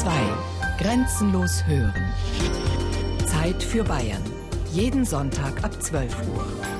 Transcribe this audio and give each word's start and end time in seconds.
2. 0.00 0.10
Grenzenlos 0.78 1.66
hören. 1.66 2.14
Zeit 3.26 3.60
für 3.60 3.82
Bayern. 3.82 4.22
Jeden 4.72 5.04
Sonntag 5.04 5.64
ab 5.64 5.82
12 5.82 6.14
Uhr. 6.36 6.77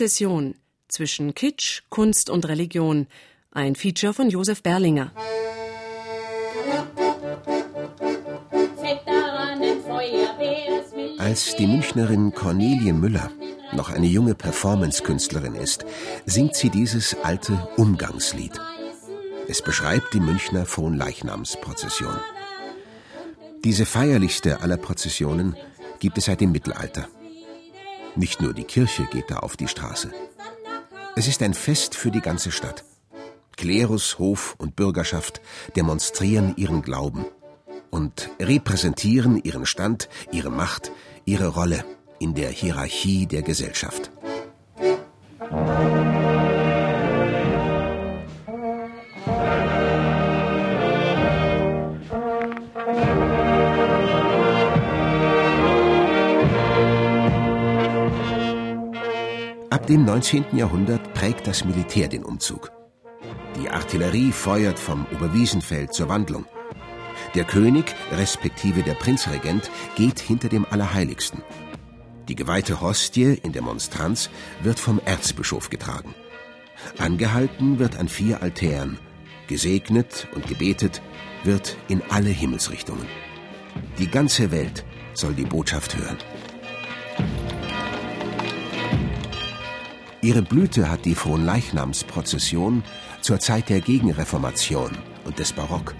Die 0.00 0.04
Prozession 0.04 0.54
zwischen 0.88 1.34
Kitsch, 1.34 1.82
Kunst 1.90 2.30
und 2.30 2.48
Religion. 2.48 3.06
Ein 3.50 3.74
Feature 3.74 4.14
von 4.14 4.30
Josef 4.30 4.62
Berlinger. 4.62 5.12
Als 11.18 11.54
die 11.54 11.66
Münchnerin 11.66 12.32
Cornelie 12.32 12.94
Müller 12.94 13.30
noch 13.72 13.90
eine 13.90 14.06
junge 14.06 14.34
Performance-Künstlerin 14.34 15.54
ist, 15.54 15.84
singt 16.24 16.54
sie 16.54 16.70
dieses 16.70 17.14
alte 17.22 17.68
Umgangslied. 17.76 18.58
Es 19.48 19.60
beschreibt 19.60 20.14
die 20.14 20.20
Münchner 20.20 20.64
Fronleichnamsprozession. 20.64 22.16
Diese 23.64 23.84
feierlichste 23.84 24.62
aller 24.62 24.78
Prozessionen 24.78 25.56
gibt 25.98 26.16
es 26.16 26.24
seit 26.24 26.40
dem 26.40 26.52
Mittelalter. 26.52 27.06
Nicht 28.16 28.40
nur 28.40 28.54
die 28.54 28.64
Kirche 28.64 29.06
geht 29.10 29.30
da 29.30 29.38
auf 29.38 29.56
die 29.56 29.68
Straße. 29.68 30.10
Es 31.16 31.28
ist 31.28 31.42
ein 31.42 31.54
Fest 31.54 31.94
für 31.94 32.10
die 32.10 32.20
ganze 32.20 32.50
Stadt. 32.50 32.84
Klerus, 33.56 34.18
Hof 34.18 34.54
und 34.58 34.76
Bürgerschaft 34.76 35.40
demonstrieren 35.76 36.54
ihren 36.56 36.82
Glauben 36.82 37.24
und 37.90 38.30
repräsentieren 38.40 39.42
ihren 39.42 39.66
Stand, 39.66 40.08
ihre 40.32 40.50
Macht, 40.50 40.92
ihre 41.24 41.48
Rolle 41.48 41.84
in 42.18 42.34
der 42.34 42.50
Hierarchie 42.50 43.26
der 43.26 43.42
Gesellschaft. 43.42 44.10
Ab 45.40 46.29
dem 59.90 60.04
19. 60.04 60.56
Jahrhundert 60.56 61.14
prägt 61.14 61.48
das 61.48 61.64
Militär 61.64 62.06
den 62.06 62.22
Umzug. 62.22 62.70
Die 63.60 63.68
Artillerie 63.68 64.30
feuert 64.30 64.78
vom 64.78 65.04
Oberwiesenfeld 65.12 65.92
zur 65.92 66.08
Wandlung. 66.08 66.46
Der 67.34 67.42
König, 67.42 67.96
respektive 68.12 68.84
der 68.84 68.94
Prinzregent, 68.94 69.68
geht 69.96 70.20
hinter 70.20 70.48
dem 70.48 70.64
Allerheiligsten. 70.64 71.42
Die 72.28 72.36
geweihte 72.36 72.80
Hostie 72.80 73.36
in 73.42 73.50
der 73.50 73.62
Monstranz 73.62 74.30
wird 74.62 74.78
vom 74.78 75.00
Erzbischof 75.04 75.70
getragen. 75.70 76.14
Angehalten 76.98 77.80
wird 77.80 77.98
an 77.98 78.08
vier 78.08 78.42
Altären. 78.42 78.96
Gesegnet 79.48 80.28
und 80.36 80.46
gebetet 80.46 81.02
wird 81.42 81.76
in 81.88 82.00
alle 82.10 82.30
Himmelsrichtungen. 82.30 83.08
Die 83.98 84.08
ganze 84.08 84.52
Welt 84.52 84.84
soll 85.14 85.34
die 85.34 85.46
Botschaft 85.46 85.96
hören. 85.96 86.18
Ihre 90.22 90.42
Blüte 90.42 90.90
hat 90.90 91.06
die 91.06 91.14
Fronleichnamsprozession 91.14 92.82
zur 93.22 93.40
Zeit 93.40 93.70
der 93.70 93.80
Gegenreformation 93.80 94.90
und 95.24 95.38
des 95.38 95.54
Barock. 95.54 95.94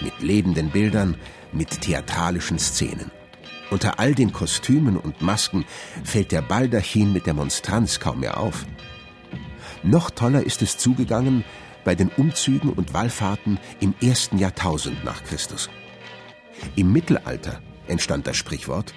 Mit 0.00 0.20
lebenden 0.20 0.70
Bildern, 0.70 1.16
mit 1.52 1.80
theatralischen 1.80 2.60
Szenen. 2.60 3.10
Unter 3.70 3.98
all 3.98 4.14
den 4.14 4.32
Kostümen 4.32 4.96
und 4.96 5.20
Masken 5.20 5.64
fällt 6.04 6.30
der 6.30 6.42
Baldachin 6.42 7.12
mit 7.12 7.26
der 7.26 7.34
Monstranz 7.34 7.98
kaum 7.98 8.20
mehr 8.20 8.38
auf. 8.38 8.64
Noch 9.82 10.10
toller 10.10 10.44
ist 10.44 10.62
es 10.62 10.78
zugegangen 10.78 11.44
bei 11.84 11.96
den 11.96 12.10
Umzügen 12.10 12.70
und 12.70 12.94
Wallfahrten 12.94 13.58
im 13.80 13.94
ersten 14.00 14.38
Jahrtausend 14.38 15.04
nach 15.04 15.24
Christus. 15.24 15.70
Im 16.76 16.92
Mittelalter 16.92 17.60
entstand 17.88 18.28
das 18.28 18.36
Sprichwort 18.36 18.94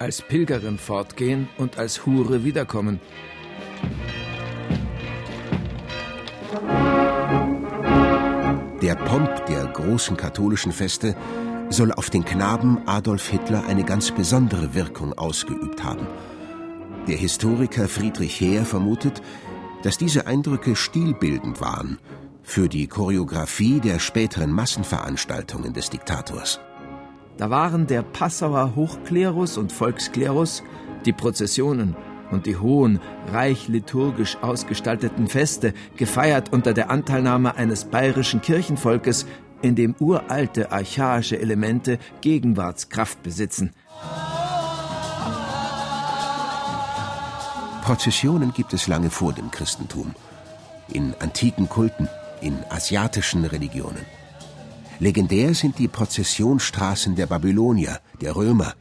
Als 0.00 0.20
Pilgerin 0.22 0.78
fortgehen 0.78 1.48
und 1.58 1.78
als 1.78 2.06
Hure 2.06 2.42
wiederkommen. 2.44 3.00
Der 8.82 8.94
Pomp 8.94 9.46
der 9.46 9.66
großen 9.66 10.16
katholischen 10.16 10.72
Feste 10.72 11.14
soll 11.68 11.92
auf 11.92 12.10
den 12.10 12.24
Knaben 12.24 12.78
Adolf 12.86 13.28
Hitler 13.28 13.64
eine 13.66 13.84
ganz 13.84 14.10
besondere 14.10 14.74
Wirkung 14.74 15.12
ausgeübt 15.12 15.84
haben. 15.84 16.06
Der 17.06 17.16
Historiker 17.16 17.88
Friedrich 17.88 18.40
Heer 18.40 18.64
vermutet, 18.64 19.22
dass 19.82 19.98
diese 19.98 20.26
Eindrücke 20.26 20.76
stilbildend 20.76 21.60
waren 21.60 21.98
für 22.42 22.68
die 22.68 22.86
Choreografie 22.86 23.80
der 23.80 23.98
späteren 23.98 24.50
Massenveranstaltungen 24.50 25.72
des 25.72 25.90
Diktators. 25.90 26.58
Da 27.36 27.48
waren 27.48 27.86
der 27.86 28.02
Passauer 28.02 28.74
Hochklerus 28.74 29.56
und 29.56 29.72
Volksklerus, 29.72 30.62
die 31.06 31.12
Prozessionen 31.12 31.96
und 32.30 32.46
die 32.46 32.56
hohen, 32.56 33.00
reich 33.32 33.68
liturgisch 33.68 34.36
ausgestalteten 34.40 35.28
Feste, 35.28 35.74
gefeiert 35.96 36.52
unter 36.52 36.72
der 36.72 36.90
Anteilnahme 36.90 37.56
eines 37.56 37.84
bayerischen 37.84 38.40
Kirchenvolkes, 38.40 39.26
in 39.62 39.74
dem 39.74 39.94
uralte 39.98 40.72
archaische 40.72 41.38
Elemente 41.38 41.98
Gegenwartskraft 42.20 43.22
besitzen. 43.22 43.72
Prozessionen 47.82 48.52
gibt 48.52 48.72
es 48.72 48.86
lange 48.86 49.10
vor 49.10 49.32
dem 49.32 49.50
Christentum. 49.50 50.14
In 50.88 51.14
antiken 51.18 51.68
Kulten, 51.68 52.08
in 52.40 52.56
asiatischen 52.68 53.44
Religionen. 53.44 54.06
Legendär 54.98 55.54
sind 55.54 55.78
die 55.78 55.88
Prozessionsstraßen 55.88 57.16
der 57.16 57.26
Babylonier, 57.26 58.00
der 58.20 58.36
Römer, 58.36 58.74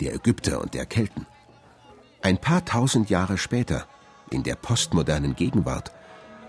der 0.00 0.14
Ägypter 0.14 0.60
und 0.60 0.74
der 0.74 0.86
Kelten. 0.86 1.26
Ein 2.22 2.38
paar 2.38 2.64
tausend 2.64 3.10
Jahre 3.10 3.38
später, 3.38 3.86
in 4.30 4.42
der 4.42 4.56
postmodernen 4.56 5.36
Gegenwart, 5.36 5.92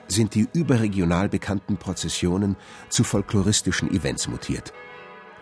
sind 0.08 0.36
die 0.36 0.48
überregional 0.54 1.30
bekannten 1.30 1.78
Prozessionen 1.78 2.56
zu 2.90 3.04
folkloristischen 3.04 3.92
Events 3.92 4.28
mutiert. 4.28 4.74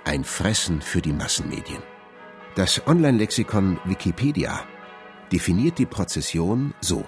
Ein 0.04 0.24
Fressen 0.24 0.82
für 0.82 1.02
die 1.02 1.14
Massenmedien. 1.14 1.82
Das 2.56 2.86
Online-Lexikon 2.88 3.80
Wikipedia 3.86 4.64
definiert 5.32 5.78
die 5.78 5.86
Prozession 5.86 6.74
so. 6.82 7.06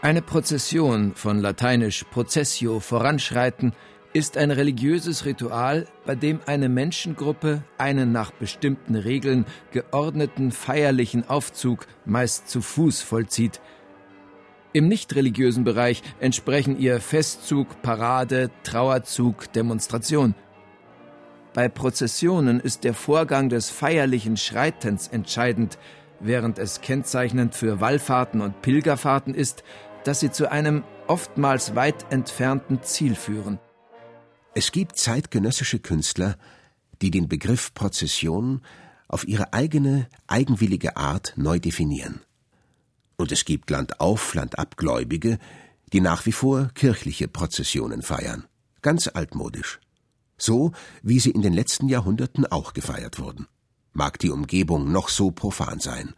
Eine 0.00 0.22
Prozession 0.22 1.14
von 1.14 1.40
lateinisch 1.40 2.04
processio 2.04 2.80
voranschreiten 2.80 3.74
ist 4.12 4.36
ein 4.36 4.50
religiöses 4.50 5.26
Ritual, 5.26 5.86
bei 6.06 6.14
dem 6.14 6.40
eine 6.46 6.68
Menschengruppe 6.68 7.62
einen 7.76 8.10
nach 8.12 8.30
bestimmten 8.30 8.94
Regeln 8.94 9.44
geordneten 9.70 10.50
feierlichen 10.50 11.28
Aufzug 11.28 11.86
meist 12.04 12.48
zu 12.48 12.62
Fuß 12.62 13.02
vollzieht. 13.02 13.60
Im 14.72 14.88
nicht-religiösen 14.88 15.64
Bereich 15.64 16.02
entsprechen 16.20 16.78
ihr 16.78 17.00
Festzug, 17.00 17.82
Parade, 17.82 18.50
Trauerzug, 18.62 19.52
Demonstration. 19.52 20.34
Bei 21.54 21.68
Prozessionen 21.68 22.60
ist 22.60 22.84
der 22.84 22.94
Vorgang 22.94 23.48
des 23.48 23.70
feierlichen 23.70 24.36
Schreitens 24.36 25.08
entscheidend, 25.08 25.78
während 26.20 26.58
es 26.58 26.80
kennzeichnend 26.80 27.54
für 27.54 27.80
Wallfahrten 27.80 28.40
und 28.40 28.62
Pilgerfahrten 28.62 29.34
ist, 29.34 29.64
dass 30.04 30.20
sie 30.20 30.30
zu 30.30 30.50
einem 30.50 30.84
oftmals 31.06 31.74
weit 31.74 32.06
entfernten 32.10 32.82
Ziel 32.82 33.14
führen. 33.14 33.58
Es 34.54 34.72
gibt 34.72 34.96
zeitgenössische 34.96 35.78
Künstler, 35.78 36.36
die 37.02 37.10
den 37.10 37.28
Begriff 37.28 37.74
Prozession 37.74 38.62
auf 39.06 39.26
ihre 39.26 39.52
eigene, 39.52 40.08
eigenwillige 40.26 40.96
Art 40.96 41.34
neu 41.36 41.58
definieren. 41.58 42.20
Und 43.16 43.32
es 43.32 43.44
gibt 43.44 43.70
landauf, 43.70 44.34
landab 44.34 44.76
Gläubige, 44.76 45.38
die 45.92 46.00
nach 46.00 46.26
wie 46.26 46.32
vor 46.32 46.70
kirchliche 46.74 47.28
Prozessionen 47.28 48.02
feiern. 48.02 48.44
Ganz 48.82 49.08
altmodisch. 49.08 49.80
So, 50.36 50.72
wie 51.02 51.18
sie 51.18 51.30
in 51.30 51.42
den 51.42 51.52
letzten 51.52 51.88
Jahrhunderten 51.88 52.46
auch 52.46 52.72
gefeiert 52.72 53.18
wurden. 53.18 53.46
Mag 53.92 54.18
die 54.18 54.30
Umgebung 54.30 54.92
noch 54.92 55.08
so 55.08 55.30
profan 55.30 55.80
sein. 55.80 56.14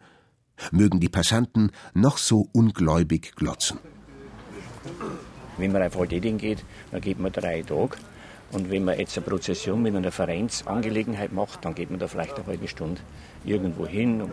Mögen 0.71 0.99
die 0.99 1.09
Passanten 1.09 1.71
noch 1.93 2.17
so 2.17 2.47
ungläubig 2.53 3.35
glotzen. 3.35 3.79
Wenn 5.57 5.71
man 5.71 5.81
auf 5.83 5.97
Altäding 5.97 6.37
geht, 6.37 6.63
dann 6.91 7.01
geht 7.01 7.19
man 7.19 7.31
drei 7.31 7.63
Tage 7.63 7.97
Und 8.51 8.69
wenn 8.69 8.83
man 8.83 8.99
jetzt 8.99 9.17
eine 9.17 9.25
Prozession 9.25 9.81
mit 9.81 9.95
einer 9.95 10.11
Vereinsangelegenheit 10.11 11.31
macht, 11.31 11.63
dann 11.63 11.73
geht 11.75 11.89
man 11.89 11.99
da 11.99 12.07
vielleicht 12.07 12.35
eine 12.35 12.45
halbe 12.47 12.67
Stunde 12.67 13.01
irgendwo 13.45 13.85
hin. 13.85 14.29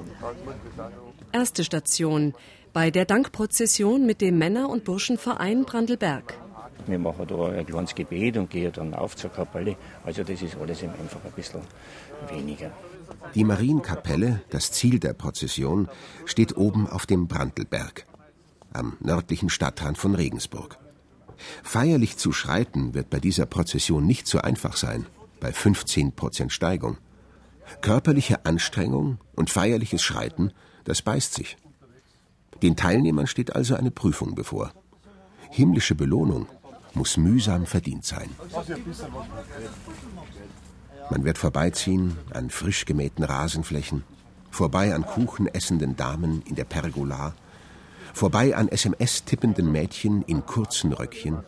Erste 1.33 1.65
Station 1.65 2.35
bei 2.73 2.91
der 2.91 3.05
Dankprozession 3.05 4.05
mit 4.07 4.21
dem 4.21 4.39
Männer- 4.39 4.69
und 4.69 4.85
Burschenverein 4.85 5.65
Brandelberg. 5.65 6.35
Wir 6.87 6.99
machen 6.99 7.27
da 7.27 7.49
ein 7.49 7.67
kleines 7.67 7.95
Gebet 7.95 8.37
und 8.37 8.51
gehen 8.51 8.73
dann 8.73 8.95
auf 8.95 9.15
zur 9.15 9.31
Kapelle. 9.31 9.77
Also 10.05 10.23
das 10.25 10.43
ist 10.43 10.57
alles 10.57 10.83
einfach 10.83 11.25
ein 11.25 11.33
bisschen 11.33 11.61
weniger. 12.31 12.71
Die 13.35 13.45
Marienkapelle, 13.45 14.41
das 14.51 14.73
Ziel 14.73 14.99
der 14.99 15.13
Prozession, 15.13 15.89
steht 16.25 16.57
oben 16.57 16.89
auf 16.89 17.07
dem 17.07 17.29
Brandelberg, 17.29 18.07
am 18.73 18.97
nördlichen 19.01 19.51
Stadtrand 19.51 19.99
von 19.99 20.15
Regensburg. 20.15 20.79
Feierlich 21.63 22.17
zu 22.17 22.33
schreiten 22.33 22.95
wird 22.95 23.11
bei 23.11 23.21
dieser 23.21 23.47
Prozession 23.47 24.07
nicht 24.07 24.27
so 24.27 24.41
einfach 24.41 24.77
sein, 24.77 25.07
bei 25.41 25.53
15 25.53 26.13
Prozent 26.13 26.53
Steigung. 26.53 26.99
Körperliche 27.81 28.45
Anstrengung 28.47 29.19
und 29.37 29.51
feierliches 29.51 30.03
Schreiten, 30.03 30.53
das 30.85 31.03
beißt 31.03 31.35
sich. 31.35 31.57
Den 32.63 32.77
Teilnehmern 32.77 33.27
steht 33.27 33.55
also 33.55 33.75
eine 33.75 33.91
Prüfung 33.91 34.35
bevor. 34.35 34.73
Himmlische 35.51 35.95
Belohnung 35.95 36.47
muss 36.95 37.17
mühsam 37.17 37.67
verdient 37.67 38.05
sein. 38.05 38.31
Man 41.11 41.25
wird 41.25 41.39
vorbeiziehen 41.39 42.17
an 42.31 42.51
frisch 42.51 42.85
gemähten 42.85 43.25
Rasenflächen, 43.25 44.05
vorbei 44.51 44.95
an 44.95 45.07
Kuchen 45.07 45.47
essenden 45.47 45.97
Damen 45.97 46.43
in 46.43 46.55
der 46.55 46.65
Pergola, 46.65 47.35
vorbei 48.15 48.57
an 48.57 48.69
SMS 48.69 49.25
tippenden 49.25 49.71
Mädchen 49.71 50.23
in 50.23 50.47
kurzen 50.47 50.93
Röckchen, 50.93 51.39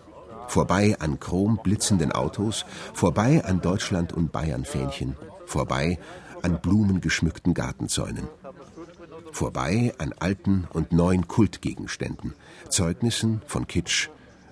vorbei 0.48 0.96
an 0.98 1.20
chrom 1.20 1.60
blitzenden 1.62 2.12
Autos, 2.12 2.64
vorbei 2.92 3.44
an 3.44 3.60
Deutschland 3.60 4.12
und 4.12 4.32
Bayern 4.32 4.64
Fähnchen, 4.64 5.16
vorbei 5.46 5.98
an 6.42 6.60
blumengeschmückten 6.60 7.54
Gartenzäunen, 7.54 8.28
vorbei 9.32 9.92
an 9.98 10.14
alten 10.18 10.66
und 10.72 10.92
neuen 10.92 11.28
Kultgegenständen, 11.28 12.34
Zeugnissen 12.68 13.42
von 13.46 13.66
Kitsch 13.66 14.08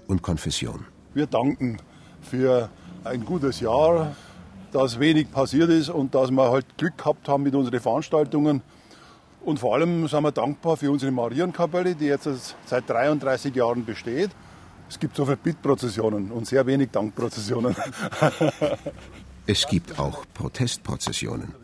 und 0.06 0.22
Konfession. 0.22 0.86
Wir 1.14 1.26
danken 1.26 1.78
für 2.22 2.68
ein 3.04 3.24
gutes 3.24 3.60
Jahr, 3.60 4.14
dass 4.72 5.00
wenig 5.00 5.30
passiert 5.30 5.70
ist 5.70 5.88
und 5.88 6.14
dass 6.14 6.30
wir 6.30 6.50
halt 6.50 6.66
Glück 6.76 6.98
gehabt 6.98 7.28
haben 7.28 7.42
mit 7.42 7.54
unseren 7.54 7.80
Veranstaltungen. 7.80 8.62
Und 9.44 9.58
vor 9.58 9.74
allem 9.74 10.06
sind 10.08 10.22
wir 10.22 10.32
dankbar 10.32 10.76
für 10.76 10.90
unsere 10.90 11.12
Marienkapelle, 11.12 11.94
die 11.94 12.06
jetzt 12.06 12.56
seit 12.66 12.88
33 12.88 13.54
Jahren 13.54 13.84
besteht. 13.84 14.30
Es 14.88 14.98
gibt 14.98 15.16
so 15.16 15.24
viele 15.24 15.36
Bittprozessionen 15.36 16.30
und 16.30 16.46
sehr 16.46 16.66
wenig 16.66 16.90
Dankprozessionen. 16.90 17.76
es 19.46 19.66
gibt 19.66 19.98
auch 19.98 20.24
Protestprozessionen. 20.34 21.54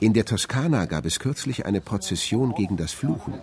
In 0.00 0.14
der 0.14 0.24
Toskana 0.24 0.86
gab 0.86 1.04
es 1.04 1.18
kürzlich 1.18 1.66
eine 1.66 1.82
Prozession 1.82 2.54
gegen 2.54 2.78
das 2.78 2.92
Fluchen. 2.92 3.34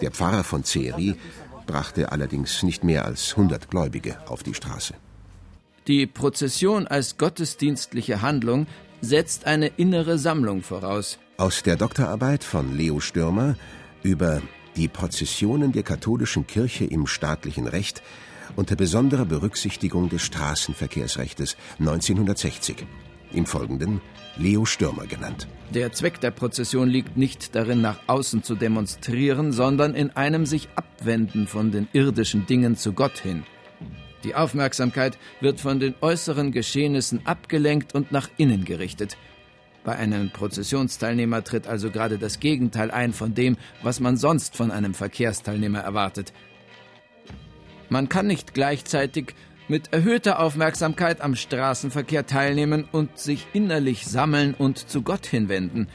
Der 0.00 0.10
Pfarrer 0.10 0.42
von 0.42 0.64
Ceri 0.64 1.14
brachte 1.66 2.10
allerdings 2.10 2.64
nicht 2.64 2.82
mehr 2.82 3.04
als 3.04 3.30
100 3.32 3.70
Gläubige 3.70 4.18
auf 4.28 4.42
die 4.42 4.54
Straße. 4.54 4.94
Die 5.86 6.06
Prozession 6.06 6.88
als 6.88 7.18
gottesdienstliche 7.18 8.20
Handlung 8.20 8.66
setzt 9.00 9.46
eine 9.46 9.68
innere 9.68 10.18
Sammlung 10.18 10.62
voraus. 10.62 11.18
Aus 11.36 11.64
der 11.64 11.74
Doktorarbeit 11.74 12.44
von 12.44 12.76
Leo 12.76 13.00
Stürmer 13.00 13.56
über 14.04 14.40
die 14.76 14.86
Prozessionen 14.86 15.72
der 15.72 15.82
katholischen 15.82 16.46
Kirche 16.46 16.84
im 16.84 17.08
staatlichen 17.08 17.66
Recht 17.66 18.02
unter 18.54 18.76
besonderer 18.76 19.24
Berücksichtigung 19.24 20.08
des 20.08 20.22
Straßenverkehrsrechtes 20.22 21.56
1960. 21.80 22.86
Im 23.32 23.46
Folgenden 23.46 24.00
Leo 24.36 24.64
Stürmer 24.64 25.06
genannt. 25.06 25.48
Der 25.70 25.90
Zweck 25.90 26.20
der 26.20 26.30
Prozession 26.30 26.88
liegt 26.88 27.16
nicht 27.16 27.56
darin, 27.56 27.80
nach 27.80 27.98
außen 28.06 28.44
zu 28.44 28.54
demonstrieren, 28.54 29.50
sondern 29.50 29.96
in 29.96 30.10
einem 30.10 30.46
sich 30.46 30.68
abwenden 30.76 31.48
von 31.48 31.72
den 31.72 31.88
irdischen 31.92 32.46
Dingen 32.46 32.76
zu 32.76 32.92
Gott 32.92 33.18
hin. 33.18 33.42
Die 34.22 34.36
Aufmerksamkeit 34.36 35.18
wird 35.40 35.60
von 35.60 35.80
den 35.80 35.96
äußeren 36.00 36.52
Geschehnissen 36.52 37.26
abgelenkt 37.26 37.92
und 37.92 38.12
nach 38.12 38.30
innen 38.36 38.64
gerichtet. 38.64 39.16
Bei 39.84 39.96
einem 39.96 40.30
Prozessionsteilnehmer 40.30 41.44
tritt 41.44 41.66
also 41.66 41.90
gerade 41.90 42.18
das 42.18 42.40
Gegenteil 42.40 42.90
ein 42.90 43.12
von 43.12 43.34
dem, 43.34 43.58
was 43.82 44.00
man 44.00 44.16
sonst 44.16 44.56
von 44.56 44.70
einem 44.70 44.94
Verkehrsteilnehmer 44.94 45.80
erwartet. 45.80 46.32
Man 47.90 48.08
kann 48.08 48.26
nicht 48.26 48.54
gleichzeitig 48.54 49.34
mit 49.68 49.92
erhöhter 49.92 50.40
Aufmerksamkeit 50.40 51.20
am 51.20 51.36
Straßenverkehr 51.36 52.26
teilnehmen 52.26 52.88
und 52.90 53.18
sich 53.18 53.46
innerlich 53.52 54.06
sammeln 54.06 54.54
und 54.54 54.78
zu 54.78 55.02
Gott 55.02 55.26
hinwenden. 55.26 55.88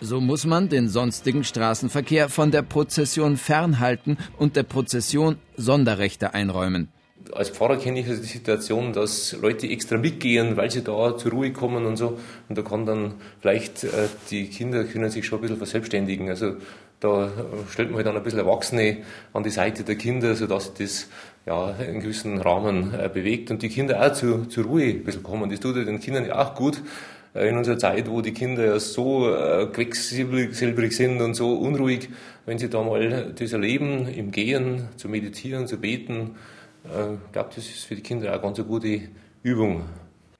So 0.00 0.20
muss 0.20 0.46
man 0.46 0.68
den 0.68 0.88
sonstigen 0.88 1.44
Straßenverkehr 1.44 2.28
von 2.28 2.50
der 2.50 2.62
Prozession 2.62 3.36
fernhalten 3.36 4.16
und 4.38 4.56
der 4.56 4.64
Prozession 4.64 5.36
Sonderrechte 5.56 6.34
einräumen. 6.34 6.88
Als 7.32 7.50
Pfarrer 7.50 7.76
kenne 7.76 8.00
ich 8.00 8.08
also 8.08 8.20
die 8.20 8.28
Situation, 8.28 8.92
dass 8.92 9.36
Leute 9.40 9.68
extra 9.68 9.96
mitgehen, 9.96 10.56
weil 10.56 10.70
sie 10.70 10.82
da 10.82 11.16
zur 11.16 11.32
Ruhe 11.32 11.52
kommen 11.52 11.86
und 11.86 11.96
so. 11.96 12.18
Und 12.48 12.58
da 12.58 12.62
kann 12.62 12.86
dann 12.86 13.14
vielleicht 13.40 13.84
äh, 13.84 14.08
die 14.30 14.48
Kinder 14.48 14.84
können 14.84 15.10
sich 15.10 15.26
schon 15.26 15.38
ein 15.38 15.42
bisschen 15.42 15.58
verselbstständigen. 15.58 16.28
Also 16.28 16.56
da 17.00 17.30
stellt 17.70 17.88
man 17.88 17.96
halt 17.96 18.06
dann 18.06 18.16
ein 18.16 18.22
bisschen 18.22 18.38
Erwachsene 18.38 18.98
an 19.32 19.42
die 19.42 19.50
Seite 19.50 19.82
der 19.82 19.96
Kinder, 19.96 20.34
sodass 20.36 20.72
das 20.74 21.08
ja, 21.46 21.70
in 21.72 21.86
einem 21.86 22.00
gewissen 22.00 22.38
Rahmen 22.38 22.94
äh, 22.94 23.10
bewegt 23.12 23.50
und 23.50 23.62
die 23.62 23.68
Kinder 23.68 24.00
auch 24.00 24.12
zu, 24.12 24.46
zur 24.46 24.64
Ruhe 24.64 24.84
ein 24.84 25.04
bisschen 25.04 25.22
kommen. 25.22 25.50
Das 25.50 25.60
tut 25.60 25.76
den 25.76 25.98
Kindern 25.98 26.26
ja 26.26 26.38
auch 26.38 26.54
gut 26.54 26.80
äh, 27.34 27.48
in 27.48 27.56
unserer 27.56 27.78
Zeit, 27.78 28.08
wo 28.08 28.20
die 28.20 28.32
Kinder 28.32 28.64
ja 28.64 28.78
so 28.78 29.34
äh, 29.34 29.66
quecksilbrig 29.66 30.92
sind 30.92 31.20
und 31.20 31.34
so 31.34 31.54
unruhig, 31.54 32.08
wenn 32.46 32.58
sie 32.58 32.70
da 32.70 32.82
mal 32.82 33.32
das 33.36 33.52
erleben, 33.52 34.06
im 34.08 34.30
Gehen, 34.30 34.88
zu 34.96 35.08
meditieren, 35.08 35.66
zu 35.66 35.78
beten. 35.78 36.36
Ich 36.84 37.32
glaube, 37.32 37.50
das 37.54 37.58
ist 37.58 37.84
für 37.84 37.94
die 37.94 38.02
Kinder 38.02 38.36
auch 38.36 38.42
ganz 38.42 38.58
eine 38.58 38.66
gute 38.66 39.08
Übung. 39.42 39.84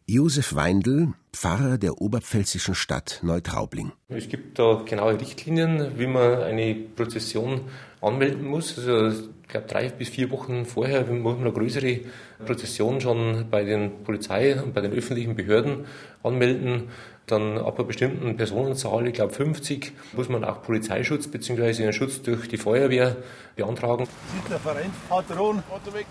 Josef 0.06 0.56
Weindl, 0.56 1.14
Pfarrer 1.32 1.78
der 1.78 2.00
oberpfälzischen 2.00 2.74
Stadt 2.74 3.20
Neutraubling. 3.22 3.92
Es 4.08 4.28
gibt 4.28 4.58
da 4.58 4.82
genaue 4.84 5.20
Richtlinien, 5.20 5.92
wie 5.96 6.08
man 6.08 6.42
eine 6.42 6.74
Prozession 6.74 7.60
anmelden 8.00 8.44
muss. 8.44 8.76
Also 8.78 9.28
ich 9.42 9.48
glaube, 9.48 9.68
drei 9.68 9.88
bis 9.90 10.08
vier 10.08 10.30
Wochen 10.30 10.66
vorher 10.66 11.04
muss 11.04 11.36
man 11.36 11.46
eine 11.46 11.52
größere 11.52 12.00
Prozession 12.44 13.00
schon 13.00 13.46
bei 13.48 13.62
den 13.62 14.02
Polizei 14.02 14.60
und 14.60 14.74
bei 14.74 14.80
den 14.80 14.92
öffentlichen 14.92 15.36
Behörden 15.36 15.84
anmelden. 16.24 16.88
Dann 17.26 17.56
ab 17.56 17.78
einer 17.78 17.86
bestimmten 17.86 18.36
Personenzahl, 18.36 19.06
ich 19.06 19.14
glaube 19.14 19.32
50, 19.32 19.92
muss 20.14 20.28
man 20.28 20.42
auch 20.42 20.62
Polizeischutz 20.62 21.28
bzw. 21.28 21.84
einen 21.84 21.92
Schutz 21.92 22.20
durch 22.22 22.48
die 22.48 22.56
Feuerwehr 22.56 23.16
beantragen. 23.54 24.08
Der 24.50 24.58
Vereinspatron, 24.58 25.62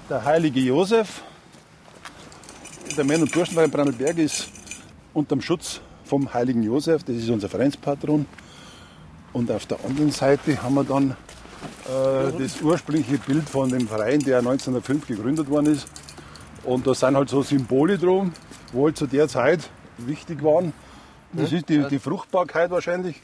der 0.09 0.23
heilige 0.23 0.61
Josef, 0.61 1.21
der 2.95 3.05
Männer- 3.05 3.23
und 3.23 3.31
Burschenverein 3.31 3.71
Brandenberg 3.71 4.17
ist 4.17 4.49
unter 5.13 5.35
dem 5.35 5.41
Schutz 5.41 5.81
vom 6.05 6.33
heiligen 6.33 6.63
Josef, 6.63 7.03
das 7.03 7.15
ist 7.15 7.29
unser 7.29 7.49
Vereinspatron. 7.49 8.25
Und 9.33 9.51
auf 9.51 9.65
der 9.65 9.83
anderen 9.85 10.11
Seite 10.11 10.61
haben 10.61 10.75
wir 10.75 10.83
dann 10.83 11.11
äh, 11.11 12.37
das 12.37 12.61
ursprüngliche 12.61 13.17
Bild 13.17 13.49
von 13.49 13.69
dem 13.69 13.87
Verein, 13.87 14.19
der 14.19 14.39
1905 14.39 15.07
gegründet 15.07 15.49
worden 15.49 15.67
ist. 15.67 15.87
Und 16.63 16.85
da 16.85 16.93
sind 16.93 17.15
halt 17.15 17.29
so 17.29 17.41
Symbole 17.41 17.97
drum, 17.97 18.33
wo 18.73 18.85
halt 18.85 18.97
zu 18.97 19.07
der 19.07 19.27
Zeit 19.27 19.69
wichtig 19.97 20.43
waren. 20.43 20.73
Das 21.33 21.51
ist 21.51 21.69
die, 21.69 21.83
die 21.87 21.99
Fruchtbarkeit 21.99 22.71
wahrscheinlich. 22.71 23.21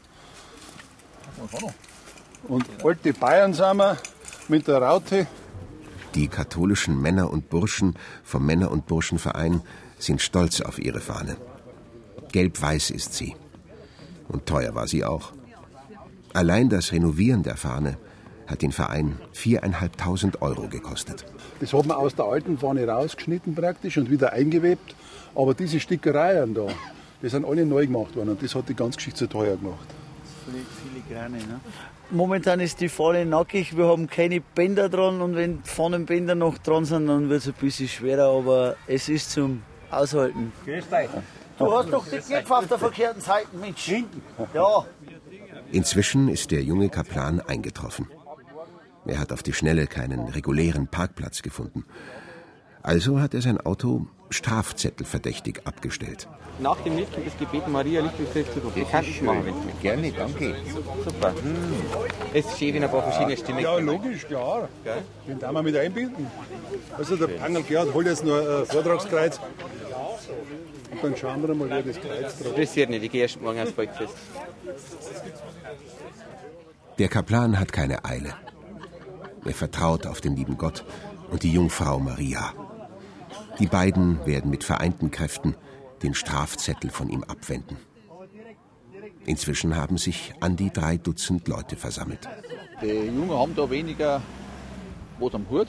Und 2.47 2.65
alte 2.83 3.13
Bayern 3.13 3.53
sind 3.53 3.77
wir 3.77 3.97
mit 4.47 4.67
der 4.67 4.81
Raute. 4.81 5.27
Die 6.17 6.29
katholischen 6.29 6.99
Männer 6.99 7.29
und 7.29 7.47
Burschen 7.47 7.93
vom 8.23 8.43
Männer- 8.43 8.71
und 8.71 8.87
Burschenverein 8.87 9.61
sind 9.99 10.19
stolz 10.19 10.61
auf 10.61 10.79
ihre 10.79 10.99
Fahne. 10.99 11.37
Gelb-weiß 12.31 12.89
ist 12.89 13.13
sie. 13.13 13.35
Und 14.27 14.47
teuer 14.47 14.73
war 14.73 14.87
sie 14.87 15.05
auch. 15.05 15.33
Allein 16.33 16.69
das 16.69 16.91
Renovieren 16.91 17.43
der 17.43 17.55
Fahne 17.55 17.99
hat 18.47 18.63
den 18.63 18.71
Verein 18.71 19.19
4.500 19.35 20.41
Euro 20.41 20.67
gekostet. 20.67 21.23
Das 21.59 21.71
hat 21.71 21.85
man 21.85 21.97
aus 21.97 22.15
der 22.15 22.25
alten 22.25 22.57
Fahne 22.57 22.87
rausgeschnitten 22.87 23.53
praktisch 23.53 23.99
und 23.99 24.09
wieder 24.09 24.33
eingewebt. 24.33 24.95
Aber 25.35 25.53
diese 25.53 25.79
Stickereien 25.79 26.55
da, 26.55 26.65
die 27.21 27.29
sind 27.29 27.45
alle 27.45 27.63
neu 27.63 27.85
gemacht 27.85 28.15
worden 28.15 28.29
und 28.29 28.41
das 28.41 28.55
hat 28.55 28.67
die 28.69 28.75
ganze 28.75 28.97
Geschichte 28.97 29.19
so 29.19 29.27
teuer 29.27 29.55
gemacht. 29.55 29.87
Filigrane, 30.81 31.37
ne? 31.37 31.59
Momentan 32.09 32.61
ist 32.61 32.79
die 32.79 32.87
Fahne 32.87 33.25
nackig, 33.25 33.75
wir 33.75 33.87
haben 33.87 34.07
keine 34.07 34.39
Bänder 34.39 34.87
dran 34.87 35.21
und 35.21 35.35
wenn 35.35 35.61
Fahnenbänder 35.63 36.35
noch 36.35 36.57
dran 36.57 36.85
sind, 36.85 37.07
dann 37.07 37.29
wird 37.29 37.41
es 37.41 37.47
ein 37.47 37.53
bisschen 37.53 37.89
schwerer, 37.89 38.29
aber 38.29 38.75
es 38.87 39.09
ist 39.09 39.31
zum 39.31 39.61
Aushalten. 39.91 40.53
Du 41.57 41.75
hast 41.75 41.91
doch 41.91 42.05
die 42.05 42.17
Knöpfe 42.19 42.55
auf 42.55 42.67
der 42.67 42.77
verkehrten 42.77 43.21
Seite, 43.21 43.47
Mensch. 43.59 43.91
Ja. 44.53 44.85
Inzwischen 45.71 46.29
ist 46.29 46.51
der 46.51 46.63
junge 46.63 46.89
Kaplan 46.89 47.41
eingetroffen. 47.41 48.07
Er 49.05 49.19
hat 49.19 49.33
auf 49.33 49.43
die 49.43 49.53
Schnelle 49.53 49.87
keinen 49.87 50.27
regulären 50.29 50.87
Parkplatz 50.87 51.41
gefunden. 51.41 51.85
Also 52.83 53.19
hat 53.19 53.33
er 53.33 53.41
sein 53.41 53.59
Auto 53.59 54.07
Strafzettel 54.29 55.05
verdächtig 55.05 55.61
abgestellt. 55.65 56.27
Nach 56.59 56.77
dem 56.81 56.97
Licht 56.97 57.11
das 57.23 57.37
Gebet 57.37 57.67
Maria 57.67 58.01
Licht 58.01 58.19
und 58.19 58.33
Christus. 58.33 58.63
Das 58.75 58.91
kann 58.91 59.03
ich 59.03 59.21
machen, 59.21 59.53
Gerne, 59.81 60.11
danke. 60.11 60.55
Super. 61.05 61.29
Hm. 61.29 61.55
Es 62.33 62.45
ist 62.45 62.57
schön, 62.57 62.73
wenn 62.73 62.83
ein 62.83 62.91
paar 62.91 63.03
verschiedene 63.03 63.37
Stimmen 63.37 63.59
Ja, 63.59 63.77
logisch, 63.77 64.25
klar. 64.25 64.67
Gell? 64.83 65.03
Den 65.27 65.39
darf 65.39 65.51
man 65.51 65.63
mit 65.63 65.77
einbinden. 65.77 66.27
Also 66.97 67.15
der 67.15 67.27
Pangel 67.27 67.63
Gerhard 67.63 67.93
holt 67.93 68.07
jetzt 68.07 68.23
nur 68.23 68.39
ein 68.39 68.65
Vortragskreuz. 68.65 69.39
Und 70.91 71.03
dann 71.03 71.15
schauen 71.15 71.47
wir 71.47 71.53
mal, 71.53 71.69
wer 71.69 71.83
das 71.83 71.99
Kreuz 71.99 72.37
drauf 72.37 72.47
Interessiert 72.47 72.89
nicht, 72.89 73.03
ich 73.03 73.11
gehe 73.11 73.21
erst 73.21 73.39
morgen 73.39 73.59
ans 73.59 73.71
Volksfest. 73.71 74.15
Der 76.97 77.07
Kaplan 77.07 77.59
hat 77.59 77.71
keine 77.71 78.03
Eile. 78.03 78.33
Er 79.45 79.53
vertraut 79.53 80.07
auf 80.07 80.21
den 80.21 80.35
lieben 80.35 80.57
Gott 80.57 80.83
und 81.29 81.43
die 81.43 81.51
Jungfrau 81.51 81.99
Maria. 81.99 82.53
Die 83.59 83.65
beiden 83.65 84.23
werden 84.25 84.51
mit 84.51 84.63
vereinten 84.63 85.09
Kräften 85.09 85.55
den 86.03 86.13
Strafzettel 86.13 86.91
von 86.91 87.09
ihm 87.09 87.23
abwenden. 87.23 87.77
Inzwischen 89.25 89.75
haben 89.75 89.97
sich 89.97 90.33
an 90.39 90.55
die 90.55 90.71
drei 90.71 90.97
Dutzend 90.97 91.47
Leute 91.47 91.75
versammelt. 91.75 92.29
Die 92.81 92.87
Jungen 92.87 93.31
haben 93.31 93.55
da 93.55 93.69
weniger 93.69 94.21
was 95.19 95.33
am 95.33 95.49
Hut 95.49 95.67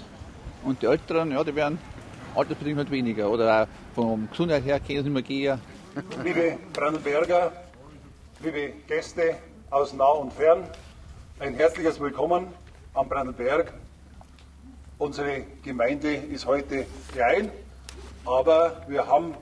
und 0.64 0.82
die 0.82 0.86
Älteren, 0.86 1.32
ja, 1.32 1.42
die 1.42 1.54
werden 1.54 1.78
altersbedingt 2.34 2.78
halt 2.78 2.90
weniger. 2.90 3.30
Oder 3.30 3.62
auch 3.62 3.66
vom 3.94 4.28
Gesundheit 4.30 4.64
her 4.64 4.78
können 4.78 5.04
sie 5.04 5.10
nicht 5.10 5.12
mehr 5.12 5.22
gehen. 5.22 5.60
Liebe 6.22 6.58
Brandenberger, 6.74 7.52
liebe 8.40 8.72
Gäste 8.86 9.36
aus 9.70 9.94
nah 9.94 10.10
und 10.10 10.32
fern, 10.32 10.64
ein 11.40 11.54
herzliches 11.54 11.98
Willkommen 11.98 12.48
am 12.92 13.08
Brandenberg. 13.08 13.72
Unsere 14.98 15.42
Gemeinde 15.62 16.12
ist 16.14 16.44
heute 16.46 16.84
klein, 17.12 17.50
aber 18.24 18.82
wir 18.88 19.06
haben 19.06 19.34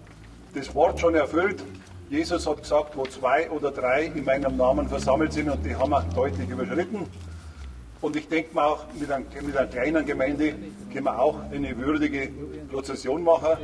das 0.54 0.74
Wort 0.74 1.00
schon 1.00 1.14
erfüllt. 1.14 1.62
Jesus 2.08 2.46
hat 2.46 2.62
gesagt, 2.62 2.96
wo 2.96 3.04
zwei 3.04 3.50
oder 3.50 3.70
drei 3.70 4.04
in 4.14 4.24
meinem 4.24 4.56
Namen 4.56 4.88
versammelt 4.88 5.32
sind 5.32 5.50
und 5.50 5.64
die 5.64 5.74
haben 5.74 5.90
wir 5.90 6.02
deutlich 6.14 6.48
überschritten. 6.48 7.06
Und 8.00 8.14
ich 8.14 8.28
denke 8.28 8.54
mal 8.54 8.66
auch, 8.66 8.84
mit, 8.98 9.10
ein, 9.10 9.26
mit 9.44 9.56
einer 9.56 9.66
kleinen 9.66 10.06
Gemeinde 10.06 10.54
können 10.92 11.04
wir 11.04 11.18
auch 11.18 11.40
eine 11.50 11.76
würdige 11.76 12.30
Prozession 12.70 13.24
machen. 13.24 13.56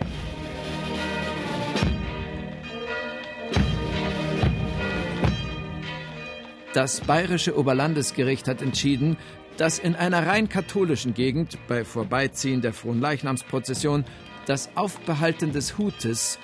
Das 6.75 7.03
bayerische 7.03 7.57
Oberlandesgericht 7.59 8.49
hat 8.49 8.63
entschieden, 8.63 9.19
dass 9.59 9.79
in 9.79 9.95
einer 9.95 10.27
rein 10.27 10.49
katholischen 10.49 11.13
Gegend 11.13 11.59
bei 11.69 11.85
Vorbeiziehen 11.85 12.63
der 12.63 12.73
Fronleichnamsprozession 12.73 14.05
das 14.47 14.71
Aufbehalten 14.75 15.53
des 15.53 15.79
Hutes 15.79 16.39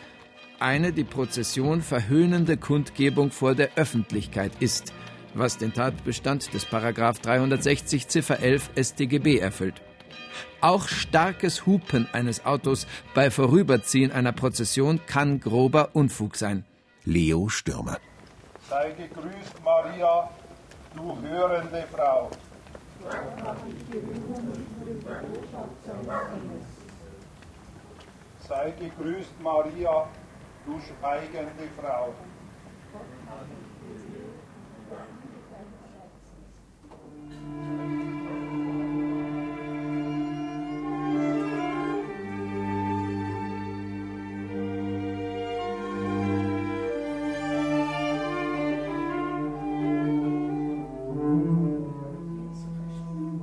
eine 0.61 0.93
die 0.93 1.05
Prozession 1.05 1.83
verhöhnende 1.83 2.57
Kundgebung 2.57 3.31
vor 3.31 3.55
der 3.55 3.71
Öffentlichkeit 3.77 4.53
ist, 4.61 4.93
was 5.35 5.57
den 5.57 5.73
Tatbestand 5.73 6.53
des 6.53 6.65
Paragraph 6.65 7.21
360 7.21 8.09
Ziffer 8.09 8.41
11 8.41 8.71
StGB 8.77 9.39
erfüllt. 9.39 9.81
Auch 10.61 10.89
starkes 10.89 11.67
Hupen 11.67 12.09
eines 12.13 12.45
Autos 12.45 12.87
bei 13.15 13.31
Vorüberziehen 13.31 14.11
einer 14.11 14.33
Prozession 14.33 15.01
kann 15.07 15.41
grober 15.41 15.91
Unfug 15.93 16.37
sein. 16.37 16.65
Leo 17.05 17.49
Stürmer. 17.49 17.99
Sei 18.69 18.91
gegrüßt, 18.91 19.63
Maria, 19.65 20.29
du 20.95 21.17
hörende 21.23 21.85
Frau. 21.93 22.31
Sei 28.49 28.71
gegrüßt, 28.71 29.43
Maria, 29.43 30.09
du 30.65 30.81
schweigende 30.81 31.69
Frau. 31.79 32.15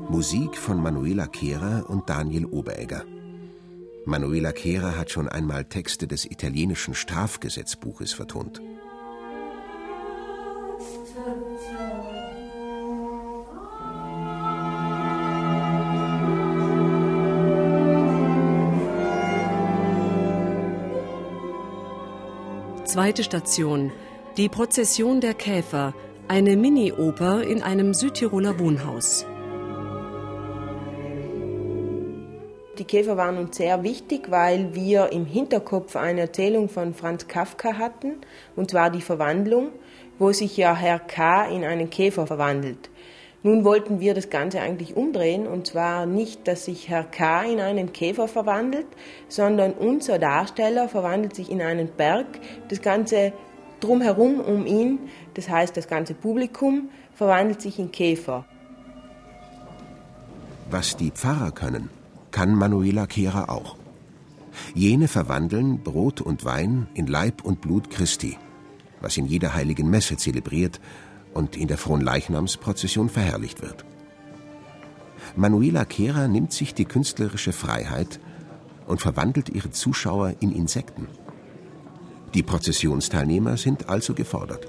Musik 0.10 0.58
von 0.58 0.82
Manuela 0.82 1.28
Kehrer 1.28 1.88
und 1.90 2.10
Daniel 2.10 2.46
Oberegger. 2.46 3.04
Manuela 4.06 4.52
Kehrer 4.52 4.98
hat 4.98 5.10
schon 5.10 5.28
einmal 5.28 5.66
Texte 5.66 6.08
des 6.08 6.26
italienischen 6.26 6.94
Strafgesetzbuches 6.94 8.14
vertont. 8.14 8.62
Zweite 22.86 23.24
Station. 23.24 23.92
Die 24.38 24.50
Prozession 24.50 25.20
der 25.20 25.34
Käfer. 25.34 25.96
Eine 26.28 26.56
Mini-Oper 26.56 27.44
in 27.44 27.64
einem 27.64 27.94
Südtiroler 27.94 28.60
Wohnhaus. 28.60 29.26
Die 32.86 32.98
Käfer 32.98 33.18
waren 33.18 33.40
uns 33.40 33.58
sehr 33.58 33.82
wichtig, 33.82 34.30
weil 34.30 34.76
wir 34.76 35.12
im 35.12 35.26
Hinterkopf 35.26 35.96
eine 35.96 36.22
Erzählung 36.22 36.70
von 36.70 36.94
Franz 36.94 37.28
Kafka 37.28 37.80
hatten, 37.80 38.18
und 38.56 38.70
zwar 38.70 38.92
die 38.92 39.02
Verwandlung, 39.02 39.70
wo 40.20 40.32
sich 40.32 40.56
ja 40.56 40.76
Herr 40.76 41.00
K. 41.00 41.48
in 41.48 41.64
einen 41.64 41.90
Käfer 41.90 42.28
verwandelt. 42.28 42.92
Nun 43.42 43.64
wollten 43.64 44.00
wir 44.02 44.14
das 44.14 44.30
Ganze 44.30 44.62
eigentlich 44.62 44.96
umdrehen, 44.96 45.48
und 45.48 45.66
zwar 45.66 46.06
nicht, 46.06 46.48
dass 46.48 46.66
sich 46.66 46.88
Herr 46.88 47.06
K. 47.06 47.46
in 47.46 47.60
einen 47.60 47.92
Käfer 47.92 48.28
verwandelt, 48.28 48.86
sondern 49.30 49.72
unser 49.72 50.20
Darsteller 50.20 50.88
verwandelt 50.88 51.36
sich 51.36 51.50
in 51.50 51.64
einen 51.64 51.88
Berg. 51.88 52.28
Das 52.70 52.84
Ganze 52.84 53.34
drumherum 53.80 54.40
um 54.40 54.68
ihn, 54.68 55.00
das 55.34 55.50
heißt 55.50 55.76
das 55.76 55.88
ganze 55.88 56.14
Publikum, 56.14 56.90
verwandelt 57.16 57.62
sich 57.62 57.80
in 57.80 57.92
Käfer. 57.92 58.46
Was 60.70 60.96
die 60.96 61.10
Pfarrer 61.10 61.50
können, 61.50 61.90
kann 62.36 62.54
Manuela 62.54 63.08
Kehrer 63.08 63.50
auch. 63.50 63.78
Jene 64.74 65.08
verwandeln 65.08 65.80
Brot 65.82 66.20
und 66.20 66.44
Wein 66.44 66.88
in 66.94 67.08
Leib 67.08 67.46
und 67.46 67.62
Blut 67.62 67.90
Christi, 67.90 68.38
was 69.00 69.16
in 69.16 69.26
jeder 69.26 69.54
heiligen 69.54 69.90
Messe 69.90 70.18
zelebriert 70.18 70.82
und 71.34 71.56
in 71.56 71.70
der 71.70 71.78
Fronleichnamsprozession 71.78 73.08
verherrlicht 73.08 73.62
wird. 73.62 73.86
Manuela 75.38 75.86
Kehrer 75.86 76.28
nimmt 76.28 76.52
sich 76.52 76.74
die 76.74 76.84
künstlerische 76.84 77.54
Freiheit 77.54 78.20
und 78.86 79.00
verwandelt 79.00 79.48
ihre 79.48 79.72
Zuschauer 79.72 80.36
in 80.42 80.52
Insekten. 80.52 81.08
Die 82.34 82.44
Prozessionsteilnehmer 82.44 83.56
sind 83.56 83.88
also 83.88 84.14
gefordert. 84.14 84.68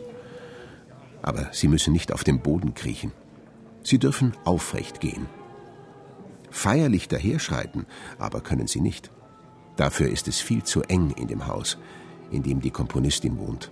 Aber 1.20 1.48
sie 1.50 1.66
müssen 1.66 1.92
nicht 1.92 2.12
auf 2.12 2.22
dem 2.22 2.38
Boden 2.38 2.74
kriechen. 2.74 3.10
Sie 3.82 3.98
dürfen 3.98 4.34
aufrecht 4.44 5.00
gehen 5.00 5.26
feierlich 6.50 7.08
daherschreiten, 7.08 7.86
aber 8.18 8.40
können 8.40 8.66
sie 8.66 8.80
nicht. 8.80 9.10
Dafür 9.76 10.08
ist 10.08 10.26
es 10.28 10.40
viel 10.40 10.62
zu 10.62 10.82
eng 10.82 11.10
in 11.10 11.28
dem 11.28 11.46
Haus, 11.46 11.78
in 12.30 12.42
dem 12.42 12.60
die 12.60 12.70
Komponistin 12.70 13.38
wohnt. 13.38 13.70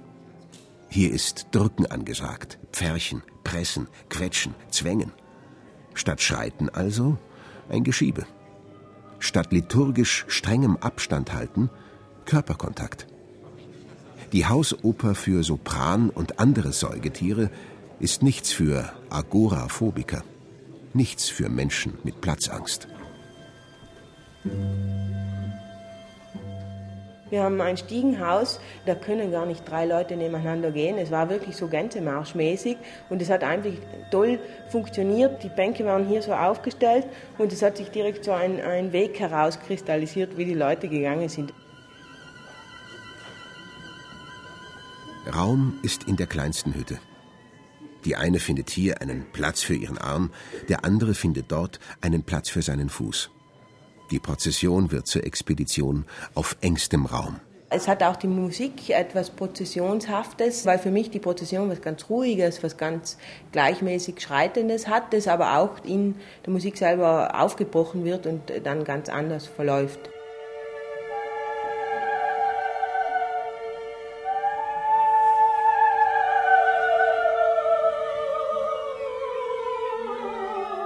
Hier 0.88 1.10
ist 1.10 1.48
Drücken 1.50 1.86
angesagt, 1.86 2.58
Pferchen, 2.72 3.22
Pressen, 3.42 3.88
Quetschen, 4.10 4.54
Zwängen. 4.70 5.12
Statt 5.94 6.20
Schreiten 6.20 6.68
also 6.68 7.18
ein 7.68 7.84
Geschiebe. 7.84 8.26
Statt 9.18 9.52
liturgisch 9.52 10.24
strengem 10.28 10.76
Abstand 10.76 11.32
halten, 11.32 11.70
Körperkontakt. 12.26 13.06
Die 14.32 14.46
Hausoper 14.46 15.14
für 15.14 15.42
Sopran 15.42 16.10
und 16.10 16.38
andere 16.38 16.72
Säugetiere 16.72 17.50
ist 18.00 18.22
nichts 18.22 18.52
für 18.52 18.92
Agoraphobiker 19.08 20.24
nichts 20.94 21.28
für 21.28 21.48
Menschen 21.48 21.98
mit 22.04 22.20
Platzangst. 22.20 22.88
Wir 27.30 27.42
haben 27.42 27.60
ein 27.60 27.76
Stiegenhaus, 27.76 28.60
da 28.86 28.94
können 28.94 29.32
gar 29.32 29.44
nicht 29.44 29.68
drei 29.68 29.86
Leute 29.86 30.16
nebeneinander 30.16 30.70
gehen. 30.70 30.98
Es 30.98 31.10
war 31.10 31.30
wirklich 31.30 31.56
so 31.56 31.66
Gänsemarschmäßig 31.66 32.76
und 33.08 33.20
es 33.22 33.28
hat 33.28 33.42
eigentlich 33.42 33.78
toll 34.10 34.38
funktioniert. 34.68 35.42
Die 35.42 35.48
Bänke 35.48 35.84
waren 35.84 36.06
hier 36.06 36.22
so 36.22 36.32
aufgestellt 36.32 37.06
und 37.38 37.52
es 37.52 37.62
hat 37.62 37.76
sich 37.76 37.90
direkt 37.90 38.24
so 38.24 38.32
ein, 38.32 38.60
ein 38.60 38.92
Weg 38.92 39.18
herauskristallisiert, 39.18 40.36
wie 40.36 40.44
die 40.44 40.54
Leute 40.54 40.88
gegangen 40.88 41.28
sind. 41.28 41.52
Raum 45.34 45.78
ist 45.82 46.04
in 46.04 46.16
der 46.16 46.26
kleinsten 46.26 46.74
Hütte. 46.74 47.00
Die 48.04 48.16
eine 48.16 48.38
findet 48.38 48.70
hier 48.70 49.00
einen 49.00 49.24
Platz 49.32 49.62
für 49.62 49.74
ihren 49.74 49.98
Arm, 49.98 50.30
der 50.68 50.84
andere 50.84 51.14
findet 51.14 51.50
dort 51.50 51.80
einen 52.00 52.22
Platz 52.22 52.50
für 52.50 52.62
seinen 52.62 52.88
Fuß. 52.88 53.30
Die 54.10 54.18
Prozession 54.18 54.92
wird 54.92 55.06
zur 55.06 55.24
Expedition 55.24 56.04
auf 56.34 56.56
engstem 56.60 57.06
Raum. 57.06 57.40
Es 57.70 57.88
hat 57.88 58.02
auch 58.02 58.16
die 58.16 58.28
Musik 58.28 58.90
etwas 58.90 59.30
Prozessionshaftes, 59.30 60.64
weil 60.64 60.78
für 60.78 60.92
mich 60.92 61.10
die 61.10 61.18
Prozession 61.18 61.68
was 61.70 61.80
ganz 61.80 62.08
Ruhiges, 62.08 62.62
was 62.62 62.76
ganz 62.76 63.18
gleichmäßig 63.50 64.20
Schreitendes 64.20 64.86
hat, 64.86 65.12
das 65.12 65.26
aber 65.26 65.58
auch 65.58 65.84
in 65.84 66.14
der 66.44 66.52
Musik 66.52 66.76
selber 66.76 67.40
aufgebrochen 67.40 68.04
wird 68.04 68.26
und 68.26 68.52
dann 68.62 68.84
ganz 68.84 69.08
anders 69.08 69.46
verläuft. 69.46 70.10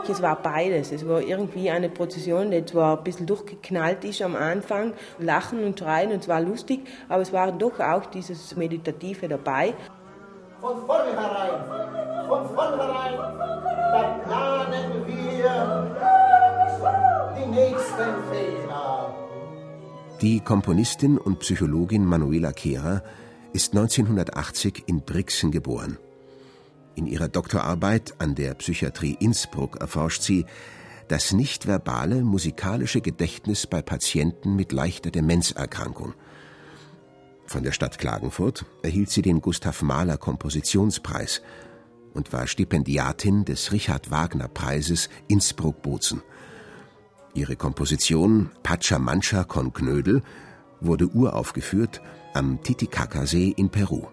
Es 0.08 0.22
war 0.22 0.36
beides. 0.36 0.92
Es 0.92 1.06
war 1.06 1.20
irgendwie 1.20 1.70
eine 1.70 1.88
Prozession, 1.88 2.50
die 2.50 2.64
zwar 2.64 2.98
ein 2.98 3.04
bisschen 3.04 3.26
durchgeknallt 3.26 4.04
ist 4.04 4.22
am 4.22 4.36
Anfang, 4.36 4.92
lachen 5.18 5.64
und 5.64 5.78
schreien 5.78 6.12
und 6.12 6.22
es 6.22 6.28
war 6.28 6.40
lustig, 6.40 6.80
aber 7.08 7.22
es 7.22 7.32
war 7.32 7.52
doch 7.52 7.78
auch 7.80 8.06
dieses 8.06 8.56
Meditative 8.56 9.28
dabei. 9.28 9.74
Von 10.60 10.76
vornherein, 10.86 11.50
von 12.28 12.48
vornherein, 12.54 13.14
da 13.16 14.20
planen 14.24 15.06
wir 15.06 15.96
die 17.36 17.46
nächsten 17.46 18.14
Fehler. 18.30 19.14
Die 20.20 20.40
Komponistin 20.40 21.16
und 21.16 21.38
Psychologin 21.38 22.04
Manuela 22.04 22.52
Kehrer 22.52 23.04
ist 23.52 23.72
1980 23.76 24.84
in 24.86 25.02
Brixen 25.02 25.52
geboren. 25.52 25.98
In 26.98 27.06
ihrer 27.06 27.28
Doktorarbeit 27.28 28.14
an 28.18 28.34
der 28.34 28.54
Psychiatrie 28.54 29.16
Innsbruck 29.20 29.76
erforscht 29.76 30.20
sie 30.20 30.46
das 31.06 31.32
nichtverbale 31.32 32.24
musikalische 32.24 33.00
Gedächtnis 33.00 33.68
bei 33.68 33.82
Patienten 33.82 34.56
mit 34.56 34.72
leichter 34.72 35.12
Demenzerkrankung. 35.12 36.14
Von 37.46 37.62
der 37.62 37.70
Stadt 37.70 38.00
Klagenfurt 38.00 38.64
erhielt 38.82 39.10
sie 39.10 39.22
den 39.22 39.40
Gustav 39.40 39.80
Mahler 39.80 40.16
Kompositionspreis 40.16 41.40
und 42.14 42.32
war 42.32 42.48
Stipendiatin 42.48 43.44
des 43.44 43.70
Richard 43.70 44.10
Wagner 44.10 44.48
Preises 44.48 45.08
Innsbruck-Bozen. 45.28 46.22
Ihre 47.32 47.54
Komposition 47.54 48.50
Pacha 48.64 48.98
Mancha 48.98 49.44
con 49.44 49.72
Knödel 49.72 50.20
wurde 50.80 51.06
uraufgeführt 51.06 52.02
am 52.34 52.60
Titicacasee 52.64 53.54
in 53.56 53.70
Peru. 53.70 54.08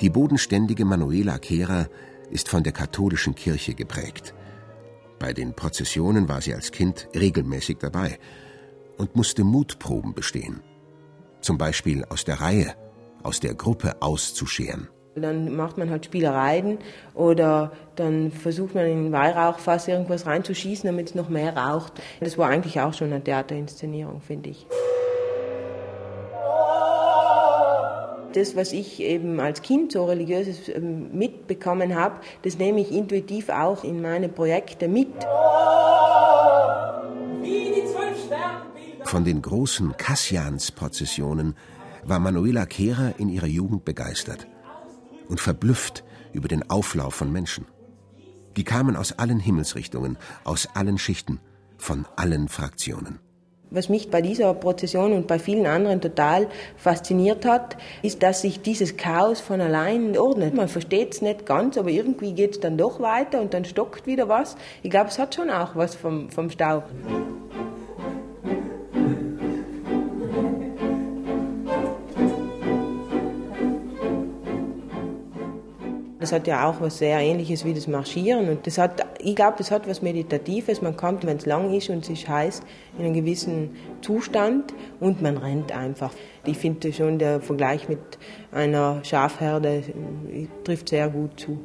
Die 0.00 0.08
bodenständige 0.08 0.86
Manuela 0.86 1.38
Kehrer 1.38 1.88
ist 2.30 2.48
von 2.48 2.62
der 2.62 2.72
katholischen 2.72 3.34
Kirche 3.34 3.74
geprägt. 3.74 4.34
Bei 5.18 5.34
den 5.34 5.54
Prozessionen 5.54 6.26
war 6.26 6.40
sie 6.40 6.54
als 6.54 6.72
Kind 6.72 7.08
regelmäßig 7.14 7.78
dabei 7.78 8.18
und 8.96 9.14
musste 9.14 9.44
Mutproben 9.44 10.14
bestehen. 10.14 10.60
Zum 11.42 11.58
Beispiel 11.58 12.04
aus 12.06 12.24
der 12.24 12.40
Reihe, 12.40 12.74
aus 13.22 13.40
der 13.40 13.54
Gruppe 13.54 14.00
auszuscheren. 14.00 14.88
Dann 15.16 15.54
macht 15.54 15.76
man 15.76 15.90
halt 15.90 16.06
Spielereien 16.06 16.78
oder 17.14 17.72
dann 17.96 18.30
versucht 18.30 18.74
man 18.74 18.86
in 18.86 19.12
Weihrauchfass 19.12 19.88
irgendwas 19.88 20.24
reinzuschießen, 20.24 20.86
damit 20.86 21.08
es 21.10 21.14
noch 21.14 21.28
mehr 21.28 21.54
raucht. 21.54 22.00
Das 22.20 22.38
war 22.38 22.48
eigentlich 22.48 22.80
auch 22.80 22.94
schon 22.94 23.12
eine 23.12 23.22
Theaterinszenierung, 23.22 24.22
finde 24.22 24.50
ich. 24.50 24.66
Das, 28.36 28.56
was 28.56 28.72
ich 28.72 29.00
eben 29.00 29.40
als 29.40 29.62
Kind 29.62 29.92
so 29.92 30.04
religiöses 30.04 30.68
ähm, 30.68 31.16
mitbekommen 31.16 31.94
habe, 31.94 32.20
das 32.42 32.58
nehme 32.58 32.80
ich 32.80 32.92
intuitiv 32.92 33.48
auch 33.48 33.84
in 33.84 34.02
meine 34.02 34.28
Projekte 34.28 34.88
mit. 34.88 35.08
Von 39.04 39.24
den 39.24 39.42
großen 39.42 39.96
Kassians-Prozessionen 39.96 41.56
war 42.04 42.20
Manuela 42.20 42.66
Kehrer 42.66 43.14
in 43.18 43.28
ihrer 43.28 43.46
Jugend 43.46 43.84
begeistert 43.84 44.46
und 45.28 45.40
verblüfft 45.40 46.04
über 46.32 46.48
den 46.48 46.68
Auflauf 46.70 47.14
von 47.14 47.32
Menschen. 47.32 47.66
Die 48.56 48.64
kamen 48.64 48.96
aus 48.96 49.12
allen 49.12 49.40
Himmelsrichtungen, 49.40 50.18
aus 50.44 50.68
allen 50.74 50.98
Schichten, 50.98 51.40
von 51.76 52.06
allen 52.16 52.48
Fraktionen. 52.48 53.20
Was 53.72 53.88
mich 53.88 54.10
bei 54.10 54.20
dieser 54.20 54.52
Prozession 54.54 55.12
und 55.12 55.28
bei 55.28 55.38
vielen 55.38 55.66
anderen 55.66 56.00
total 56.00 56.48
fasziniert 56.76 57.44
hat, 57.44 57.76
ist, 58.02 58.20
dass 58.22 58.42
sich 58.42 58.62
dieses 58.62 58.96
Chaos 58.96 59.40
von 59.40 59.60
allein 59.60 60.18
ordnet. 60.18 60.54
Man 60.54 60.66
versteht 60.66 61.14
es 61.14 61.22
nicht 61.22 61.46
ganz, 61.46 61.78
aber 61.78 61.90
irgendwie 61.90 62.32
geht 62.32 62.52
es 62.52 62.60
dann 62.60 62.76
doch 62.76 62.98
weiter 63.00 63.40
und 63.40 63.54
dann 63.54 63.64
stockt 63.64 64.08
wieder 64.08 64.28
was. 64.28 64.56
Ich 64.82 64.90
glaube, 64.90 65.10
es 65.10 65.20
hat 65.20 65.36
schon 65.36 65.50
auch 65.50 65.76
was 65.76 65.94
vom, 65.94 66.30
vom 66.30 66.50
Stau. 66.50 66.82
Das 76.20 76.32
hat 76.32 76.46
ja 76.46 76.68
auch 76.68 76.80
was 76.80 76.98
sehr 76.98 77.18
Ähnliches 77.18 77.64
wie 77.64 77.72
das 77.72 77.88
Marschieren. 77.88 78.50
Und 78.50 78.66
das 78.66 78.76
hat, 78.76 79.04
ich 79.18 79.34
glaube, 79.34 79.54
das 79.56 79.70
hat 79.70 79.88
was 79.88 80.02
Meditatives. 80.02 80.82
Man 80.82 80.94
kommt, 80.94 81.24
wenn 81.24 81.38
es 81.38 81.46
lang 81.46 81.72
ist 81.72 81.88
und 81.88 82.04
es 82.04 82.10
ist 82.10 82.28
heiß, 82.28 82.60
in 82.98 83.06
einen 83.06 83.14
gewissen 83.14 83.70
Zustand 84.02 84.74
und 85.00 85.22
man 85.22 85.38
rennt 85.38 85.72
einfach. 85.72 86.12
Ich 86.44 86.58
finde 86.58 86.92
schon, 86.92 87.18
der 87.18 87.40
Vergleich 87.40 87.88
mit 87.88 88.00
einer 88.52 89.02
Schafherde 89.02 89.82
äh, 90.30 90.46
trifft 90.62 90.90
sehr 90.90 91.08
gut 91.08 91.40
zu. 91.40 91.58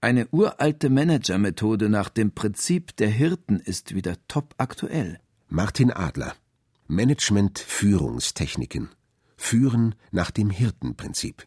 Eine 0.00 0.28
uralte 0.30 0.90
Managermethode 0.90 1.88
nach 1.88 2.08
dem 2.08 2.30
Prinzip 2.30 2.94
der 2.96 3.08
Hirten 3.08 3.58
ist 3.58 3.96
wieder 3.96 4.14
top 4.28 4.54
aktuell. 4.56 5.18
Martin 5.48 5.90
Adler. 5.90 6.36
Management 6.86 7.58
Führungstechniken. 7.58 8.90
Führen 9.36 9.96
nach 10.12 10.30
dem 10.30 10.50
Hirtenprinzip. 10.50 11.44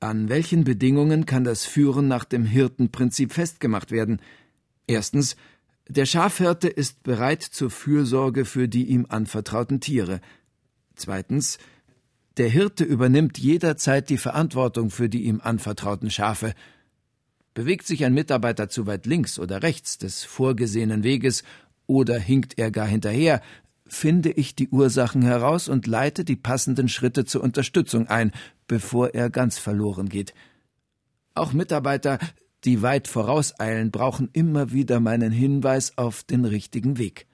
An 0.00 0.28
welchen 0.28 0.64
Bedingungen 0.64 1.24
kann 1.24 1.44
das 1.44 1.64
Führen 1.64 2.08
nach 2.08 2.26
dem 2.26 2.44
Hirtenprinzip 2.44 3.32
festgemacht 3.32 3.90
werden? 3.90 4.20
Erstens, 4.86 5.36
der 5.88 6.04
Schafhirte 6.04 6.68
ist 6.68 7.02
bereit 7.02 7.42
zur 7.42 7.70
Fürsorge 7.70 8.44
für 8.44 8.68
die 8.68 8.84
ihm 8.84 9.06
anvertrauten 9.08 9.80
Tiere. 9.80 10.20
Zweitens, 10.94 11.56
der 12.36 12.50
Hirte 12.50 12.84
übernimmt 12.84 13.38
jederzeit 13.38 14.10
die 14.10 14.18
Verantwortung 14.18 14.90
für 14.90 15.08
die 15.08 15.24
ihm 15.24 15.40
anvertrauten 15.40 16.10
Schafe. 16.10 16.54
Bewegt 17.58 17.88
sich 17.88 18.04
ein 18.04 18.14
Mitarbeiter 18.14 18.68
zu 18.68 18.86
weit 18.86 19.04
links 19.04 19.36
oder 19.36 19.64
rechts 19.64 19.98
des 19.98 20.22
vorgesehenen 20.22 21.02
Weges 21.02 21.42
oder 21.88 22.16
hinkt 22.16 22.56
er 22.56 22.70
gar 22.70 22.86
hinterher, 22.86 23.42
finde 23.84 24.30
ich 24.30 24.54
die 24.54 24.68
Ursachen 24.68 25.22
heraus 25.22 25.68
und 25.68 25.88
leite 25.88 26.24
die 26.24 26.36
passenden 26.36 26.88
Schritte 26.88 27.24
zur 27.24 27.42
Unterstützung 27.42 28.06
ein, 28.06 28.30
bevor 28.68 29.12
er 29.12 29.28
ganz 29.28 29.58
verloren 29.58 30.08
geht. 30.08 30.34
Auch 31.34 31.52
Mitarbeiter, 31.52 32.20
die 32.62 32.80
weit 32.80 33.08
vorauseilen, 33.08 33.90
brauchen 33.90 34.30
immer 34.32 34.70
wieder 34.70 35.00
meinen 35.00 35.32
Hinweis 35.32 35.98
auf 35.98 36.22
den 36.22 36.44
richtigen 36.44 36.96
Weg. 36.96 37.26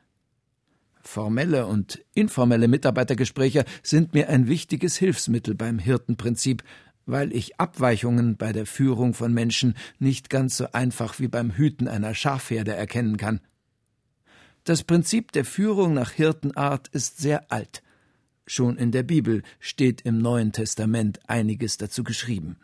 Formelle 1.02 1.66
und 1.66 2.02
informelle 2.14 2.68
Mitarbeitergespräche 2.68 3.66
sind 3.82 4.14
mir 4.14 4.30
ein 4.30 4.48
wichtiges 4.48 4.96
Hilfsmittel 4.96 5.54
beim 5.54 5.78
Hirtenprinzip, 5.78 6.64
weil 7.06 7.32
ich 7.32 7.60
Abweichungen 7.60 8.36
bei 8.36 8.52
der 8.52 8.66
Führung 8.66 9.14
von 9.14 9.32
Menschen 9.32 9.74
nicht 9.98 10.30
ganz 10.30 10.56
so 10.56 10.72
einfach 10.72 11.18
wie 11.20 11.28
beim 11.28 11.50
Hüten 11.50 11.88
einer 11.88 12.14
Schafherde 12.14 12.74
erkennen 12.74 13.16
kann. 13.16 13.40
Das 14.64 14.82
Prinzip 14.82 15.32
der 15.32 15.44
Führung 15.44 15.94
nach 15.94 16.12
Hirtenart 16.12 16.88
ist 16.88 17.18
sehr 17.18 17.52
alt. 17.52 17.82
Schon 18.46 18.76
in 18.76 18.92
der 18.92 19.02
Bibel 19.02 19.42
steht 19.58 20.02
im 20.02 20.18
Neuen 20.18 20.52
Testament 20.52 21.18
einiges 21.28 21.76
dazu 21.76 22.04
geschrieben. 22.04 22.56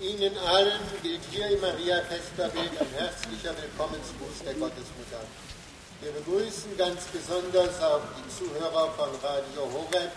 Ihnen 0.00 0.36
allen 0.48 0.80
gilt 1.02 1.20
hier 1.30 1.50
im 1.50 1.60
Maria-Festbild 1.60 2.80
ein 2.80 2.86
herzlicher 2.98 3.54
Willkommensgruß 3.56 4.44
der 4.44 4.54
Gottesmutter. 4.54 5.49
Wir 6.02 6.12
begrüßen 6.12 6.76
ganz 6.78 7.02
besonders 7.12 7.82
auch 7.82 8.00
die 8.16 8.28
Zuhörer 8.34 8.90
von 8.92 9.10
Radio 9.22 9.70
Horeb, 9.70 10.10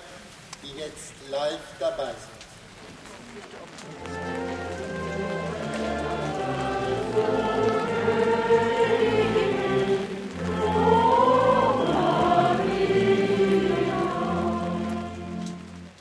die 0.63 0.79
jetzt 0.79 1.11
live 1.29 1.59
dabei 1.77 2.05
sind. 2.05 2.43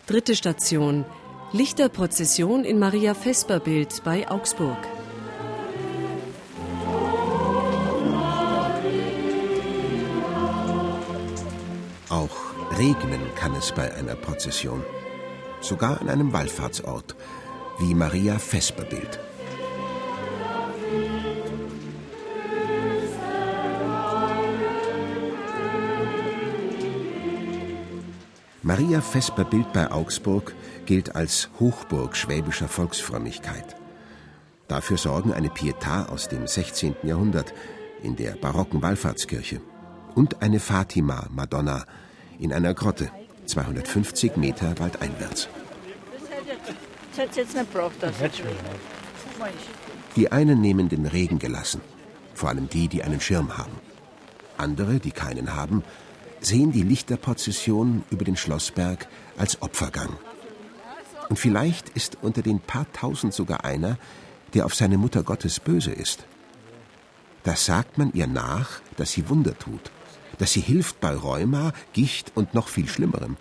Dritte 0.06 0.36
Station. 0.36 1.04
Lichterprozession 1.52 2.64
in 2.64 2.78
Maria 2.78 3.14
Vesperbild 3.14 4.04
bei 4.04 4.30
Augsburg. 4.30 4.91
Regnen 12.82 13.20
kann 13.36 13.54
es 13.54 13.70
bei 13.70 13.94
einer 13.94 14.16
Prozession. 14.16 14.82
Sogar 15.60 16.00
an 16.00 16.08
einem 16.08 16.32
Wallfahrtsort, 16.32 17.14
wie 17.78 17.94
Maria 17.94 18.38
Vesperbild. 18.38 19.20
Maria 28.64 29.00
Vesperbild 29.00 29.72
bei 29.72 29.88
Augsburg 29.92 30.52
gilt 30.84 31.14
als 31.14 31.50
Hochburg 31.60 32.16
schwäbischer 32.16 32.66
Volksfrömmigkeit. 32.66 33.76
Dafür 34.66 34.96
sorgen 34.96 35.32
eine 35.32 35.50
Pietà 35.50 36.08
aus 36.08 36.28
dem 36.28 36.48
16. 36.48 36.96
Jahrhundert 37.04 37.54
in 38.02 38.16
der 38.16 38.32
barocken 38.32 38.82
Wallfahrtskirche 38.82 39.60
und 40.16 40.42
eine 40.42 40.58
Fatima-Madonna 40.58 41.86
in 42.42 42.52
einer 42.52 42.74
Grotte, 42.74 43.10
250 43.46 44.36
Meter 44.36 44.76
waldeinwärts. 44.78 45.48
Das 47.10 47.18
hätte 47.18 47.40
jetzt 47.40 47.54
nicht 47.54 47.72
braucht. 47.72 47.94
Die 50.16 50.32
einen 50.32 50.60
nehmen 50.60 50.88
den 50.88 51.06
Regen 51.06 51.38
gelassen, 51.38 51.80
vor 52.34 52.48
allem 52.48 52.68
die, 52.68 52.88
die 52.88 53.04
einen 53.04 53.20
Schirm 53.20 53.56
haben. 53.56 53.72
Andere, 54.58 54.98
die 54.98 55.12
keinen 55.12 55.54
haben, 55.54 55.84
sehen 56.40 56.72
die 56.72 56.82
Lichterprozession 56.82 58.02
über 58.10 58.24
den 58.24 58.36
Schlossberg 58.36 59.06
als 59.36 59.62
Opfergang. 59.62 60.16
Und 61.28 61.38
vielleicht 61.38 61.90
ist 61.90 62.18
unter 62.22 62.42
den 62.42 62.58
paar 62.58 62.86
tausend 62.92 63.32
sogar 63.34 63.64
einer, 63.64 63.98
der 64.54 64.66
auf 64.66 64.74
seine 64.74 64.98
Mutter 64.98 65.22
Gottes 65.22 65.60
böse 65.60 65.92
ist. 65.92 66.24
Das 67.44 67.64
sagt 67.64 67.98
man 67.98 68.12
ihr 68.12 68.26
nach, 68.26 68.80
dass 68.96 69.12
sie 69.12 69.28
Wunder 69.28 69.56
tut, 69.58 69.90
dass 70.38 70.52
sie 70.52 70.60
hilft 70.60 71.00
bei 71.00 71.14
Rheuma, 71.14 71.72
Gicht 71.92 72.32
und 72.34 72.54
noch 72.54 72.68
viel 72.68 72.88
Schlimmerem. 72.88 73.36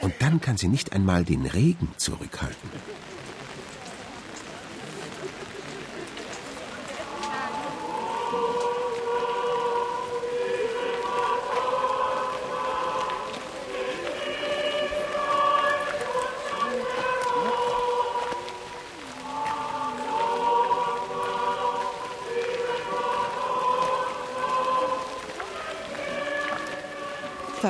Und 0.00 0.14
dann 0.18 0.40
kann 0.40 0.56
sie 0.56 0.68
nicht 0.68 0.92
einmal 0.92 1.24
den 1.24 1.46
Regen 1.46 1.88
zurückhalten. 1.96 2.70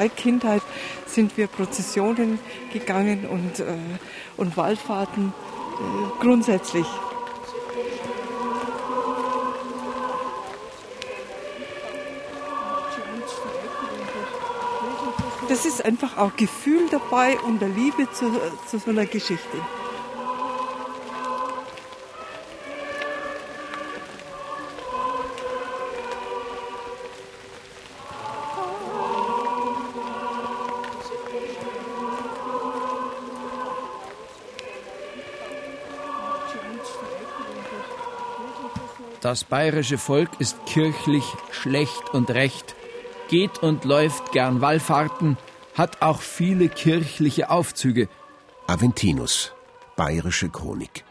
Seit 0.03 0.17
Kindheit 0.17 0.63
sind 1.07 1.37
wir 1.37 1.47
Prozessionen 1.47 2.41
gegangen 2.73 3.25
und, 3.25 3.61
äh, 3.61 3.77
und 4.37 4.57
Wallfahrten 4.57 5.29
äh, 5.29 6.21
grundsätzlich. 6.21 6.87
Das 15.49 15.67
ist 15.67 15.85
einfach 15.85 16.17
auch 16.17 16.35
Gefühl 16.37 16.89
dabei 16.91 17.39
und 17.39 17.61
der 17.61 17.69
Liebe 17.69 18.11
zu, 18.11 18.33
zu 18.67 18.79
so 18.79 18.91
einer 18.91 19.07
Geschichte. 19.07 19.59
Das 39.23 39.45
bayerische 39.45 39.99
Volk 39.99 40.31
ist 40.41 40.57
kirchlich 40.67 41.23
schlecht 41.53 42.11
und 42.13 42.29
recht, 42.31 42.75
geht 43.29 43.63
und 43.63 43.85
läuft 43.85 44.33
gern 44.33 44.61
Wallfahrten, 44.61 45.39
hat 45.75 46.03
auch 46.03 46.21
viele 46.21 46.69
kirchliche 46.69 47.49
Aufzüge. 47.49 48.09
Aventinus, 48.67 49.53
bayerische 49.95 50.49
Chronik. 50.49 51.05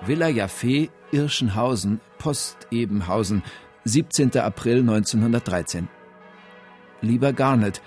Villa 0.00 0.28
Jaffe, 0.28 0.88
Irschenhausen, 1.10 2.00
Post 2.16 2.66
Ebenhausen, 2.70 3.42
17. 3.84 4.38
April 4.38 4.78
1913. 4.80 5.88
Lieber 7.02 7.34
Garnet, 7.34 7.82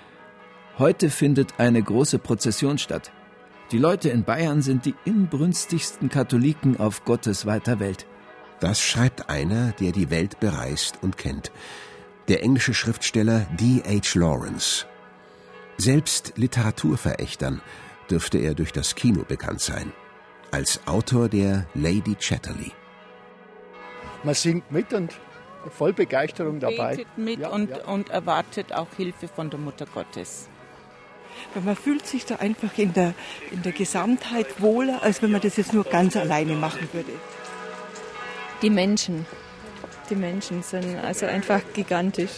heute 0.78 1.10
findet 1.10 1.58
eine 1.58 1.82
große 1.82 2.20
Prozession 2.20 2.78
statt. 2.78 3.10
Die 3.72 3.78
Leute 3.78 4.10
in 4.10 4.22
Bayern 4.22 4.62
sind 4.62 4.84
die 4.84 4.94
inbrünstigsten 5.04 6.08
Katholiken 6.08 6.78
auf 6.78 7.04
Gottes 7.04 7.46
weiter 7.46 7.80
Welt. 7.80 8.06
Das 8.60 8.80
schreibt 8.80 9.28
einer, 9.28 9.72
der 9.72 9.90
die 9.90 10.08
Welt 10.08 10.38
bereist 10.38 10.98
und 11.02 11.18
kennt. 11.18 11.50
Der 12.28 12.44
englische 12.44 12.74
Schriftsteller 12.74 13.40
D. 13.58 13.82
H. 13.84 14.16
Lawrence. 14.16 14.86
Selbst 15.78 16.34
Literaturverächtern 16.36 17.60
dürfte 18.08 18.38
er 18.38 18.54
durch 18.54 18.72
das 18.72 18.94
Kino 18.94 19.24
bekannt 19.26 19.60
sein. 19.60 19.92
Als 20.52 20.86
Autor 20.86 21.28
der 21.28 21.66
Lady 21.74 22.14
Chatterley. 22.14 22.70
Man 24.22 24.34
singt 24.34 24.70
mit 24.70 24.92
und 24.92 25.12
voll 25.70 25.92
Begeisterung 25.92 26.60
dabei. 26.60 26.96
Betet 26.96 27.18
mit 27.18 27.40
ja, 27.40 27.48
und, 27.48 27.70
ja. 27.70 27.84
und 27.84 28.10
erwartet 28.10 28.72
auch 28.72 28.88
Hilfe 28.96 29.26
von 29.26 29.50
der 29.50 29.58
Mutter 29.58 29.86
Gottes. 29.86 30.48
Weil 31.54 31.62
man 31.62 31.76
fühlt 31.76 32.06
sich 32.06 32.24
da 32.26 32.36
einfach 32.36 32.76
in 32.76 32.92
der, 32.92 33.14
in 33.50 33.62
der 33.62 33.72
Gesamtheit 33.72 34.60
wohler, 34.60 35.02
als 35.02 35.22
wenn 35.22 35.30
man 35.30 35.40
das 35.40 35.56
jetzt 35.56 35.72
nur 35.72 35.84
ganz 35.84 36.16
alleine 36.16 36.54
machen 36.54 36.88
würde. 36.92 37.12
Die 38.62 38.70
Menschen. 38.70 39.26
Die 40.08 40.14
Menschen 40.14 40.62
sind 40.62 40.96
also 40.98 41.26
einfach 41.26 41.60
gigantisch. 41.74 42.32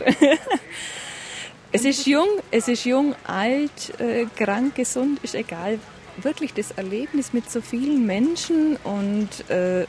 es 1.73 1.85
ist 1.85 2.07
jung, 2.07 2.29
es 2.51 2.69
ist 2.69 2.85
jung, 2.85 3.15
alt, 3.25 4.01
äh, 4.01 4.27
krank, 4.37 4.75
gesund, 4.75 5.21
ist 5.23 5.35
egal. 5.35 5.79
Wirklich 6.17 6.55
das 6.55 6.73
Erlebnis 6.73 7.33
mit 7.33 7.51
so 7.51 7.61
vielen 7.61 8.07
Menschen 8.07 8.77
und 8.83 9.49
äh, 9.51 9.87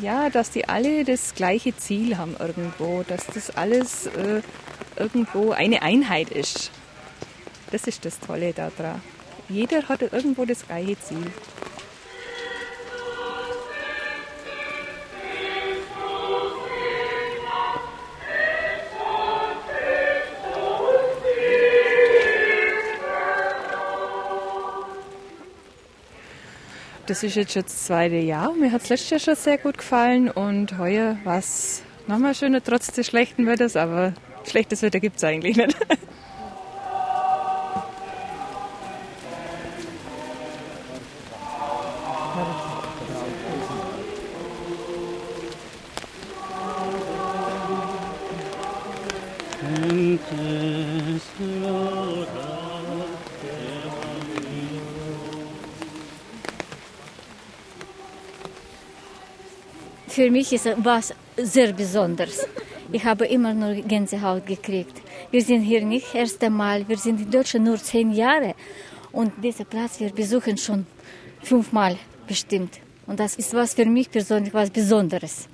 ja, 0.00 0.30
dass 0.30 0.50
die 0.50 0.68
alle 0.68 1.04
das 1.04 1.34
gleiche 1.34 1.76
Ziel 1.76 2.16
haben 2.16 2.36
irgendwo, 2.38 3.04
dass 3.06 3.26
das 3.26 3.50
alles 3.50 4.06
äh, 4.06 4.40
irgendwo 4.96 5.50
eine 5.50 5.82
Einheit 5.82 6.30
ist. 6.30 6.70
Das 7.72 7.86
ist 7.86 8.04
das 8.04 8.20
Tolle 8.20 8.52
daran. 8.52 9.00
Jeder 9.48 9.88
hat 9.88 10.02
irgendwo 10.02 10.44
das 10.44 10.66
gleiche 10.66 11.00
Ziel. 11.00 11.32
Das 27.06 27.22
ist 27.22 27.36
jetzt 27.36 27.52
schon 27.52 27.62
das 27.62 27.84
zweite 27.84 28.16
Jahr. 28.16 28.52
Mir 28.52 28.70
hat 28.70 28.82
es 28.82 28.90
letztes 28.90 29.10
Jahr 29.10 29.20
schon 29.20 29.34
sehr 29.34 29.58
gut 29.58 29.78
gefallen 29.78 30.30
und 30.30 30.78
heuer 30.78 31.16
war 31.24 31.38
es 31.38 31.82
nochmal 32.06 32.34
schöner, 32.34 32.62
trotz 32.62 32.92
des 32.92 33.06
schlechten 33.06 33.46
Wetters, 33.46 33.76
aber 33.76 34.12
schlechtes 34.48 34.82
Wetter 34.82 35.00
gibt 35.00 35.16
es 35.16 35.24
eigentlich 35.24 35.56
nicht. 35.56 35.76
Für 60.14 60.30
mich 60.30 60.52
ist 60.52 60.68
was 60.76 61.14
sehr 61.38 61.72
Besonderes. 61.72 62.46
Ich 62.92 63.02
habe 63.02 63.24
immer 63.24 63.54
nur 63.54 63.72
Gänsehaut 63.76 64.44
gekriegt. 64.44 65.00
Wir 65.30 65.40
sind 65.40 65.62
hier 65.62 65.82
nicht 65.82 66.08
das 66.08 66.14
erste 66.14 66.50
Mal, 66.50 66.86
wir 66.86 66.98
sind 66.98 67.18
in 67.18 67.30
Deutschland 67.30 67.64
nur 67.64 67.78
zehn 67.78 68.12
Jahre. 68.12 68.54
Und 69.10 69.32
diesen 69.42 69.64
Platz 69.64 69.98
wir 70.00 70.10
besuchen 70.12 70.58
schon 70.58 70.84
fünfmal 71.42 71.96
bestimmt. 72.26 72.78
Und 73.06 73.20
das 73.20 73.36
ist 73.36 73.54
was 73.54 73.72
für 73.72 73.86
mich 73.86 74.10
persönlich 74.10 74.52
was 74.52 74.68
Besonderes. 74.68 75.48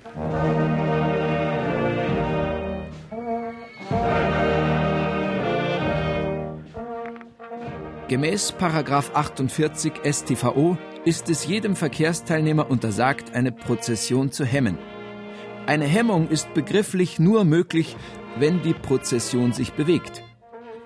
Gemäß 8.09 8.53
48 8.59 9.93
StVO 10.03 10.77
ist 11.05 11.29
es 11.29 11.45
jedem 11.45 11.75
Verkehrsteilnehmer 11.75 12.69
untersagt, 12.69 13.33
eine 13.33 13.51
Prozession 13.51 14.31
zu 14.31 14.45
hemmen. 14.45 14.77
Eine 15.65 15.85
Hemmung 15.85 16.29
ist 16.29 16.53
begrifflich 16.53 17.19
nur 17.19 17.45
möglich, 17.45 17.95
wenn 18.37 18.61
die 18.61 18.73
Prozession 18.73 19.53
sich 19.53 19.73
bewegt. 19.73 20.23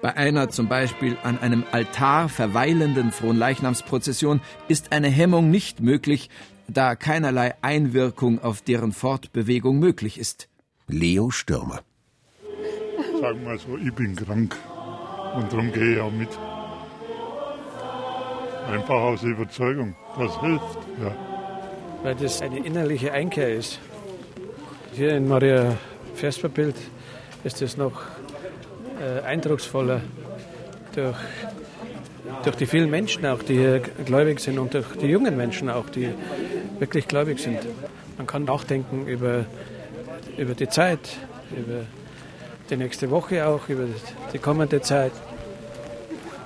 Bei 0.02 0.18
einer 0.18 0.50
zum 0.50 0.68
Beispiel 0.68 1.18
an 1.24 1.40
einem 1.40 1.64
Altar 1.72 2.28
verweilenden 2.28 3.12
Fronleichnamsprozession 3.12 4.42
ist 4.68 4.92
eine 4.92 5.08
Hemmung 5.08 5.50
nicht 5.50 5.80
möglich, 5.80 6.30
da 6.68 6.96
keinerlei 6.96 7.56
Einwirkung 7.62 8.42
auf 8.42 8.62
deren 8.62 8.92
Fortbewegung 8.92 9.80
möglich 9.80 10.20
ist. 10.20 10.50
Leo 10.88 11.30
Stürmer. 11.30 11.82
Sagen 13.22 13.46
wir 13.46 13.58
so, 13.58 13.78
ich 13.78 13.94
bin 13.94 14.16
krank 14.16 14.58
und 15.36 15.52
darum 15.52 15.72
gehe 15.72 15.96
ich 15.96 16.00
auch 16.02 16.12
mit. 16.12 16.30
Einfach 18.70 18.96
aus 18.96 19.24
Überzeugung, 19.24 19.96
das 20.18 20.40
hilft. 20.40 20.78
Ja. 21.02 21.16
Weil 22.04 22.16
das 22.16 22.42
eine 22.42 22.60
innerliche 22.60 23.12
Einkehr 23.12 23.54
ist. 23.54 23.80
Hier 24.94 25.16
in 25.16 25.28
Maria 25.28 25.78
Vesperbild 26.16 26.76
ist 27.44 27.62
es 27.62 27.78
noch 27.78 28.02
äh, 29.02 29.22
eindrucksvoller 29.26 30.02
durch, 30.96 31.18
durch 32.44 32.56
die 32.56 32.66
vielen 32.66 32.90
Menschen 32.90 33.26
auch, 33.26 33.42
die 33.44 33.56
hier 33.56 33.80
gläubig 33.80 34.40
sind 34.40 34.60
und 34.60 34.74
durch 34.74 34.86
die 35.02 35.08
jungen 35.08 35.36
Menschen 35.36 35.70
auch, 35.70 35.90
die 35.90 36.10
wirklich 36.80 37.08
gläubig 37.08 37.40
sind. 37.40 37.60
Man 38.18 38.28
kann 38.28 38.44
nachdenken 38.44 39.08
über, 39.08 39.46
über 40.38 40.54
die 40.54 40.70
Zeit, 40.70 41.18
über 41.52 41.86
die 42.70 42.78
nächste 42.78 43.10
Woche 43.10 43.46
auch, 43.48 43.68
über 43.70 43.86
die 44.32 44.40
kommende 44.40 44.82
Zeit. 44.82 45.12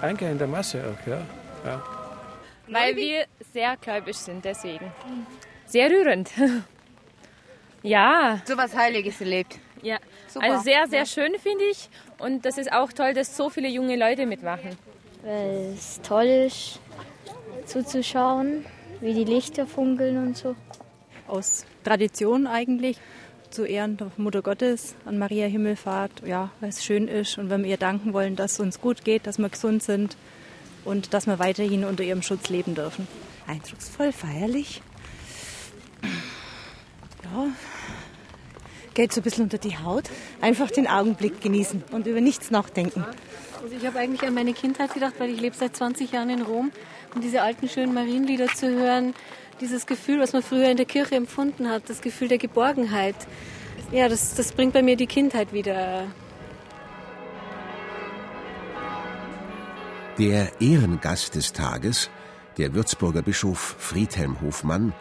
Einkehr 0.02 0.32
in 0.32 0.38
der 0.38 0.48
Masse 0.48 0.80
auch, 0.80 1.08
ja. 1.08 1.22
ja. 1.66 1.97
Weil 2.70 2.96
wir 2.96 3.26
sehr 3.54 3.78
gläubig 3.78 4.18
sind, 4.18 4.44
deswegen. 4.44 4.92
Sehr 5.66 5.90
rührend. 5.90 6.32
ja. 7.84 8.42
So 8.46 8.58
was 8.58 8.76
Heiliges 8.76 9.20
erlebt. 9.22 9.60
Ja, 9.82 9.98
Super. 10.28 10.46
also 10.46 10.64
sehr, 10.64 10.88
sehr 10.88 11.06
schön 11.06 11.36
finde 11.40 11.66
ich. 11.66 11.90
Und 12.18 12.46
das 12.46 12.58
ist 12.58 12.72
auch 12.72 12.92
toll, 12.92 13.14
dass 13.14 13.38
so 13.38 13.50
viele 13.50 13.68
junge 13.68 13.96
Leute 13.96 14.26
mitmachen. 14.26 14.78
Weil 15.24 15.74
es 15.76 16.02
toll 16.02 16.26
ist, 16.26 16.80
zuzuschauen, 17.66 18.66
wie 19.02 19.14
die 19.14 19.24
Lichter 19.24 19.68
funkeln 19.68 20.18
und 20.18 20.38
so. 20.38 20.56
Aus 21.28 21.66
Tradition 21.84 22.48
eigentlich, 22.48 22.98
zu 23.50 23.66
Ehren 23.66 23.98
der 23.98 24.12
Mutter 24.18 24.42
Gottes, 24.42 24.96
an 25.06 25.18
Maria 25.18 25.48
Himmelfahrt, 25.48 26.24
ja, 26.26 26.52
weil 26.60 26.70
es 26.70 26.84
schön 26.84 27.08
ist 27.08 27.38
und 27.38 27.50
wenn 27.50 27.64
wir 27.64 27.72
ihr 27.72 27.78
danken 27.78 28.14
wollen, 28.14 28.36
dass 28.36 28.54
es 28.54 28.60
uns 28.60 28.82
gut 28.82 29.04
geht, 29.04 29.28
dass 29.28 29.38
wir 29.38 29.50
gesund 29.50 29.84
sind 29.84 30.18
und 30.88 31.14
dass 31.14 31.28
wir 31.28 31.38
weiterhin 31.38 31.84
unter 31.84 32.04
ihrem 32.04 32.22
Schutz 32.22 32.48
leben 32.50 32.74
dürfen. 32.74 33.08
Eindrucksvoll, 33.46 34.14
feierlich. 34.14 34.82
Ja, 37.24 37.48
geht 38.94 39.12
so 39.12 39.20
ein 39.20 39.24
bisschen 39.24 39.44
unter 39.44 39.58
die 39.58 39.78
Haut. 39.78 40.06
Einfach 40.40 40.72
den 40.72 40.88
Augenblick 40.88 41.42
genießen 41.42 41.84
und 41.92 42.08
über 42.08 42.22
nichts 42.22 42.52
nachdenken. 42.52 43.06
Also 43.62 43.76
ich 43.76 43.86
habe 43.86 44.00
eigentlich 44.00 44.24
an 44.26 44.34
meine 44.34 44.54
Kindheit 44.54 44.94
gedacht, 44.94 45.16
weil 45.18 45.30
ich 45.30 45.42
lebe 45.42 45.56
seit 45.56 45.76
20 45.76 46.14
Jahren 46.14 46.30
in 46.30 46.42
Rom 46.42 46.72
und 47.14 47.24
diese 47.24 47.42
alten 47.42 47.68
schönen 47.68 47.94
Marienlieder 47.94 48.48
zu 48.48 48.70
hören, 48.70 49.14
dieses 49.60 49.88
Gefühl, 49.88 50.22
was 50.22 50.32
man 50.32 50.42
früher 50.42 50.70
in 50.70 50.78
der 50.78 50.86
Kirche 50.86 51.16
empfunden 51.16 51.70
hat, 51.70 51.90
das 51.90 52.02
Gefühl 52.02 52.30
der 52.30 52.38
Geborgenheit. 52.38 53.16
Ja, 53.92 54.08
das, 54.08 54.36
das 54.36 54.54
bringt 54.54 54.74
bei 54.74 54.84
mir 54.84 54.96
die 54.96 55.08
Kindheit 55.08 55.52
wieder. 55.52 56.06
Der 60.18 60.50
Ehrengast 60.60 61.36
des 61.36 61.54
Tages, 61.54 62.10
der 62.58 62.74
Würzburger 62.74 63.22
Bischof 63.22 63.76
Friedhelm 63.78 64.42
Hofmann, 64.42 64.94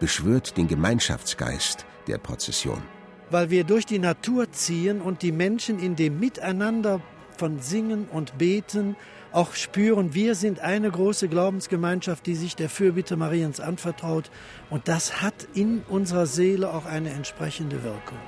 beschwört 0.00 0.56
den 0.56 0.66
Gemeinschaftsgeist 0.66 1.86
der 2.08 2.18
Prozession. 2.18 2.82
Weil 3.30 3.50
wir 3.50 3.62
durch 3.62 3.86
die 3.86 4.00
Natur 4.00 4.50
ziehen 4.50 5.00
und 5.00 5.22
die 5.22 5.30
Menschen 5.30 5.78
in 5.78 5.94
dem 5.94 6.18
Miteinander 6.18 7.00
von 7.36 7.60
Singen 7.60 8.08
und 8.10 8.36
Beten 8.36 8.96
auch 9.30 9.54
spüren, 9.54 10.12
wir 10.12 10.34
sind 10.34 10.58
eine 10.58 10.90
große 10.90 11.28
Glaubensgemeinschaft, 11.28 12.26
die 12.26 12.34
sich 12.34 12.56
der 12.56 12.68
Fürbitte 12.68 13.16
Mariens 13.16 13.60
anvertraut. 13.60 14.28
Und 14.70 14.88
das 14.88 15.22
hat 15.22 15.46
in 15.54 15.82
unserer 15.88 16.26
Seele 16.26 16.74
auch 16.74 16.84
eine 16.84 17.10
entsprechende 17.10 17.84
Wirkung. 17.84 18.18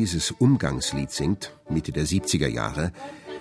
Dieses 0.00 0.30
Umgangslied 0.30 1.10
singt, 1.10 1.54
Mitte 1.68 1.92
der 1.92 2.06
70er 2.06 2.48
Jahre, 2.48 2.90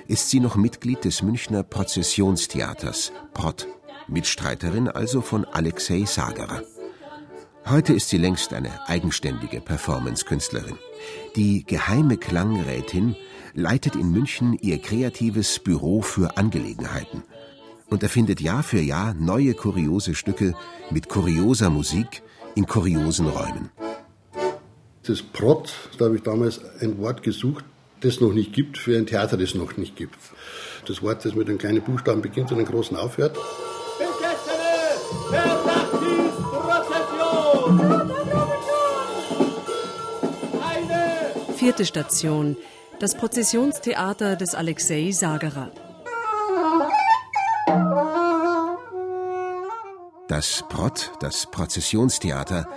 ist 0.09 0.29
sie 0.29 0.41
noch 0.41 0.57
Mitglied 0.57 1.05
des 1.05 1.21
Münchner 1.23 1.63
Prozessionstheaters, 1.63 3.13
PROT, 3.33 3.65
Mitstreiterin 4.09 4.89
also 4.89 5.21
von 5.21 5.45
Alexei 5.45 6.03
Sagerer. 6.03 6.63
Heute 7.65 7.93
ist 7.93 8.09
sie 8.09 8.17
längst 8.17 8.51
eine 8.53 8.89
eigenständige 8.89 9.61
Performance-Künstlerin. 9.61 10.77
Die 11.37 11.63
geheime 11.63 12.17
Klangrätin 12.17 13.15
leitet 13.53 13.95
in 13.95 14.11
München 14.11 14.57
ihr 14.59 14.81
kreatives 14.81 15.59
Büro 15.59 16.01
für 16.01 16.35
Angelegenheiten 16.35 17.23
und 17.89 18.03
erfindet 18.03 18.41
Jahr 18.41 18.63
für 18.63 18.81
Jahr 18.81 19.13
neue 19.13 19.53
kuriose 19.53 20.13
Stücke 20.13 20.55
mit 20.91 21.07
kurioser 21.07 21.69
Musik 21.69 22.21
in 22.55 22.65
kuriosen 22.65 23.29
Räumen. 23.29 23.69
Das 25.09 25.23
Prot, 25.23 25.73
da 25.97 26.05
habe 26.05 26.17
ich 26.17 26.21
damals 26.21 26.61
ein 26.81 26.99
Wort 26.99 27.23
gesucht, 27.23 27.65
das 28.01 28.13
es 28.13 28.21
noch 28.21 28.31
nicht 28.31 28.53
gibt, 28.53 28.77
für 28.77 28.95
ein 28.95 29.07
Theater, 29.07 29.37
das 29.37 29.49
es 29.49 29.55
noch 29.55 29.75
nicht 29.75 29.95
gibt. 29.95 30.13
Das 30.85 31.01
Wort, 31.01 31.25
das 31.25 31.33
mit 31.33 31.49
einem 31.49 31.57
kleinen 31.57 31.81
Buchstaben 31.81 32.21
beginnt 32.21 32.51
und 32.51 32.59
einem 32.59 32.67
großen 32.67 32.95
aufhört. 32.95 33.35
Vierte 41.55 41.85
Station. 41.87 42.55
Das 42.99 43.17
Prozessionstheater 43.17 44.35
des 44.35 44.53
Alexei 44.53 45.09
Sagerer. 45.09 45.71
Das 50.27 50.63
Prot, 50.69 51.13
das 51.19 51.47
Prozessionstheater, 51.47 52.67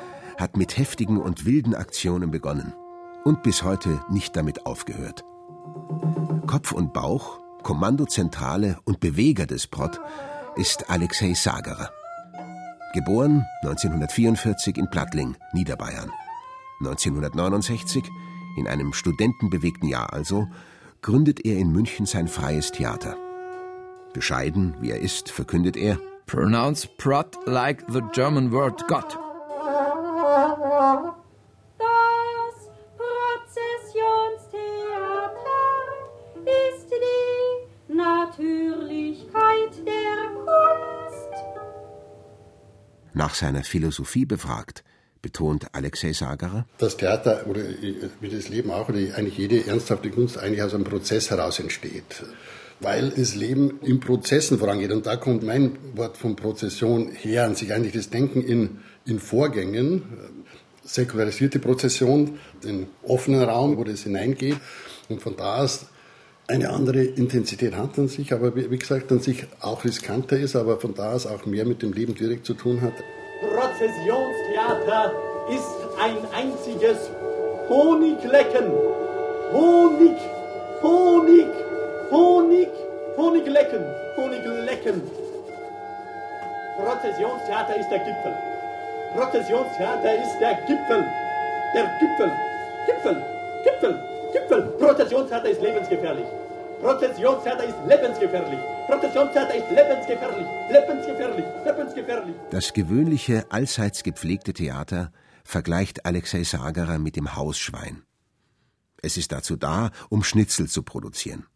hat 0.42 0.57
mit 0.57 0.76
heftigen 0.76 1.18
und 1.18 1.46
wilden 1.46 1.74
Aktionen 1.74 2.31
begonnen 2.31 2.74
und 3.24 3.42
bis 3.42 3.62
heute 3.62 4.05
nicht 4.11 4.37
damit 4.37 4.66
aufgehört. 4.66 5.24
Kopf 6.46 6.72
und 6.72 6.92
Bauch, 6.92 7.38
Kommandozentrale 7.62 8.78
und 8.85 9.00
Beweger 9.00 9.46
des 9.46 9.68
Prot 9.68 10.00
ist 10.57 10.90
Alexei 10.90 11.33
Sagerer. 11.35 11.90
Geboren 12.92 13.46
1944 13.62 14.76
in 14.76 14.90
Plattling, 14.90 15.37
Niederbayern. 15.55 16.11
1969, 16.81 18.05
in 18.59 18.66
einem 18.66 18.92
studentenbewegten 18.92 19.88
Jahr 19.88 20.12
also, 20.12 20.48
gründet 21.00 21.46
er 21.46 21.57
in 21.57 21.70
München 21.70 22.05
sein 22.05 22.26
freies 22.26 22.72
Theater. 22.72 23.16
Bescheiden, 24.12 24.74
wie 24.81 24.90
er 24.90 25.00
ist, 25.00 25.31
verkündet 25.31 25.76
er, 25.76 25.98
Pronounce 26.26 26.88
Prot 26.98 27.37
like 27.46 27.85
the 27.88 28.02
German 28.12 28.52
word 28.52 28.87
God. 28.88 29.21
Das 30.72 32.56
Prozessionstheater 32.96 35.68
ist 36.46 36.88
die 36.90 37.92
Natürlichkeit 37.92 39.76
der 39.87 40.30
Kunst. 40.35 41.28
Nach 43.12 43.35
seiner 43.35 43.64
Philosophie 43.64 44.24
befragt, 44.24 44.82
betont 45.20 45.66
Alexei 45.72 46.14
Sagerer, 46.14 46.64
Das 46.78 46.96
Theater 46.96 47.46
oder 47.46 47.61
wie 48.20 48.30
das 48.30 48.48
Leben 48.48 48.70
auch, 48.70 48.88
oder 48.88 48.96
eigentlich 49.14 49.37
jede 49.37 49.66
ernsthafte 49.66 50.08
Kunst 50.11 50.38
eigentlich 50.38 50.62
aus 50.62 50.72
einem 50.72 50.85
Prozess 50.85 51.30
heraus 51.30 51.58
entsteht. 51.61 52.24
weil 52.80 53.11
das 53.11 53.35
Leben 53.37 53.78
in 53.82 54.00
Prozessen 54.00 54.58
vorangeht. 54.58 54.90
Und 54.90 55.04
da 55.06 55.14
kommt 55.16 55.42
mein 55.44 55.78
Wort 55.94 56.16
von 56.16 56.35
Prozession 56.35 57.12
her, 57.12 57.44
an 57.44 57.54
sich 57.54 57.72
eigentlich 57.72 57.92
das 57.92 58.11
Denken 58.11 58.42
in, 58.42 58.80
in 59.04 59.20
Vorgängen, 59.20 60.02
säkularisierte 60.84 61.58
Prozession, 61.58 62.38
den 62.64 62.88
offenen 63.02 63.42
Raum, 63.42 63.76
wo 63.76 63.84
das 63.84 64.02
hineingeht 64.02 64.56
und 65.08 65.22
von 65.22 65.36
da 65.36 65.62
aus 65.62 65.86
eine 66.48 66.70
andere 66.70 67.02
Intensität 67.02 67.74
hat 67.74 67.98
an 67.98 68.08
sich, 68.08 68.32
aber 68.32 68.54
wie 68.56 68.76
gesagt 68.76 69.10
an 69.12 69.20
sich 69.20 69.46
auch 69.60 69.84
riskanter 69.84 70.36
ist, 70.36 70.56
aber 70.56 70.78
von 70.80 70.94
da 70.94 71.12
aus 71.12 71.26
auch 71.26 71.46
mehr 71.46 71.64
mit 71.64 71.82
dem 71.82 71.92
Leben 71.92 72.14
direkt 72.14 72.44
zu 72.46 72.54
tun 72.54 72.80
hat. 72.80 72.92
Prozessionstheater 73.40 75.12
ist 75.50 75.64
ein 76.00 76.16
einziges 76.34 77.10
Honiglecken. 77.68 78.70
Honig, 79.52 80.16
Honig, 80.82 81.46
Honig, 82.10 82.68
Honiglecken, 83.16 83.84
Honiglecken. 84.16 85.02
Prozessionstheater 86.76 87.76
ist 87.78 87.88
der 87.90 87.98
Gipfel. 87.98 88.51
Prozessionstheater 89.14 90.22
ist 90.22 90.38
der 90.40 90.55
Gipfel. 90.66 91.05
Der 91.75 91.98
Gipfel. 92.01 92.33
Gipfel. 92.87 93.16
Gipfel. 93.64 94.03
Gipfel. 94.33 94.62
Prozessionstheater 94.79 95.51
ist 95.51 95.61
lebensgefährlich. 95.61 96.25
Prozessionstheater 96.81 97.64
ist 97.64 97.77
lebensgefährlich. 97.87 98.59
Prozessionstheater 98.87 99.55
ist 99.55 99.70
lebensgefährlich. 99.70 100.46
Lebensgefährlich. 100.70 101.44
Lebensgefährlich. 101.64 102.35
Das 102.51 102.72
gewöhnliche, 102.72 103.44
allseits 103.51 104.03
gepflegte 104.03 104.55
Theater 104.55 105.12
vergleicht 105.44 106.07
Alexei 106.07 106.42
Sagerer 106.44 106.98
mit 106.98 107.16
dem 107.16 107.37
Hausschwein. 107.37 108.05
Es 109.03 109.18
ist 109.18 109.33
dazu 109.33 109.57
da, 109.57 109.90
um 110.09 110.25
Schnitzel 110.25 110.68
zu 110.68 110.83
produzieren. 110.83 111.46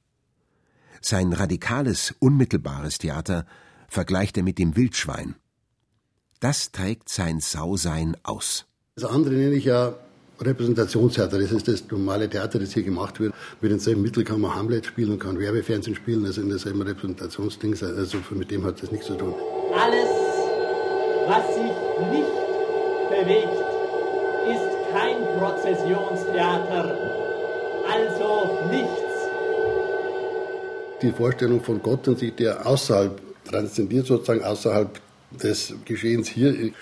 Sein 1.00 1.32
radikales, 1.32 2.14
unmittelbares 2.18 2.98
Theater 2.98 3.46
vergleicht 3.88 4.36
er 4.36 4.42
mit 4.42 4.58
dem 4.58 4.76
Wildschwein. 4.76 5.36
Das 6.40 6.70
trägt 6.70 7.08
sein 7.08 7.40
Sausein 7.40 8.16
aus. 8.22 8.66
Das 8.94 9.04
andere 9.04 9.34
nenne 9.34 9.54
ich 9.54 9.64
ja 9.64 9.94
Repräsentationstheater. 10.40 11.38
Das 11.38 11.50
ist 11.50 11.66
das 11.66 11.84
normale 11.90 12.28
Theater, 12.28 12.58
das 12.58 12.72
hier 12.74 12.82
gemacht 12.82 13.20
wird. 13.20 13.32
Mit 13.60 13.70
denselben 13.70 14.02
Mitteln 14.02 14.26
kann 14.26 14.40
man 14.40 14.54
Hamlet 14.54 14.84
spielen 14.84 15.12
und 15.12 15.18
kann 15.18 15.38
Werbefernsehen 15.38 15.96
spielen, 15.96 16.26
also 16.26 16.42
in 16.42 16.50
derselben 16.50 16.82
Repräsentationsding. 16.82 17.72
Also 17.82 18.18
mit 18.30 18.50
dem 18.50 18.64
hat 18.64 18.82
das 18.82 18.90
nichts 18.92 19.06
zu 19.06 19.14
tun. 19.14 19.34
Alles, 19.74 20.08
was 21.26 21.54
sich 21.54 21.72
nicht 22.10 22.36
bewegt, 23.10 23.56
ist 24.52 24.92
kein 24.92 25.22
Prozessionstheater. 25.38 26.98
Also 27.90 28.68
nichts. 28.70 28.90
Die 31.02 31.12
Vorstellung 31.12 31.62
von 31.62 31.82
Gott 31.82 32.06
an 32.08 32.16
sich, 32.16 32.34
der 32.34 32.66
außerhalb 32.66 33.20
transzendiert 33.44 34.06
sozusagen 34.06 34.44
außerhalb 34.44 35.00
des 35.30 35.74
Geschehens 35.84 36.28
hier. 36.28 36.72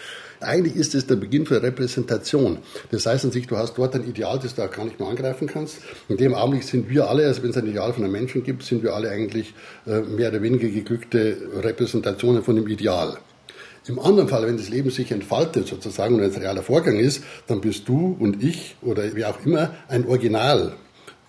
Eigentlich 0.40 0.76
ist 0.76 0.94
es 0.94 1.06
der 1.06 1.16
Beginn 1.16 1.46
für 1.46 1.62
Repräsentation. 1.62 2.58
Das 2.90 3.06
heißt 3.06 3.24
an 3.24 3.30
sich, 3.30 3.46
du 3.46 3.56
hast 3.56 3.78
dort 3.78 3.94
ein 3.94 4.06
Ideal, 4.06 4.38
das 4.42 4.54
du 4.54 4.62
auch 4.62 4.70
gar 4.70 4.84
nicht 4.84 5.00
mehr 5.00 5.08
angreifen 5.08 5.46
kannst. 5.46 5.78
In 6.08 6.16
dem 6.16 6.34
Augenblick 6.34 6.64
sind 6.64 6.88
wir 6.90 7.08
alle, 7.08 7.26
also 7.26 7.42
wenn 7.42 7.50
es 7.50 7.56
ein 7.56 7.66
Ideal 7.66 7.92
von 7.92 8.04
einem 8.04 8.12
Menschen 8.12 8.42
gibt, 8.42 8.62
sind 8.62 8.82
wir 8.82 8.94
alle 8.94 9.10
eigentlich 9.10 9.54
äh, 9.86 10.00
mehr 10.00 10.30
oder 10.30 10.42
weniger 10.42 10.68
geglückte 10.68 11.36
Repräsentationen 11.62 12.42
von 12.42 12.56
dem 12.56 12.68
Ideal. 12.68 13.16
Im 13.86 13.98
anderen 13.98 14.28
Fall, 14.28 14.46
wenn 14.46 14.56
das 14.56 14.70
Leben 14.70 14.90
sich 14.90 15.12
entfaltet 15.12 15.66
sozusagen 15.66 16.14
und 16.14 16.22
ein 16.22 16.30
realer 16.30 16.62
Vorgang 16.62 16.98
ist, 16.98 17.22
dann 17.46 17.60
bist 17.60 17.86
du 17.86 18.16
und 18.18 18.42
ich 18.42 18.76
oder 18.80 19.14
wie 19.14 19.26
auch 19.26 19.44
immer 19.44 19.74
ein 19.88 20.06
Original 20.06 20.74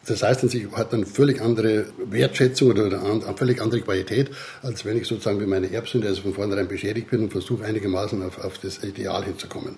das 0.07 0.23
heißt, 0.23 0.49
sie 0.49 0.67
hat 0.71 0.93
eine 0.93 1.05
völlig 1.05 1.41
andere 1.41 1.85
Wertschätzung 1.97 2.71
oder 2.71 2.85
eine 2.85 3.37
völlig 3.37 3.61
andere 3.61 3.81
Qualität, 3.81 4.29
als 4.61 4.85
wenn 4.85 4.97
ich 4.97 5.07
sozusagen 5.07 5.39
mit 5.39 5.47
meiner 5.47 5.71
Erbsünde 5.71 6.07
also 6.07 6.21
von 6.21 6.33
vornherein 6.33 6.67
beschädigt 6.67 7.09
bin 7.09 7.21
und 7.21 7.31
versuche 7.31 7.65
einigermaßen 7.65 8.21
auf, 8.23 8.43
auf 8.43 8.57
das 8.59 8.83
Ideal 8.83 9.23
hinzukommen. 9.23 9.77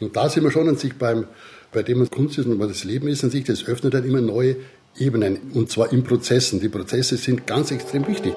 Und 0.00 0.14
da 0.16 0.28
sind 0.28 0.44
wir 0.44 0.50
schon 0.50 0.68
an 0.68 0.76
sich 0.76 0.94
beim, 0.94 1.26
bei 1.72 1.82
dem 1.82 2.00
was 2.00 2.10
Kunst 2.10 2.38
ist 2.38 2.46
und 2.46 2.58
was 2.58 2.68
das 2.68 2.84
Leben 2.84 3.08
ist 3.08 3.24
an 3.24 3.30
sich, 3.30 3.44
das 3.44 3.66
öffnet 3.66 3.94
dann 3.94 4.04
immer 4.04 4.20
neue 4.20 4.56
Ebenen 4.98 5.50
und 5.52 5.70
zwar 5.70 5.92
in 5.92 6.04
Prozessen. 6.04 6.60
Die 6.60 6.68
Prozesse 6.68 7.16
sind 7.16 7.46
ganz 7.46 7.70
extrem 7.70 8.06
wichtig. 8.06 8.34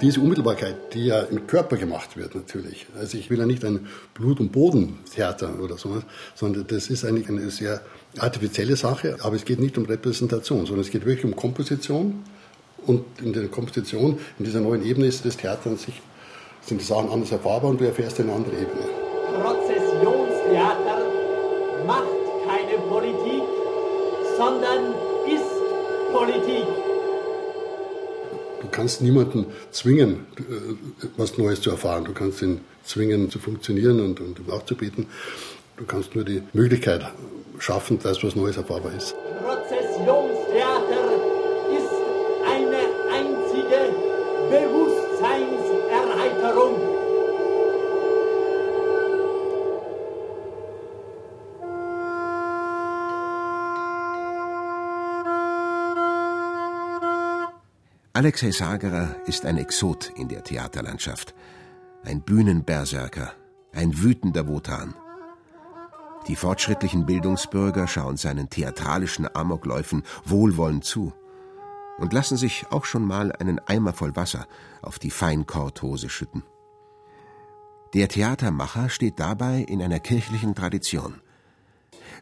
Diese 0.00 0.20
Unmittelbarkeit, 0.20 0.94
die 0.94 1.06
ja 1.06 1.20
im 1.20 1.46
Körper 1.46 1.76
gemacht 1.76 2.16
wird 2.16 2.34
natürlich. 2.34 2.86
Also 2.98 3.18
ich 3.18 3.30
will 3.30 3.38
ja 3.38 3.46
nicht 3.46 3.64
ein 3.64 3.86
Blut- 4.14 4.40
und 4.40 4.52
Bodentheater 4.52 5.60
oder 5.60 5.76
sowas, 5.76 6.04
sondern 6.34 6.66
das 6.66 6.88
ist 6.88 7.04
eigentlich 7.04 7.28
eine 7.28 7.50
sehr 7.50 7.80
artifizielle 8.18 8.76
Sache, 8.76 9.16
aber 9.20 9.36
es 9.36 9.44
geht 9.44 9.60
nicht 9.60 9.78
um 9.78 9.84
Repräsentation, 9.84 10.66
sondern 10.66 10.80
es 10.80 10.90
geht 10.90 11.04
wirklich 11.06 11.24
um 11.24 11.36
Komposition 11.36 12.24
und 12.86 13.04
in 13.22 13.32
der 13.32 13.48
Komposition, 13.48 14.18
in 14.38 14.44
dieser 14.44 14.60
neuen 14.60 14.84
Ebene 14.84 15.06
ist 15.06 15.24
das 15.24 15.36
Theater 15.36 15.70
an 15.70 15.76
sich, 15.76 16.00
sind 16.62 16.80
die 16.80 16.84
Sachen 16.84 17.10
anders 17.10 17.30
erfahrbar 17.32 17.70
und 17.70 17.80
du 17.80 17.84
erfährst 17.84 18.20
eine 18.20 18.32
andere 18.32 18.54
Ebene. 18.54 19.09
Kannst 28.70 29.02
niemanden 29.02 29.46
zwingen, 29.70 30.26
äh, 30.38 30.42
was 31.16 31.38
Neues 31.38 31.60
zu 31.60 31.70
erfahren. 31.70 32.04
Du 32.04 32.12
kannst 32.12 32.42
ihn 32.42 32.60
zwingen, 32.84 33.30
zu 33.30 33.38
funktionieren 33.38 34.00
und, 34.00 34.20
und 34.20 34.50
aufzubieten. 34.50 35.06
Du 35.76 35.84
kannst 35.84 36.14
nur 36.14 36.24
die 36.24 36.42
Möglichkeit 36.52 37.04
schaffen, 37.58 37.98
dass 38.02 38.22
was 38.22 38.36
Neues 38.36 38.56
erfahrbar 38.56 38.92
ist. 38.94 39.14
Prozessionstheater 39.44 39.79
Alexei 58.20 58.50
Sagerer 58.50 59.16
ist 59.24 59.46
ein 59.46 59.56
Exot 59.56 60.12
in 60.14 60.28
der 60.28 60.44
Theaterlandschaft. 60.44 61.34
Ein 62.04 62.20
Bühnenberserker, 62.20 63.32
ein 63.72 64.02
wütender 64.02 64.46
Wotan. 64.46 64.92
Die 66.28 66.36
fortschrittlichen 66.36 67.06
Bildungsbürger 67.06 67.88
schauen 67.88 68.18
seinen 68.18 68.50
theatralischen 68.50 69.26
Amokläufen 69.34 70.02
wohlwollend 70.26 70.84
zu 70.84 71.14
und 71.96 72.12
lassen 72.12 72.36
sich 72.36 72.66
auch 72.68 72.84
schon 72.84 73.06
mal 73.06 73.32
einen 73.32 73.58
Eimer 73.60 73.94
voll 73.94 74.14
Wasser 74.16 74.46
auf 74.82 74.98
die 74.98 75.10
Feinkorthose 75.10 76.10
schütten. 76.10 76.42
Der 77.94 78.08
Theatermacher 78.08 78.90
steht 78.90 79.18
dabei 79.18 79.64
in 79.66 79.80
einer 79.80 79.98
kirchlichen 79.98 80.54
Tradition. 80.54 81.22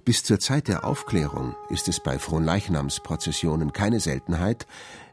Bis 0.05 0.23
zur 0.23 0.39
Zeit 0.39 0.69
der 0.69 0.85
Aufklärung 0.85 1.57
ist 1.71 1.89
es 1.89 1.99
bei 1.99 2.21
Fronleichnamsprozessionen 2.21 3.73
keine 3.73 3.99
Seltenheit, 3.99 4.69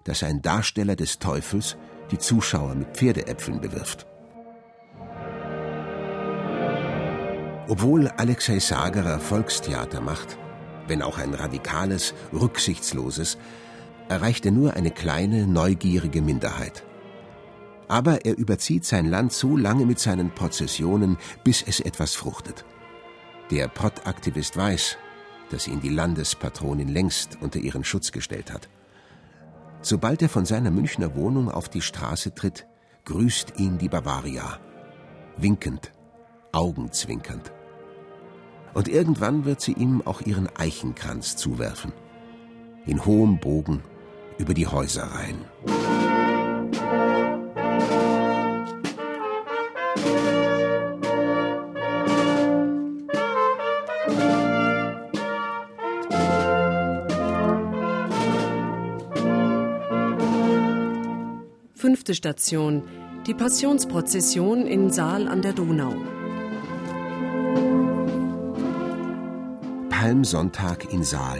dass 0.06 0.24
ein 0.24 0.42
Darsteller 0.42 0.96
des 0.96 1.20
Teufels 1.20 1.76
die 2.12 2.18
Zuschauer 2.18 2.76
mit 2.76 2.96
Pferdeäpfeln 2.96 3.60
bewirft. 3.60 4.08
Obwohl 7.68 8.08
Alexei 8.10 8.60
Sagerer 8.60 9.20
Volkstheater 9.20 10.00
macht, 10.00 10.38
wenn 10.88 11.02
auch 11.02 11.18
ein 11.18 11.34
radikales, 11.34 12.14
rücksichtsloses, 12.32 13.38
erreicht 14.08 14.46
er 14.46 14.52
nur 14.52 14.76
eine 14.76 14.92
kleine, 14.92 15.48
neugierige 15.48 16.22
Minderheit. 16.22 16.84
Aber 17.88 18.24
er 18.26 18.38
überzieht 18.38 18.86
sein 18.86 19.08
Land 19.08 19.34
so 19.34 19.58
lange 19.58 19.88
mit 19.88 20.00
seinen 20.00 20.30
Prozessionen, 20.30 21.18
bis 21.44 21.64
es 21.64 21.80
etwas 21.80 22.14
fruchtet. 22.14 22.66
Der 23.50 23.68
Pott-Aktivist 23.68 24.58
weiß, 24.58 24.98
dass 25.50 25.68
ihn 25.68 25.82
die 25.82 25.90
Landespatronin 25.90 26.88
längst 26.88 27.38
unter 27.42 27.60
ihren 27.60 27.84
Schutz 27.84 28.12
gestellt 28.12 28.52
hat. 28.52 28.70
Sobald 29.86 30.24
er 30.24 30.30
von 30.30 30.46
seiner 30.46 30.72
Münchner 30.72 31.16
Wohnung 31.16 31.48
auf 31.52 31.70
die 31.70 31.84
Straße 31.84 32.34
tritt, 32.34 32.66
grüßt 33.06 33.60
ihn 33.60 33.78
die 33.78 33.88
Bavaria. 33.88 34.58
Winkend, 35.38 35.92
augenzwinkernd. 36.54 37.54
Und 38.74 38.88
irgendwann 38.88 39.46
wird 39.46 39.62
sie 39.62 39.74
ihm 39.74 40.02
auch 40.04 40.22
ihren 40.22 40.50
Eichenkranz 40.58 41.36
zuwerfen. 41.36 41.94
In 42.88 43.06
hohem 43.06 43.40
Bogen 43.40 43.84
über 44.40 44.56
die 44.56 44.66
Häuser 44.66 45.04
rein. 45.04 45.46
Fünfte 62.06 62.14
Station 62.14 62.84
Die 63.26 63.34
Passionsprozession 63.34 64.68
in 64.68 64.92
Saal 64.92 65.28
an 65.28 65.42
der 65.42 65.54
Donau. 65.54 65.96
Palmsonntag 69.90 70.94
in 70.94 71.04
Saal. 71.04 71.40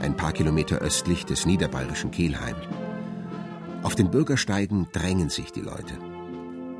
Ein 0.00 0.16
paar 0.16 0.32
Kilometer 0.32 0.78
östlich 0.78 1.26
des 1.26 1.46
niederbayerischen 1.46 2.10
Kelheim. 2.10 2.56
Auf 3.84 3.94
den 3.94 4.10
Bürgersteigen 4.10 4.88
drängen 4.90 5.30
sich 5.30 5.52
die 5.52 5.60
Leute. 5.60 5.94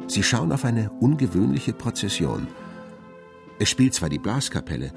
Sie 0.08 0.24
schauen 0.24 0.50
auf 0.50 0.64
eine 0.64 0.90
ungewöhnliche 0.98 1.72
Prozession. 1.72 2.48
Es 3.60 3.68
spielt 3.68 3.94
zwar 3.94 4.08
die 4.08 4.18
Blaskapelle, 4.18 4.90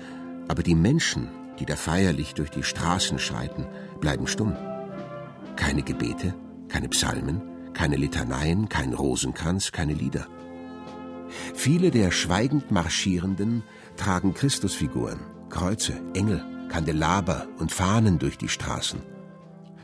aber 0.47 0.63
die 0.63 0.73
Menschen, 0.73 1.27
die 1.59 1.67
da 1.67 1.75
feierlich 1.75 2.33
durch 2.33 2.49
die 2.49 2.63
Straßen 2.63 3.19
schreiten, 3.19 3.67
bleiben 3.99 4.25
stumm. 4.25 4.55
Keine 5.55 5.83
Gebete, 5.83 6.33
keine 6.73 6.89
Psalmen, 6.89 7.39
keine 7.73 7.97
Litaneien, 7.97 8.67
kein 8.67 8.95
Rosenkranz, 8.95 9.71
keine 9.71 9.93
Lieder. 9.93 10.25
Viele 11.53 11.91
der 11.91 12.09
schweigend 12.09 12.71
Marschierenden 12.71 13.61
tragen 13.95 14.33
Christusfiguren, 14.33 15.19
Kreuze, 15.49 15.93
Engel, 16.15 16.43
Kandelaber 16.69 17.47
und 17.59 17.71
Fahnen 17.71 18.17
durch 18.17 18.39
die 18.39 18.49
Straßen. 18.49 19.03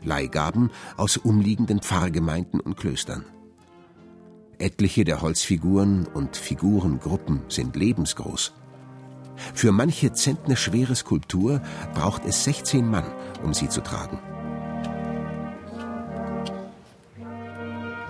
Leihgaben 0.02 0.70
aus 0.96 1.16
umliegenden 1.16 1.80
Pfarrgemeinden 1.80 2.58
und 2.58 2.76
Klöstern. 2.76 3.24
Etliche 4.58 5.04
der 5.04 5.22
Holzfiguren 5.22 6.08
und 6.08 6.36
Figurengruppen 6.36 7.42
sind 7.48 7.76
lebensgroß. 7.76 8.52
Für 9.54 9.70
manche 9.70 10.12
Zentner 10.12 10.56
schwere 10.56 10.96
Skulptur 10.96 11.62
braucht 11.94 12.24
es 12.24 12.42
16 12.42 12.84
Mann, 12.90 13.06
um 13.44 13.54
sie 13.54 13.68
zu 13.68 13.80
tragen. 13.80 14.18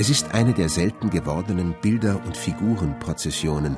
Es 0.01 0.09
ist 0.09 0.33
eine 0.33 0.55
der 0.55 0.71
selten 0.71 1.11
gewordenen 1.11 1.75
Bilder- 1.83 2.25
und 2.25 2.35
Figurenprozessionen, 2.35 3.77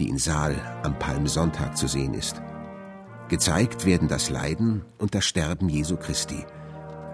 die 0.00 0.08
in 0.08 0.18
Saal 0.18 0.56
am 0.82 0.98
Palmsonntag 0.98 1.76
zu 1.78 1.86
sehen 1.86 2.12
ist. 2.12 2.42
Gezeigt 3.28 3.86
werden 3.86 4.08
das 4.08 4.30
Leiden 4.30 4.84
und 4.98 5.14
das 5.14 5.26
Sterben 5.26 5.68
Jesu 5.68 5.96
Christi, 5.96 6.44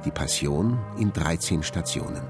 die 0.07 0.11
Passion 0.11 0.79
in 0.97 1.13
13 1.13 1.65
Stationen. 1.65 2.23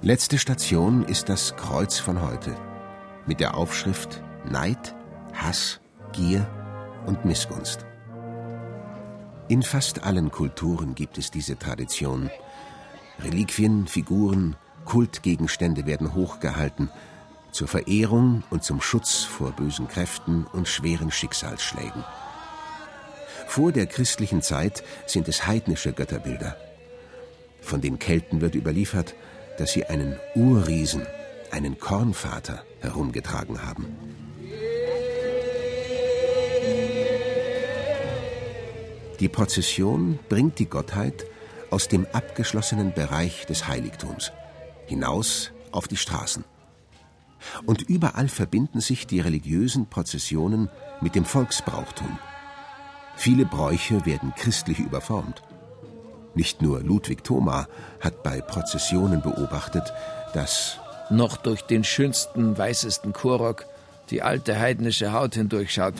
Letzte 0.00 0.38
Station 0.38 1.06
ist 1.06 1.28
das 1.28 1.56
Kreuz 1.56 1.98
von 1.98 2.22
heute 2.22 2.54
mit 3.26 3.40
der 3.40 3.56
Aufschrift 3.56 4.22
Neid, 4.48 4.94
Hass, 5.32 5.80
Gier 6.12 6.46
und 7.06 7.24
Missgunst. 7.24 7.84
In 9.48 9.64
fast 9.64 10.04
allen 10.04 10.30
Kulturen 10.30 10.94
gibt 10.94 11.18
es 11.18 11.32
diese 11.32 11.58
Tradition, 11.58 12.30
Reliquien, 13.24 13.86
Figuren, 13.86 14.56
Kultgegenstände 14.84 15.86
werden 15.86 16.14
hochgehalten, 16.14 16.90
zur 17.52 17.68
Verehrung 17.68 18.42
und 18.50 18.64
zum 18.64 18.80
Schutz 18.80 19.22
vor 19.22 19.52
bösen 19.52 19.86
Kräften 19.86 20.46
und 20.52 20.68
schweren 20.68 21.10
Schicksalsschlägen. 21.10 22.04
Vor 23.46 23.72
der 23.72 23.86
christlichen 23.86 24.42
Zeit 24.42 24.82
sind 25.06 25.28
es 25.28 25.46
heidnische 25.46 25.92
Götterbilder. 25.92 26.56
Von 27.60 27.80
den 27.80 27.98
Kelten 27.98 28.40
wird 28.40 28.54
überliefert, 28.54 29.14
dass 29.58 29.72
sie 29.72 29.84
einen 29.84 30.18
Urriesen, 30.34 31.06
einen 31.50 31.78
Kornvater, 31.78 32.64
herumgetragen 32.80 33.62
haben. 33.62 33.86
Die 39.20 39.28
Prozession 39.28 40.18
bringt 40.28 40.58
die 40.58 40.66
Gottheit 40.66 41.26
aus 41.72 41.88
dem 41.88 42.06
abgeschlossenen 42.12 42.92
Bereich 42.92 43.46
des 43.46 43.66
Heiligtums 43.66 44.30
hinaus 44.86 45.52
auf 45.72 45.88
die 45.88 45.96
Straßen. 45.96 46.44
Und 47.66 47.82
überall 47.82 48.28
verbinden 48.28 48.80
sich 48.80 49.06
die 49.06 49.20
religiösen 49.20 49.86
Prozessionen 49.86 50.68
mit 51.00 51.14
dem 51.14 51.24
Volksbrauchtum. 51.24 52.18
Viele 53.16 53.46
Bräuche 53.46 54.06
werden 54.06 54.32
christlich 54.36 54.78
überformt. 54.78 55.42
Nicht 56.34 56.62
nur 56.62 56.82
Ludwig 56.82 57.24
Thoma 57.24 57.66
hat 58.00 58.22
bei 58.22 58.40
Prozessionen 58.40 59.22
beobachtet, 59.22 59.92
dass 60.34 60.78
noch 61.10 61.36
durch 61.36 61.62
den 61.62 61.84
schönsten, 61.84 62.56
weißesten 62.56 63.12
Chorrock 63.12 63.66
die 64.10 64.22
alte 64.22 64.58
heidnische 64.58 65.12
Haut 65.12 65.34
hindurchschaut. 65.34 65.94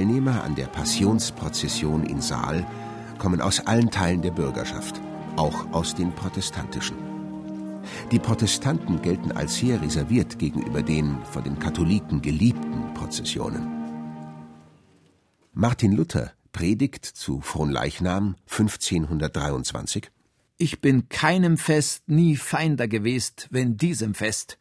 Teilnehmer 0.00 0.44
an 0.44 0.54
der 0.54 0.64
Passionsprozession 0.64 2.04
in 2.04 2.22
Saal 2.22 2.66
kommen 3.18 3.42
aus 3.42 3.60
allen 3.66 3.90
Teilen 3.90 4.22
der 4.22 4.30
Bürgerschaft, 4.30 4.98
auch 5.36 5.70
aus 5.72 5.94
den 5.94 6.14
protestantischen. 6.14 6.96
Die 8.10 8.18
Protestanten 8.18 9.02
gelten 9.02 9.30
als 9.30 9.56
sehr 9.56 9.82
reserviert 9.82 10.38
gegenüber 10.38 10.80
den 10.80 11.22
von 11.26 11.44
den 11.44 11.58
Katholiken 11.58 12.22
geliebten 12.22 12.94
Prozessionen. 12.94 13.68
Martin 15.52 15.92
Luther 15.92 16.32
predigt 16.50 17.04
zu 17.04 17.42
Fronleichnam 17.42 18.36
1523 18.50 20.10
Ich 20.56 20.80
bin 20.80 21.10
keinem 21.10 21.58
Fest 21.58 22.04
nie 22.06 22.36
feinder 22.36 22.88
gewesen, 22.88 23.34
wenn 23.50 23.76
diesem 23.76 24.14
Fest, 24.14 24.56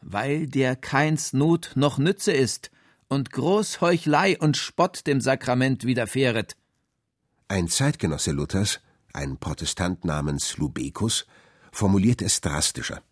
weil 0.00 0.48
der 0.48 0.74
keins 0.74 1.32
Not 1.32 1.74
noch 1.76 1.98
Nütze 1.98 2.32
ist, 2.32 2.72
und 3.08 3.32
Großheuchlei 3.32 4.38
und 4.38 4.56
Spott 4.56 5.06
dem 5.06 5.20
Sakrament 5.20 5.84
widerfähret. 5.84 6.56
Ein 7.48 7.68
Zeitgenosse 7.68 8.32
Luthers, 8.32 8.80
ein 9.12 9.38
Protestant 9.38 10.04
namens 10.04 10.58
Lubecus, 10.58 11.26
formuliert 11.72 12.22
es 12.22 12.40
drastischer. 12.40 13.02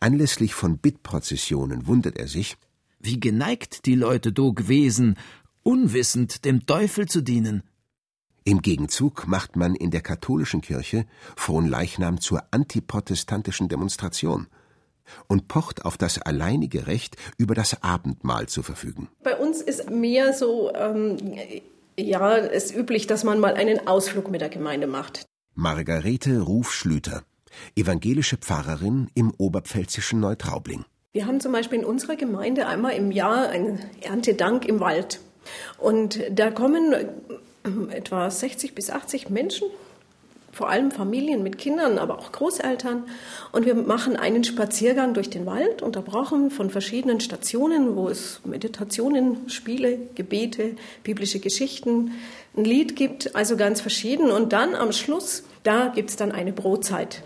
Anlässlich 0.00 0.54
von 0.54 0.78
Bittprozessionen 0.78 1.86
wundert 1.86 2.16
er 2.16 2.28
sich, 2.28 2.56
wie 3.00 3.18
geneigt 3.18 3.86
die 3.86 3.96
Leute 3.96 4.32
do 4.32 4.52
gewesen, 4.52 5.16
unwissend 5.62 6.44
dem 6.44 6.66
Teufel 6.66 7.06
zu 7.06 7.20
dienen. 7.20 7.62
Im 8.44 8.62
Gegenzug 8.62 9.26
macht 9.26 9.56
man 9.56 9.74
in 9.74 9.90
der 9.90 10.00
katholischen 10.00 10.60
Kirche 10.60 11.06
Fronleichnam 11.36 12.20
zur 12.20 12.44
antiprotestantischen 12.52 13.68
Demonstration 13.68 14.46
und 15.26 15.48
pocht 15.48 15.84
auf 15.84 15.96
das 15.96 16.20
alleinige 16.20 16.86
Recht, 16.86 17.16
über 17.36 17.54
das 17.54 17.82
Abendmahl 17.82 18.46
zu 18.46 18.62
verfügen. 18.62 19.08
Bei 19.22 19.36
uns 19.36 19.60
ist 19.60 19.90
mehr 19.90 20.32
so, 20.32 20.72
ähm, 20.74 21.16
ja, 21.98 22.36
es 22.36 22.74
üblich, 22.74 23.06
dass 23.06 23.24
man 23.24 23.40
mal 23.40 23.54
einen 23.54 23.86
Ausflug 23.86 24.30
mit 24.30 24.40
der 24.40 24.48
Gemeinde 24.48 24.86
macht. 24.86 25.24
Margarete 25.54 26.40
Ruf-Schlüter, 26.40 27.22
evangelische 27.76 28.36
Pfarrerin 28.36 29.08
im 29.14 29.32
oberpfälzischen 29.36 30.20
Neutraubling. 30.20 30.84
Wir 31.12 31.26
haben 31.26 31.40
zum 31.40 31.52
Beispiel 31.52 31.80
in 31.80 31.84
unserer 31.84 32.16
Gemeinde 32.16 32.66
einmal 32.66 32.92
im 32.92 33.10
Jahr 33.10 33.48
einen 33.48 33.80
Erntedank 34.02 34.66
im 34.66 34.78
Wald. 34.78 35.20
Und 35.78 36.20
da 36.30 36.50
kommen 36.50 36.94
etwa 37.90 38.30
60 38.30 38.74
bis 38.74 38.90
80 38.90 39.30
Menschen 39.30 39.68
vor 40.58 40.68
allem 40.68 40.90
Familien 40.90 41.44
mit 41.44 41.56
Kindern, 41.56 41.98
aber 41.98 42.18
auch 42.18 42.32
Großeltern. 42.32 43.04
Und 43.52 43.64
wir 43.64 43.76
machen 43.76 44.16
einen 44.16 44.42
Spaziergang 44.42 45.14
durch 45.14 45.30
den 45.30 45.46
Wald, 45.46 45.82
unterbrochen 45.82 46.50
von 46.50 46.68
verschiedenen 46.68 47.20
Stationen, 47.20 47.94
wo 47.94 48.08
es 48.08 48.40
Meditationen, 48.44 49.48
Spiele, 49.48 49.98
Gebete, 50.16 50.74
biblische 51.04 51.38
Geschichten, 51.38 52.10
ein 52.56 52.64
Lied 52.64 52.96
gibt, 52.96 53.36
also 53.36 53.56
ganz 53.56 53.80
verschieden. 53.80 54.32
Und 54.32 54.52
dann 54.52 54.74
am 54.74 54.90
Schluss, 54.90 55.44
da 55.62 55.92
gibt 55.94 56.10
es 56.10 56.16
dann 56.16 56.32
eine 56.32 56.52
Brotzeit. 56.52 57.22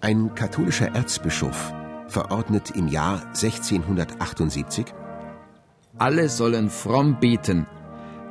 Ein 0.00 0.34
katholischer 0.36 0.94
Erzbischof 0.94 1.72
verordnet 2.10 2.72
im 2.76 2.88
Jahr 2.88 3.22
1678 3.28 4.86
Alle 5.98 6.28
sollen 6.28 6.70
fromm 6.70 7.18
beten. 7.20 7.66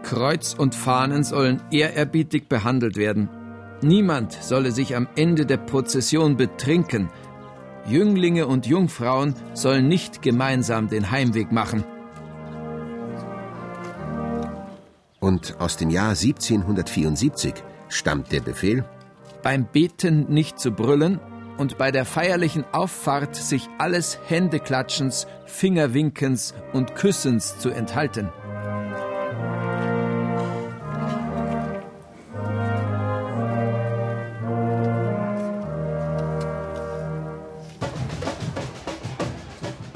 Kreuz 0.03 0.53
und 0.53 0.75
Fahnen 0.75 1.23
sollen 1.23 1.61
ehrerbietig 1.71 2.47
behandelt 2.47 2.97
werden. 2.97 3.29
Niemand 3.81 4.33
solle 4.33 4.71
sich 4.71 4.95
am 4.95 5.07
Ende 5.15 5.45
der 5.45 5.57
Prozession 5.57 6.37
betrinken. 6.37 7.09
Jünglinge 7.87 8.47
und 8.47 8.67
Jungfrauen 8.67 9.33
sollen 9.53 9.87
nicht 9.87 10.21
gemeinsam 10.21 10.89
den 10.89 11.11
Heimweg 11.11 11.51
machen. 11.51 11.83
Und 15.19 15.59
aus 15.59 15.77
dem 15.77 15.89
Jahr 15.89 16.09
1774 16.09 17.53
stammt 17.89 18.31
der 18.31 18.41
Befehl 18.41 18.85
beim 19.41 19.65
Beten 19.65 20.25
nicht 20.29 20.59
zu 20.59 20.71
brüllen 20.71 21.19
und 21.59 21.77
bei 21.77 21.91
der 21.91 22.05
feierlichen 22.05 22.63
Auffahrt 22.71 23.35
sich 23.35 23.67
alles 23.77 24.17
Händeklatschens, 24.27 25.27
Fingerwinkens 25.45 26.53
und 26.71 26.95
Küssens 26.95 27.59
zu 27.59 27.69
enthalten. 27.69 28.29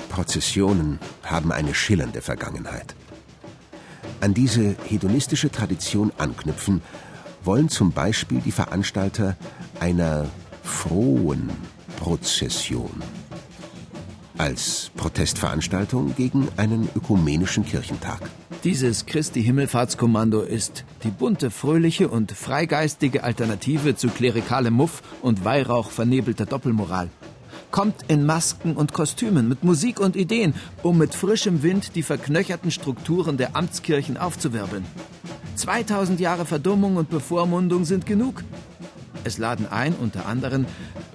Prozessionen 0.09 0.99
haben 1.24 1.53
eine 1.53 1.74
schillernde 1.74 2.22
Vergangenheit. 2.22 2.93
An 4.20 4.34
diese 4.34 4.76
hedonistische 4.89 5.49
Tradition 5.49 6.11
anknüpfen 6.18 6.82
wollen 7.45 7.70
zum 7.70 7.93
Beispiel 7.93 8.41
die 8.41 8.51
Veranstalter 8.51 9.38
einer 9.80 10.28
frohen 10.64 11.49
Prozession 11.97 12.89
als 14.38 14.89
Protestveranstaltung 14.97 16.16
gegen 16.16 16.47
einen 16.57 16.89
ökumenischen 16.95 17.66
Kirchentag. 17.66 18.20
Dieses 18.64 19.05
Christi 19.05 19.43
Himmelfahrtskommando 19.43 20.41
ist 20.41 20.86
die 21.03 21.11
bunte, 21.11 21.51
fröhliche 21.51 22.07
und 22.07 22.32
freigeistige 22.32 23.24
Alternative 23.24 23.95
zu 23.95 24.07
klerikalem 24.07 24.74
Muff 24.74 25.03
und 25.22 25.45
Weihrauch 25.45 25.91
vernebelter 25.91 26.45
Doppelmoral. 26.45 27.09
Kommt 27.70 28.05
in 28.07 28.26
Masken 28.26 28.76
und 28.76 28.93
Kostümen, 28.93 29.47
mit 29.47 29.64
Musik 29.64 29.99
und 29.99 30.16
Ideen, 30.16 30.53
um 30.82 30.97
mit 30.97 31.14
frischem 31.14 31.61
Wind 31.61 31.95
die 31.95 32.03
verknöcherten 32.03 32.72
Strukturen 32.72 33.38
der 33.38 33.55
Amtskirchen 33.55 34.18
aufzuwirbeln. 34.18 34.86
2000 35.55 36.20
Jahre 36.20 36.45
Verdummung 36.45 36.95
und 36.97 37.09
Bevormundung 37.09 37.86
sind 37.86 38.05
genug. 38.05 38.43
Es 39.24 39.38
laden 39.38 39.67
ein 39.71 39.93
unter 39.93 40.26
anderem 40.26 40.65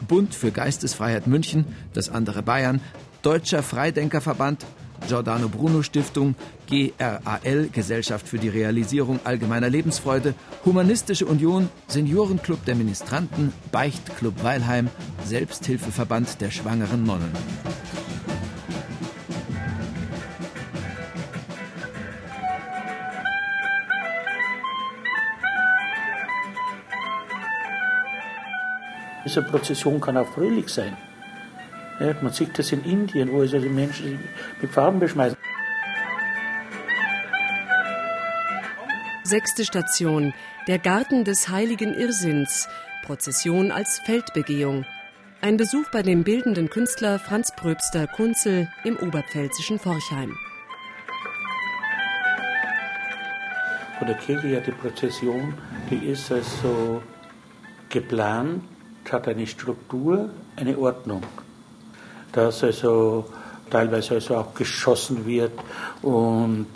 Bund 0.07 0.35
für 0.35 0.51
Geistesfreiheit 0.51 1.27
München, 1.27 1.67
das 1.93 2.09
andere 2.09 2.43
Bayern, 2.43 2.81
Deutscher 3.23 3.63
Freidenkerverband, 3.63 4.65
Giordano 5.07 5.49
Bruno 5.49 5.83
Stiftung, 5.83 6.35
GRAL 6.69 7.69
Gesellschaft 7.73 8.27
für 8.27 8.39
die 8.39 8.49
Realisierung 8.49 9.21
allgemeiner 9.25 9.71
Lebensfreude, 9.71 10.35
Humanistische 10.65 11.27
Union, 11.27 11.69
Seniorenclub 11.87 12.65
der 12.65 12.75
Ministranten, 12.75 13.53
Beichtclub 13.71 14.43
Weilheim, 14.43 14.89
Selbsthilfeverband 15.25 16.41
der 16.41 16.51
schwangeren 16.51 17.05
Nonnen. 17.05 17.33
Diese 29.29 29.43
Prozession 29.43 30.01
kann 30.01 30.17
auch 30.17 30.27
fröhlich 30.27 30.71
sein. 30.71 30.97
Ja, 32.01 32.15
man 32.23 32.33
sieht 32.33 32.59
das 32.59 32.73
in 32.73 32.83
Indien, 32.83 33.31
wo 33.31 33.43
also 33.43 33.59
die 33.59 33.69
Menschen 33.69 34.19
mit 34.63 34.71
Farben 34.71 34.99
beschmeißen. 35.01 35.37
Sechste 39.25 39.67
Station, 39.67 40.33
der 40.67 40.79
Garten 40.79 41.25
des 41.25 41.51
heiligen 41.51 41.93
Irrsinns, 41.93 42.71
Prozession 43.05 43.71
als 43.71 44.01
Feldbegehung. 44.07 44.87
Ein 45.43 45.59
Besuch 45.59 45.91
bei 45.93 46.01
dem 46.01 46.25
bildenden 46.25 46.71
Künstler 46.71 47.19
Franz 47.19 47.55
Pröbster 47.55 48.07
Kunzel 48.07 48.71
im 48.85 48.97
oberpfälzischen 48.97 49.79
Forchheim. 49.79 50.35
Von 53.99 54.07
der 54.07 54.17
Kirche 54.17 54.49
her 54.49 54.63
die 54.63 54.71
Prozession, 54.71 55.53
die 55.91 56.07
ist 56.07 56.33
also 56.33 57.03
geplant 57.91 58.63
hat 59.13 59.29
eine 59.29 59.47
Struktur, 59.47 60.31
eine 60.57 60.79
Ordnung. 60.79 61.23
Dass 62.33 62.63
also 62.63 63.27
teilweise 63.71 64.15
also 64.15 64.37
auch 64.37 64.55
geschossen 64.55 65.25
wird 65.27 65.53
und 66.03 66.67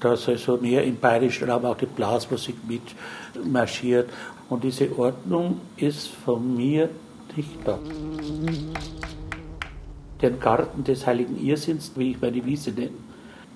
dass 0.00 0.28
also 0.28 0.58
mehr 0.58 0.84
im 0.84 0.96
bayerischen 0.96 1.48
Raum 1.50 1.64
auch 1.64 1.76
die 1.76 1.86
Blasmusik 1.86 2.56
mitmarschiert. 2.66 4.10
Und 4.48 4.64
diese 4.64 4.96
Ordnung 4.98 5.60
ist 5.76 6.08
von 6.08 6.56
mir 6.56 6.90
nicht 7.36 7.56
da. 7.64 7.78
Den 10.20 10.40
Garten 10.40 10.84
des 10.84 11.06
heiligen 11.06 11.42
Irrsinns, 11.42 11.92
wie 11.96 12.12
ich 12.12 12.20
meine 12.20 12.44
Wiese 12.44 12.70
nenne, 12.70 12.90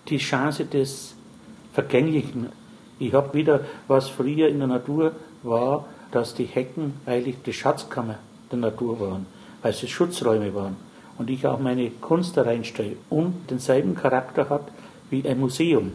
die 0.09 0.19
Chance 0.19 0.65
des 0.65 1.15
Vergänglichen. 1.73 2.49
Ich 2.99 3.13
habe 3.13 3.33
wieder, 3.35 3.61
was 3.87 4.09
früher 4.09 4.49
in 4.49 4.59
der 4.59 4.69
Natur 4.69 5.13
war, 5.43 5.87
dass 6.11 6.35
die 6.35 6.45
Hecken 6.45 6.95
eigentlich 7.07 7.43
die 7.45 7.53
Schatzkammer 7.53 8.19
der 8.51 8.59
Natur 8.59 9.01
waren, 9.01 9.27
weil 9.63 9.73
sie 9.73 9.89
Schutzräume 9.89 10.55
waren. 10.55 10.77
Und 11.19 11.31
ich 11.31 11.47
auch 11.47 11.59
meine 11.59 11.91
Kunst 11.91 12.37
da 12.37 12.43
reinstelle 12.43 12.97
und 13.11 13.51
denselben 13.51 13.95
Charakter 13.95 14.49
hat 14.49 14.71
wie 15.11 15.29
ein 15.29 15.41
Museum. 15.41 15.93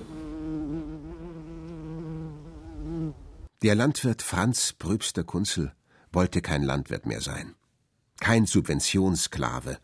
Der 3.62 3.76
Landwirt 3.76 4.22
Franz 4.22 4.74
Pröbster 4.74 5.24
Kunzel 5.24 5.72
wollte 6.12 6.42
kein 6.42 6.64
Landwirt 6.64 7.06
mehr 7.06 7.22
sein. 7.22 7.56
Kein 8.20 8.46
Subventionssklave. 8.46 9.78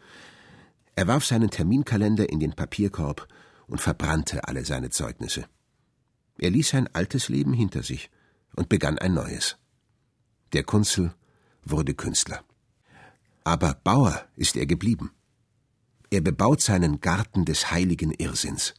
Er 0.95 1.07
warf 1.07 1.25
seinen 1.25 1.49
Terminkalender 1.49 2.29
in 2.29 2.41
den 2.41 2.53
Papierkorb 2.53 3.27
und 3.67 3.79
verbrannte 3.79 4.45
alle 4.45 4.65
seine 4.65 4.89
Zeugnisse. 4.89 5.45
Er 6.37 6.49
ließ 6.49 6.69
sein 6.69 6.89
altes 6.93 7.29
Leben 7.29 7.53
hinter 7.53 7.83
sich 7.83 8.09
und 8.55 8.67
begann 8.67 8.97
ein 8.97 9.13
neues. 9.13 9.58
Der 10.53 10.63
Kunzel 10.63 11.13
wurde 11.63 11.93
Künstler. 11.93 12.43
Aber 13.43 13.75
Bauer 13.83 14.25
ist 14.35 14.57
er 14.57 14.65
geblieben. 14.65 15.11
Er 16.09 16.21
bebaut 16.21 16.61
seinen 16.61 17.01
Garten 17.01 17.45
des 17.45 17.71
heiligen 17.71 18.11
Irrsinns. 18.11 18.73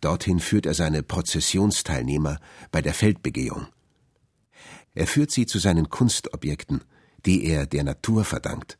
Dorthin 0.00 0.38
führt 0.38 0.66
er 0.66 0.74
seine 0.74 1.02
Prozessionsteilnehmer 1.02 2.38
bei 2.70 2.80
der 2.80 2.94
Feldbegehung. 2.94 3.66
Er 4.94 5.08
führt 5.08 5.32
sie 5.32 5.46
zu 5.46 5.58
seinen 5.58 5.88
Kunstobjekten, 5.88 6.84
die 7.26 7.44
er 7.44 7.66
der 7.66 7.82
Natur 7.82 8.24
verdankt. 8.24 8.78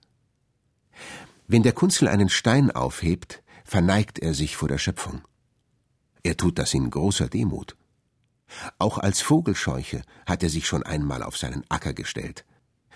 Wenn 1.49 1.65
der 1.65 1.73
Kunzel 1.73 2.07
einen 2.07 2.29
Stein 2.29 2.71
aufhebt, 2.71 3.43
verneigt 3.65 4.21
er 4.21 4.35
sich 4.35 4.57
vor 4.57 4.69
der 4.69 4.79
Schöpfung. 4.79 5.23
Er 6.23 6.37
tut 6.37 6.59
das 6.59 6.75
in 6.75 6.91
großer 6.91 7.29
Demut. 7.29 7.77
Auch 8.79 8.99
als 8.99 9.21
Vogelscheuche 9.21 10.03
hat 10.27 10.43
er 10.43 10.51
sich 10.51 10.67
schon 10.67 10.83
einmal 10.83 11.23
auf 11.23 11.37
seinen 11.37 11.65
Acker 11.69 11.93
gestellt 11.93 12.45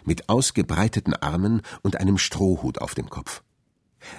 mit 0.04 0.28
ausgebreiteten 0.28 1.14
Armen 1.14 1.62
und 1.82 1.96
einem 1.96 2.18
Strohhut 2.18 2.80
auf 2.80 2.94
dem 2.94 3.08
Kopf. 3.10 3.42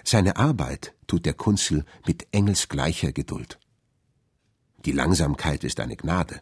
Seine 0.03 0.37
Arbeit 0.37 0.93
tut 1.07 1.25
der 1.25 1.33
Kunzel 1.33 1.85
mit 2.05 2.27
engelsgleicher 2.31 3.11
Geduld. 3.11 3.59
Die 4.85 4.91
Langsamkeit 4.91 5.63
ist 5.63 5.79
eine 5.79 5.97
Gnade. 5.97 6.41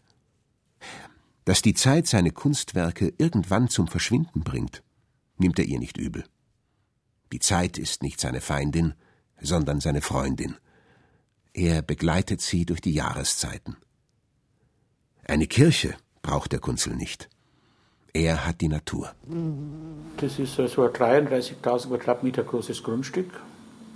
Dass 1.45 1.61
die 1.61 1.73
Zeit 1.73 2.07
seine 2.07 2.31
Kunstwerke 2.31 3.13
irgendwann 3.17 3.69
zum 3.69 3.87
Verschwinden 3.87 4.43
bringt, 4.43 4.83
nimmt 5.37 5.59
er 5.59 5.65
ihr 5.65 5.79
nicht 5.79 5.97
übel. 5.97 6.25
Die 7.31 7.39
Zeit 7.39 7.77
ist 7.77 8.03
nicht 8.03 8.19
seine 8.19 8.41
Feindin, 8.41 8.93
sondern 9.39 9.79
seine 9.79 10.01
Freundin. 10.01 10.57
Er 11.53 11.81
begleitet 11.81 12.41
sie 12.41 12.65
durch 12.65 12.81
die 12.81 12.93
Jahreszeiten. 12.93 13.77
Eine 15.29 15.47
Kirche 15.47 15.95
braucht 16.21 16.53
der 16.53 16.59
Kunzel 16.59 16.95
nicht. 16.95 17.27
Er 18.13 18.47
hat 18.47 18.61
die 18.61 18.69
Natur. 18.69 19.11
Das 20.15 20.39
ist 20.39 20.57
also 20.57 20.83
ein 20.83 20.91
33.000 20.91 21.89
Quadratmeter 21.89 22.43
großes 22.43 22.81
Grundstück, 22.81 23.29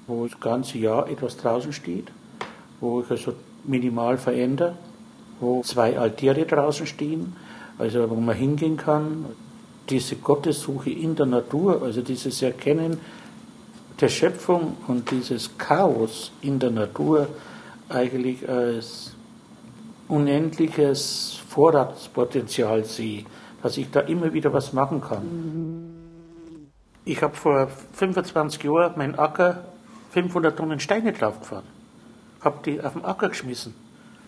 wo 0.08 0.28
das 0.28 0.38
ganze 0.42 0.78
Jahr 0.78 1.08
etwas 1.08 1.38
draußen 1.38 1.72
steht, 1.72 2.12
wo 2.82 3.02
ich 3.02 3.10
also 3.10 3.34
minimal 3.64 4.18
verändere, 4.18 4.76
wo 5.40 5.62
zwei 5.62 5.98
Altäre 5.98 6.46
draußen 6.46 6.86
stehen, 6.86 7.34
also 7.78 8.10
wo 8.10 8.16
man 8.16 8.36
hingehen 8.36 8.76
kann. 8.76 9.26
Diese 9.90 10.18
Gottessuche 10.18 10.90
in 10.90 11.16
der 11.16 11.28
Natur, 11.28 11.82
also 11.82 12.02
dieses 12.02 12.42
Erkennen 12.42 13.00
der 14.02 14.10
Schöpfung 14.10 14.76
und 14.88 15.10
dieses 15.12 15.58
Chaos 15.58 16.32
in 16.42 16.60
der 16.60 16.72
Natur 16.72 17.30
eigentlich 17.88 18.48
als 18.48 19.11
unendliches 20.12 21.40
Vorratspotenzial 21.48 22.86
sehe 22.86 23.26
dass 23.62 23.78
ich 23.78 23.92
da 23.92 24.02
immer 24.02 24.34
wieder 24.34 24.54
was 24.54 24.74
machen 24.74 25.02
kann. 25.02 25.94
Ich 27.06 27.22
habe 27.22 27.36
vor 27.36 27.68
25 27.94 28.64
Jahren 28.64 28.98
meinen 28.98 29.18
Acker 29.18 29.66
500 30.12 30.58
Tonnen 30.58 30.80
Steine 30.80 31.14
draufgefahren, 31.14 31.66
habe 32.42 32.60
die 32.66 32.82
auf 32.82 32.94
den 32.94 33.06
Acker 33.06 33.30
geschmissen. 33.30 33.74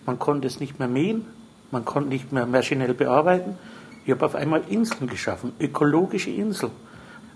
Man 0.06 0.20
konnte 0.20 0.48
es 0.48 0.60
nicht 0.60 0.80
mehr 0.80 0.88
mähen, 0.88 1.26
man 1.72 1.86
konnte 1.86 2.10
nicht 2.10 2.32
mehr 2.32 2.46
maschinell 2.46 2.94
bearbeiten. 2.94 3.58
Ich 4.06 4.12
habe 4.12 4.26
auf 4.26 4.36
einmal 4.36 4.64
Inseln 4.70 5.08
geschaffen, 5.08 5.54
ökologische 5.60 6.30
Inseln. 6.30 6.72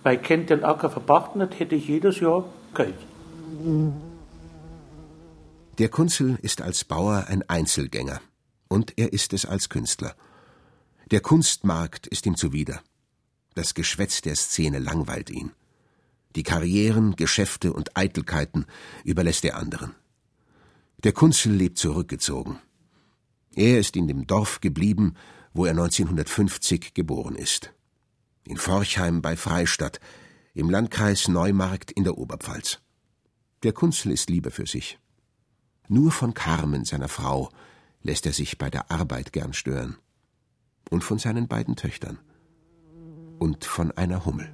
Weil 0.04 0.18
ich 0.18 0.22
kennt 0.22 0.50
den 0.50 0.64
Acker 0.64 0.90
verpachten 0.90 1.42
hat, 1.42 1.60
hätte 1.60 1.76
ich 1.76 1.88
jedes 1.88 2.20
Jahr 2.20 2.46
Geld. 2.74 2.96
Der 5.78 5.90
Kunzel 5.90 6.38
ist 6.42 6.62
als 6.62 6.84
Bauer 6.84 7.26
ein 7.28 7.44
Das 13.54 13.74
Geschwätz 13.74 14.22
der 14.22 14.36
Szene 14.36 14.80
langweilt 14.80 15.30
ihn. 15.30 15.52
Die 16.36 16.44
Karrieren, 16.44 17.16
Geschäfte 17.16 17.74
und 17.74 17.98
Eitelkeiten 17.98 18.66
überlässt 19.04 19.44
er 19.46 19.58
anderen. 19.58 19.96
Der 21.04 21.12
Kunzel 21.12 21.54
lebt 21.54 21.78
zurückgezogen. 21.78 22.60
Er 23.56 23.80
ist 23.80 23.96
in 23.96 24.08
dem 24.08 24.28
Dorf 24.28 24.62
geblieben, 24.62 25.16
wo 25.54 25.66
er 25.66 25.72
1950 25.72 26.94
geboren 26.94 27.36
ist. 27.36 27.74
In 28.44 28.58
Forchheim 28.58 29.22
bei 29.22 29.36
Freistadt, 29.36 30.00
im 30.54 30.70
Landkreis 30.70 31.28
Neumarkt 31.28 31.92
in 31.92 32.04
der 32.04 32.18
Oberpfalz. 32.18 32.80
Der 33.64 33.74
Kunzel 33.74 34.12
ist 34.12 34.30
Liebe 34.30 34.52
für 34.52 34.68
sich. 34.68 35.00
Nur 35.88 36.12
von 36.12 36.34
Carmen, 36.34 36.86
seiner 36.86 37.08
Frau, 37.08 37.50
lässt 38.02 38.26
er 38.26 38.34
sich 38.34 38.58
bei 38.58 38.70
der 38.70 38.92
Arbeit 38.92 39.34
gern 39.34 39.54
stören. 39.54 39.98
Und 40.90 41.04
von 41.04 41.20
seinen 41.20 41.48
beiden 41.48 41.76
Töchtern. 41.76 42.20
Und 43.40 43.66
von 43.66 43.92
einer 43.92 44.26
Hummel. 44.26 44.54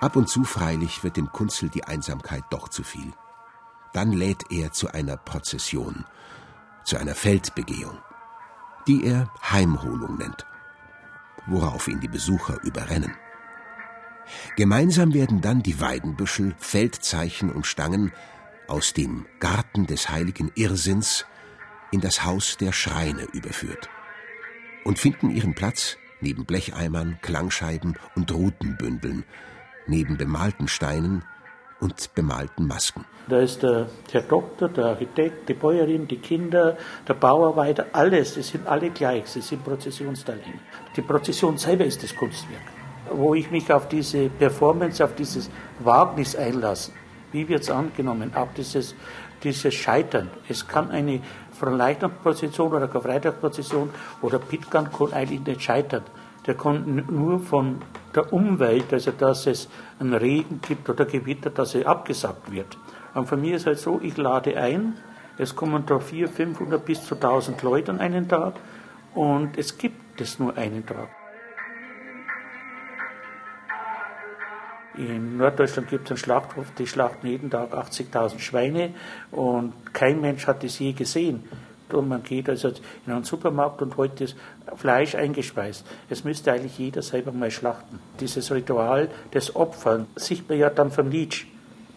Ab 0.00 0.16
und 0.16 0.30
zu 0.30 0.44
freilich 0.44 1.04
wird 1.04 1.18
dem 1.18 1.30
Kunzel 1.30 1.68
die 1.68 1.84
Einsamkeit 1.84 2.42
doch 2.50 2.68
zu 2.68 2.82
viel. 2.82 3.12
Dann 3.92 4.12
lädt 4.12 4.50
er 4.50 4.72
zu 4.72 4.88
einer 4.88 5.18
Prozession, 5.18 6.06
zu 6.84 6.96
einer 6.96 7.14
Feldbegehung, 7.14 7.98
die 8.86 9.04
er 9.04 9.30
Heimholung 9.42 10.16
nennt, 10.16 10.46
worauf 11.46 11.86
ihn 11.86 12.00
die 12.00 12.08
Besucher 12.08 12.62
überrennen. 12.62 13.14
Gemeinsam 14.56 15.12
werden 15.12 15.42
dann 15.42 15.62
die 15.62 15.80
Weidenbüschel, 15.80 16.54
Feldzeichen 16.58 17.50
und 17.50 17.66
Stangen 17.66 18.12
aus 18.70 18.92
dem 18.94 19.26
Garten 19.40 19.86
des 19.86 20.08
heiligen 20.08 20.50
Irrsinns 20.54 21.26
in 21.90 22.00
das 22.00 22.24
Haus 22.24 22.56
der 22.56 22.72
Schreine 22.72 23.24
überführt 23.32 23.88
und 24.84 24.98
finden 24.98 25.30
ihren 25.30 25.54
Platz 25.54 25.96
neben 26.20 26.44
Blecheimern, 26.44 27.18
Klangscheiben 27.22 27.96
und 28.14 28.32
Rutenbündeln, 28.32 29.24
neben 29.86 30.16
bemalten 30.16 30.68
Steinen 30.68 31.24
und 31.80 32.14
bemalten 32.14 32.66
Masken. 32.66 33.04
Da 33.28 33.40
ist 33.40 33.62
der, 33.62 33.88
der 34.12 34.22
Doktor, 34.22 34.68
der 34.68 34.86
Architekt, 34.86 35.48
die 35.48 35.54
Bäuerin, 35.54 36.06
die 36.06 36.18
Kinder, 36.18 36.76
der 37.08 37.14
Bauarbeiter, 37.14 37.86
alles, 37.92 38.34
die 38.34 38.42
sind 38.42 38.66
alle 38.66 38.90
gleich, 38.90 39.26
sie 39.28 39.40
sind 39.40 39.64
Prozessionsteilnehmer. 39.64 40.60
Die 40.96 41.02
Prozession 41.02 41.56
selber 41.56 41.84
ist 41.84 42.02
das 42.02 42.14
Kunstwerk. 42.14 42.60
Wo 43.12 43.34
ich 43.34 43.50
mich 43.50 43.72
auf 43.72 43.88
diese 43.88 44.28
Performance, 44.28 45.02
auf 45.02 45.14
dieses 45.14 45.50
Wagnis 45.80 46.36
einlasse, 46.36 46.92
wie 47.32 47.48
wird 47.48 47.62
es 47.62 47.70
angenommen, 47.70 48.32
auch 48.34 48.48
dieses, 48.56 48.94
dieses 49.42 49.74
Scheitern. 49.74 50.30
Es 50.48 50.66
kann 50.66 50.90
eine 50.90 51.20
Fronleichnamsprozession 51.52 52.72
oder 52.72 52.88
Karfreitagsprozession 52.88 53.90
oder 54.22 54.38
Pitkan 54.38 54.88
eigentlich 55.12 55.40
nicht 55.40 55.62
scheitern. 55.62 56.04
Der 56.46 56.54
kann 56.54 57.04
nur 57.10 57.40
von 57.40 57.82
der 58.14 58.32
Umwelt, 58.32 58.92
also 58.92 59.10
dass 59.10 59.46
es 59.46 59.68
einen 59.98 60.14
Regen 60.14 60.60
gibt 60.66 60.88
oder 60.88 61.04
Gewitter, 61.04 61.50
dass 61.50 61.74
er 61.74 61.86
abgesagt 61.86 62.50
wird. 62.50 62.78
Und 63.14 63.28
von 63.28 63.40
mir 63.40 63.56
ist 63.56 63.66
halt 63.66 63.78
so, 63.78 64.00
ich 64.02 64.16
lade 64.16 64.56
ein, 64.56 64.94
es 65.36 65.54
kommen 65.54 65.84
da 65.86 65.98
400, 65.98 66.34
500 66.34 66.84
bis 66.84 67.04
zu 67.04 67.14
1000 67.14 67.62
Leute 67.62 67.92
an 67.92 68.00
einen 68.00 68.28
Tag 68.28 68.54
und 69.14 69.56
es 69.58 69.76
gibt 69.76 70.20
es 70.20 70.38
nur 70.38 70.56
einen 70.56 70.84
Tag. 70.86 71.19
In 75.00 75.38
Norddeutschland 75.38 75.88
gibt 75.88 76.04
es 76.04 76.10
einen 76.10 76.18
Schlachthof, 76.18 76.66
die 76.76 76.86
schlachten 76.86 77.26
jeden 77.26 77.48
Tag 77.48 77.72
80.000 77.72 78.38
Schweine 78.38 78.92
und 79.30 79.72
kein 79.94 80.20
Mensch 80.20 80.46
hat 80.46 80.62
es 80.62 80.78
je 80.78 80.92
gesehen. 80.92 81.44
Und 81.90 82.06
man 82.06 82.22
geht 82.22 82.50
also 82.50 82.68
in 83.06 83.12
einen 83.14 83.24
Supermarkt 83.24 83.80
und 83.80 83.96
holt 83.96 84.20
das 84.20 84.34
Fleisch 84.76 85.14
eingespeist. 85.14 85.86
Es 86.10 86.22
müsste 86.22 86.52
eigentlich 86.52 86.78
jeder 86.78 87.00
selber 87.00 87.32
mal 87.32 87.50
schlachten. 87.50 87.98
Dieses 88.20 88.52
Ritual 88.52 89.08
des 89.32 89.56
Opfern 89.56 90.06
sieht 90.16 90.46
man 90.50 90.58
ja 90.58 90.68
dann 90.68 90.90
vom 90.90 91.08
Nietzsche. 91.08 91.46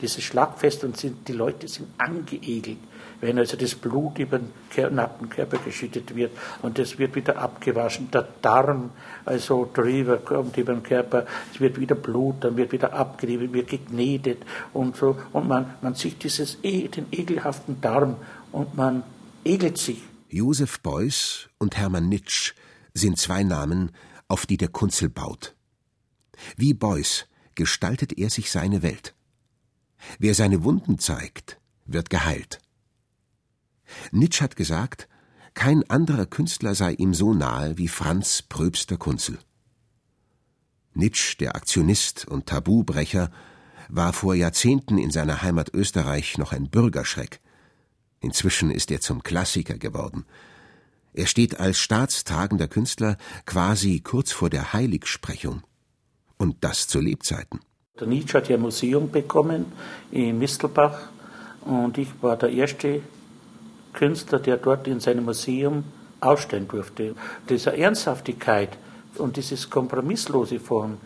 Dieses 0.01 0.23
Schlachtfest 0.23 0.85
und 0.85 0.95
sind, 0.95 1.27
die 1.27 1.33
Leute 1.33 1.67
sind 1.67 1.89
angeekelt, 1.97 2.77
wenn 3.23 3.39
also 3.39 3.55
das 3.55 3.73
Blut 3.73 4.19
über 4.19 4.39
den 4.39 4.95
nackten 4.95 5.29
Körper 5.29 5.57
geschüttet 5.57 6.13
wird 6.13 6.31
und 6.61 6.77
das 6.77 6.99
wird 6.99 7.15
wieder 7.15 7.37
abgewaschen, 7.37 8.11
der 8.11 8.27
Darm 8.41 8.91
also 9.23 9.69
drüber 9.73 10.17
kommt 10.17 10.57
über 10.57 10.73
den 10.73 10.83
Körper, 10.83 11.25
es 11.53 11.59
wird 11.61 11.79
wieder 11.79 11.95
Blut, 11.95 12.43
dann 12.43 12.57
wird 12.57 12.73
wieder 12.73 12.93
abgerieben, 12.93 13.53
wird 13.53 13.69
geknetet 13.69 14.39
und 14.73 14.97
so 14.97 15.17
und 15.31 15.47
man, 15.47 15.73
man 15.81 15.95
sieht 15.95 16.23
dieses, 16.23 16.57
e, 16.63 16.89
den 16.89 17.05
ekelhaften 17.11 17.79
Darm 17.79 18.17
und 18.51 18.75
man 18.75 19.03
ekelt 19.45 19.77
sich. 19.77 20.01
Josef 20.27 20.81
Beuys 20.81 21.47
und 21.59 21.77
Hermann 21.77 22.09
Nitsch 22.09 22.53
sind 22.93 23.17
zwei 23.17 23.43
Namen, 23.43 23.91
auf 24.27 24.45
die 24.45 24.57
der 24.57 24.69
Kunzel 24.69 25.09
baut. 25.09 25.55
Wie 26.57 26.73
Beuys 26.73 27.25
gestaltet 27.55 28.17
er 28.17 28.29
sich 28.29 28.51
seine 28.51 28.81
Welt. 28.81 29.13
Wer 30.19 30.33
seine 30.33 30.63
Wunden 30.63 30.99
zeigt, 30.99 31.59
wird 31.85 32.09
geheilt. 32.09 32.59
Nitsch 34.11 34.41
hat 34.41 34.55
gesagt, 34.55 35.07
kein 35.53 35.87
anderer 35.89 36.25
Künstler 36.25 36.75
sei 36.75 36.93
ihm 36.93 37.13
so 37.13 37.33
nahe 37.33 37.77
wie 37.77 37.87
Franz 37.87 38.41
Pröbster 38.41 38.97
Kunzel. 38.97 39.37
Nitsch, 40.93 41.37
der 41.39 41.55
Aktionist 41.55 42.27
und 42.27 42.45
Tabubrecher, 42.47 43.31
war 43.89 44.13
vor 44.13 44.35
Jahrzehnten 44.35 44.97
in 44.97 45.11
seiner 45.11 45.41
Heimat 45.41 45.73
Österreich 45.73 46.37
noch 46.37 46.51
ein 46.51 46.69
Bürgerschreck. 46.69 47.39
Inzwischen 48.19 48.71
ist 48.71 48.89
er 48.91 49.01
zum 49.01 49.21
Klassiker 49.23 49.77
geworden. 49.77 50.25
Er 51.13 51.27
steht 51.27 51.59
als 51.59 51.79
staatstragender 51.79 52.67
Künstler 52.67 53.17
quasi 53.45 53.99
kurz 53.99 54.31
vor 54.31 54.49
der 54.49 54.73
Heiligsprechung. 54.73 55.61
Und 56.37 56.63
das 56.63 56.87
zu 56.87 56.99
Lebzeiten. 56.99 57.59
Der 57.99 58.07
Nietzsche 58.07 58.37
hat 58.37 58.49
ja 58.49 58.55
ein 58.55 58.61
Museum 58.61 59.11
bekommen 59.11 59.65
in 60.09 60.39
Mistelbach 60.39 61.09
und 61.61 61.97
ich 61.97 62.07
war 62.21 62.37
der 62.37 62.49
erste 62.49 63.01
Künstler, 63.93 64.39
der 64.39 64.57
dort 64.57 64.87
in 64.87 64.99
seinem 64.99 65.25
Museum 65.25 65.83
ausstellen 66.19 66.67
durfte. 66.67 67.15
Diese 67.49 67.77
Ernsthaftigkeit 67.77 68.77
und 69.17 69.37
dieses 69.37 69.69
Kompromisslose 69.69 70.59
von 70.59 70.97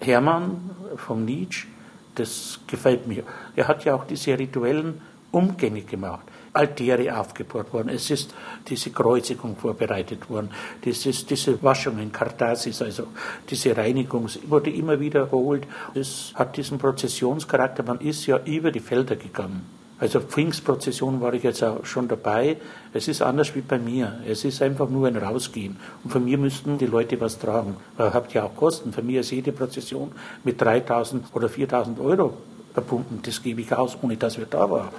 Hermann, 0.00 0.70
von 0.96 1.24
Nietzsche, 1.24 1.66
das 2.14 2.60
gefällt 2.66 3.06
mir. 3.06 3.24
Er 3.54 3.68
hat 3.68 3.84
ja 3.84 3.94
auch 3.94 4.04
diese 4.04 4.38
rituellen 4.38 5.00
Umgänge 5.30 5.82
gemacht. 5.82 6.26
Altäre 6.52 7.18
aufgebaut 7.18 7.70
worden. 7.72 7.90
Es 7.90 8.10
ist 8.10 8.34
diese 8.66 8.90
Kreuzigung 8.90 9.56
vorbereitet 9.56 10.30
worden. 10.30 10.50
Dieses, 10.82 11.26
diese 11.26 11.62
Waschung 11.62 11.98
in 11.98 12.10
Kartasis, 12.10 12.80
also 12.80 13.08
diese 13.48 13.76
Reinigung 13.76 14.28
wurde 14.46 14.70
immer 14.70 14.98
wiederholt. 14.98 15.66
Es 15.94 16.32
hat 16.34 16.56
diesen 16.56 16.78
Prozessionscharakter. 16.78 17.82
Man 17.82 18.00
ist 18.00 18.26
ja 18.26 18.38
über 18.44 18.72
die 18.72 18.80
Felder 18.80 19.16
gegangen. 19.16 19.75
Also 19.98 20.20
Pfingstprozession 20.20 21.22
war 21.22 21.32
ich 21.32 21.42
jetzt 21.42 21.62
auch 21.62 21.84
schon 21.86 22.06
dabei. 22.06 22.58
Es 22.92 23.08
ist 23.08 23.22
anders 23.22 23.54
wie 23.54 23.62
bei 23.62 23.78
mir. 23.78 24.20
Es 24.28 24.44
ist 24.44 24.60
einfach 24.60 24.90
nur 24.90 25.08
ein 25.08 25.16
Rausgehen. 25.16 25.76
Und 26.04 26.10
von 26.10 26.24
mir 26.24 26.36
müssten 26.36 26.76
die 26.76 26.86
Leute 26.86 27.18
was 27.20 27.38
tragen. 27.38 27.76
Ihr 27.98 28.12
habt 28.12 28.34
ja 28.34 28.44
auch 28.44 28.54
Kosten. 28.54 28.92
Für 28.92 29.02
mich 29.02 29.16
ist 29.16 29.30
jede 29.30 29.52
Prozession 29.52 30.12
mit 30.44 30.60
3000 30.60 31.34
oder 31.34 31.48
4000 31.48 31.98
Euro 32.00 32.34
verbunden. 32.74 33.20
Das 33.22 33.42
gebe 33.42 33.62
ich 33.62 33.72
aus, 33.72 33.96
ohne 34.02 34.18
dass 34.18 34.36
wir 34.36 34.44
da 34.44 34.70
waren. 34.70 34.90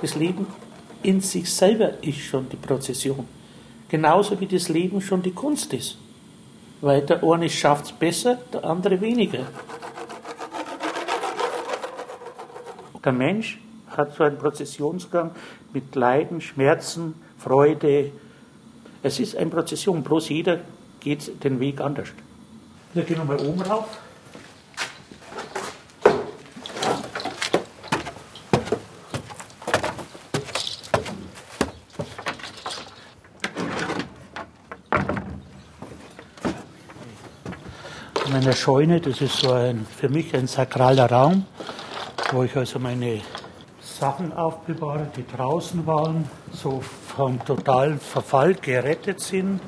Das 0.00 0.16
Leben 0.16 0.48
in 1.04 1.20
sich 1.20 1.52
selber 1.52 2.02
ist 2.02 2.18
schon 2.18 2.48
die 2.48 2.56
Prozession. 2.56 3.28
Genauso 3.88 4.40
wie 4.40 4.46
das 4.46 4.68
Leben 4.68 5.00
schon 5.00 5.22
die 5.22 5.30
Kunst 5.30 5.72
ist. 5.72 5.98
Weil 6.80 7.02
der 7.02 7.22
eine 7.22 7.48
schafft 7.48 7.84
es 7.84 7.92
besser, 7.92 8.38
der 8.52 8.64
andere 8.64 9.00
weniger. 9.00 9.46
Der 13.04 13.12
Mensch 13.12 13.58
hat 13.88 14.14
so 14.14 14.22
einen 14.22 14.38
Prozessionsgang 14.38 15.32
mit 15.72 15.94
Leiden, 15.96 16.40
Schmerzen, 16.40 17.14
Freude. 17.36 18.12
Es 19.02 19.18
ist 19.18 19.36
eine 19.36 19.50
Prozession, 19.50 20.04
bloß 20.04 20.28
jeder 20.28 20.60
geht 21.00 21.42
den 21.42 21.58
Weg 21.58 21.80
anders. 21.80 22.08
Wir 22.94 23.02
gehen 23.02 23.18
nochmal 23.18 23.40
oben 23.40 23.60
rauf. 23.62 23.88
Meine 38.30 38.52
Scheune, 38.54 39.00
das 39.00 39.20
ist 39.20 39.38
so 39.38 39.52
ein, 39.52 39.86
für 39.86 40.08
mich 40.08 40.34
ein 40.34 40.46
sakraler 40.46 41.10
Raum, 41.10 41.46
wo 42.32 42.44
ich 42.44 42.56
also 42.56 42.78
meine 42.78 43.20
Sachen 43.80 44.32
aufbewahre, 44.32 45.06
die 45.16 45.24
draußen 45.36 45.86
waren, 45.86 46.28
so 46.52 46.80
vom 46.80 47.44
totalen 47.44 48.00
Verfall 48.00 48.54
gerettet 48.54 49.20
sind. 49.20 49.60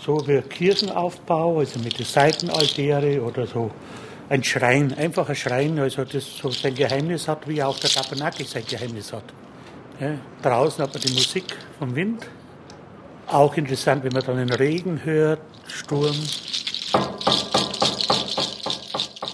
So 0.00 0.26
wie 0.26 0.40
Kirchenaufbau, 0.40 1.58
also 1.58 1.78
mit 1.80 1.98
der 1.98 2.06
Seitenaltäre 2.06 3.22
oder 3.22 3.46
so 3.46 3.70
ein 4.28 4.42
Schrein, 4.42 4.94
einfach 4.94 5.28
ein 5.28 5.36
Schrein, 5.36 5.78
also 5.78 6.04
das 6.04 6.36
so 6.36 6.50
sein 6.50 6.74
Geheimnis 6.74 7.28
hat, 7.28 7.46
wie 7.48 7.62
auch 7.62 7.78
der 7.78 7.90
Tabernakel 7.90 8.46
sein 8.46 8.64
Geheimnis 8.68 9.12
hat. 9.12 9.24
Ja, 10.00 10.14
draußen 10.42 10.82
hat 10.84 10.92
man 10.92 11.02
die 11.02 11.12
Musik 11.12 11.44
vom 11.78 11.94
Wind 11.94 12.26
Auch 13.28 13.56
interessant, 13.56 14.04
wenn 14.04 14.12
man 14.12 14.22
dann 14.24 14.36
den 14.36 14.52
Regen 14.52 15.00
hört, 15.04 15.40
Sturm. 15.66 16.16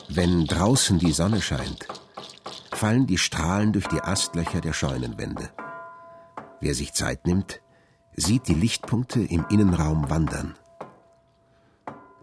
Wenn 0.08 0.46
draußen 0.46 0.98
die 0.98 1.12
Sonne 1.12 1.40
scheint, 1.42 1.86
fallen 2.82 3.06
die 3.06 3.16
Strahlen 3.16 3.72
durch 3.72 3.86
die 3.86 4.00
Astlöcher 4.00 4.60
der 4.60 4.72
Scheunenwände. 4.72 5.50
Wer 6.60 6.74
sich 6.74 6.92
Zeit 6.92 7.28
nimmt, 7.28 7.60
sieht 8.16 8.48
die 8.48 8.54
Lichtpunkte 8.54 9.20
im 9.20 9.46
Innenraum 9.50 10.10
wandern. 10.10 10.56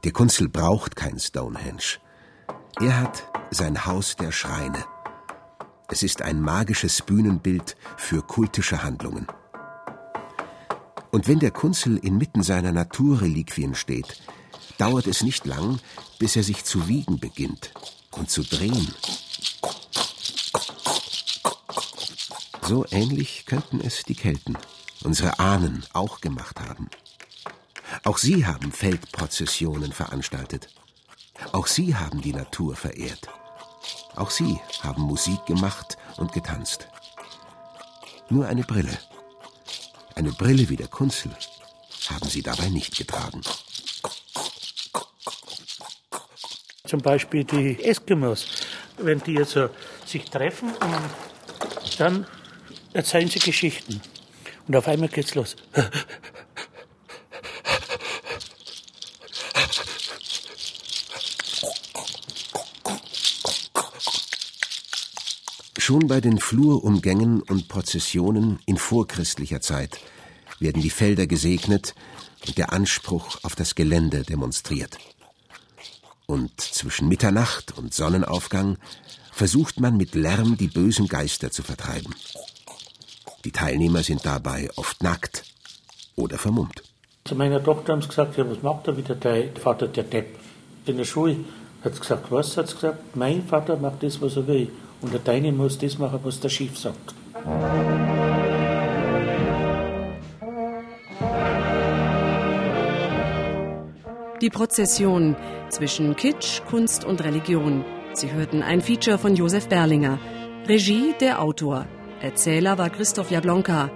Der 0.03 0.12
Kunzel 0.12 0.49
braucht 0.49 0.97
kein 0.97 1.18
Stonehenge. 1.18 1.99
Er 2.78 2.99
hat 2.99 3.24
sein 3.51 3.86
Haus 3.86 4.18
der 4.18 4.34
Schreine. 4.34 4.84
Es 5.88 6.03
ist 6.03 6.22
ein 6.24 6.41
magisches 6.41 7.03
Bühnenbild 7.03 7.78
für 7.95 8.22
kultische 8.22 8.84
Handlungen. 8.84 9.28
Und 11.12 11.30
wenn 11.30 11.39
der 11.39 11.51
Kunzel 11.51 11.99
inmitten 11.99 12.43
seiner 12.43 12.74
Naturreliquien 12.74 13.76
steht, 13.76 14.22
dauert 14.78 15.07
es 15.07 15.24
nicht 15.24 15.45
lang, 15.45 15.80
bis 16.20 16.36
er 16.36 16.43
sich 16.43 16.66
zu 16.66 16.89
wiegen 16.89 17.18
beginnt 17.18 17.74
und 18.12 18.30
zu 18.30 18.43
drehen. 18.43 18.93
So 22.70 22.86
ähnlich 22.91 23.47
könnten 23.47 23.82
es 23.82 24.03
die 24.03 24.13
Kelten, 24.13 24.55
unsere 25.03 25.39
Ahnen, 25.39 25.84
auch 25.93 26.22
gemacht 26.22 26.59
haben. 26.59 26.88
Auch 28.03 28.20
sie 28.20 28.45
haben 28.45 28.72
Feldprozessionen 28.72 29.91
veranstaltet. 29.91 30.70
Auch 31.51 31.65
sie 31.65 31.95
haben 31.95 32.22
die 32.22 32.32
Natur 32.32 32.76
verehrt. 32.76 33.28
Auch 34.15 34.30
sie 34.30 34.59
haben 34.82 35.01
Musik 35.01 35.43
gemacht 35.47 35.97
und 36.17 36.32
getanzt. 36.32 36.88
Nur 38.30 38.45
eine 38.45 38.63
Brille, 38.63 38.99
eine 40.13 40.32
Brille 40.32 40.70
wie 40.70 40.78
der 40.78 40.89
Kunzel, 40.89 41.36
haben 42.11 42.30
sie 42.30 42.43
dabei 42.43 42.70
nicht 42.70 42.95
getragen. 42.95 43.41
Zum 46.86 47.01
Beispiel 47.01 47.45
die 47.45 47.84
Eskimos, 47.84 48.45
wenn 48.99 49.24
die 49.24 49.34
jetzt 49.34 49.53
so 49.53 49.70
sich 50.05 50.26
treffen 50.26 50.70
und 50.76 51.99
dann 51.99 52.28
erzählen 52.93 53.27
sie 53.27 53.39
Geschichten. 53.39 54.01
Und 54.67 54.75
auf 54.75 54.87
einmal 54.87 55.09
geht's 55.09 55.35
los. 55.35 55.55
Schon 65.77 66.07
bei 66.07 66.21
den 66.21 66.37
Flurumgängen 66.37 67.41
und 67.41 67.67
Prozessionen 67.67 68.59
in 68.67 68.77
vorchristlicher 68.77 69.59
Zeit 69.59 69.99
werden 70.59 70.83
die 70.83 70.91
Felder 70.91 71.25
gesegnet 71.25 71.95
und 72.45 72.59
der 72.59 72.71
Anspruch 72.73 73.39
auf 73.41 73.55
das 73.55 73.73
Gelände 73.73 74.21
demonstriert. 74.21 74.99
Und 76.27 76.61
zwischen 76.61 77.07
Mitternacht 77.07 77.75
und 77.75 77.93
Sonnenaufgang 77.93 78.77
versucht 79.31 79.79
man 79.79 79.97
mit 79.97 80.13
Lärm 80.13 80.57
die 80.57 80.67
bösen 80.67 81.07
Geister 81.07 81.49
zu 81.49 81.63
vertreiben. 81.63 82.13
Die 83.45 83.51
Teilnehmer 83.51 84.03
sind 84.03 84.25
dabei 84.25 84.69
oft 84.75 85.01
nackt 85.01 85.43
oder 86.15 86.37
vermummt. 86.37 86.83
Zu 87.23 87.35
meiner 87.35 87.63
Tochter 87.63 87.93
haben 87.93 88.01
sie 88.01 88.09
gesagt, 88.09 88.37
ja, 88.37 88.49
was 88.49 88.61
macht 88.61 88.87
da 88.87 88.97
wieder 88.97 89.15
dein 89.15 89.55
Vater, 89.55 89.87
der 89.87 90.03
Depp? 90.03 90.37
In 90.85 90.97
der 90.97 91.05
Schule 91.05 91.37
hat 91.83 91.93
sie 91.93 92.01
gesagt, 92.01 92.31
was? 92.31 92.57
Hat 92.57 92.67
sie 92.67 92.75
gesagt, 92.75 93.15
mein 93.15 93.45
Vater 93.45 93.77
macht 93.77 94.03
das, 94.03 94.21
was 94.21 94.35
er 94.35 94.47
will. 94.47 94.69
Und 95.01 95.13
der 95.13 95.21
Deine 95.21 95.51
muss 95.51 95.77
das 95.77 95.97
machen, 95.97 96.19
was 96.23 96.39
der 96.39 96.49
Schiff 96.49 96.77
sagt. 96.77 97.13
Die 104.41 104.49
Prozession 104.49 105.35
zwischen 105.69 106.15
Kitsch, 106.15 106.61
Kunst 106.69 107.05
und 107.05 107.23
Religion. 107.23 107.85
Sie 108.13 108.31
hörten 108.31 108.63
ein 108.63 108.81
Feature 108.81 109.17
von 109.17 109.35
Josef 109.35 109.67
Berlinger. 109.67 110.17
Regie 110.67 111.13
der 111.19 111.41
Autor. 111.41 111.85
Erzähler 112.22 112.78
war 112.78 112.89
Christoph 112.89 113.32
Jablonka. 113.32 113.89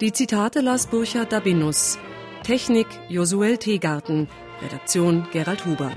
Die 0.00 0.12
Zitate 0.12 0.60
las 0.60 0.86
Burchard 0.86 1.32
Dabinus. 1.32 1.98
Technik 2.44 2.86
Josuel 3.08 3.58
Teegarten. 3.58 4.28
Redaktion 4.62 5.26
Gerald 5.32 5.66
Huber. 5.66 5.90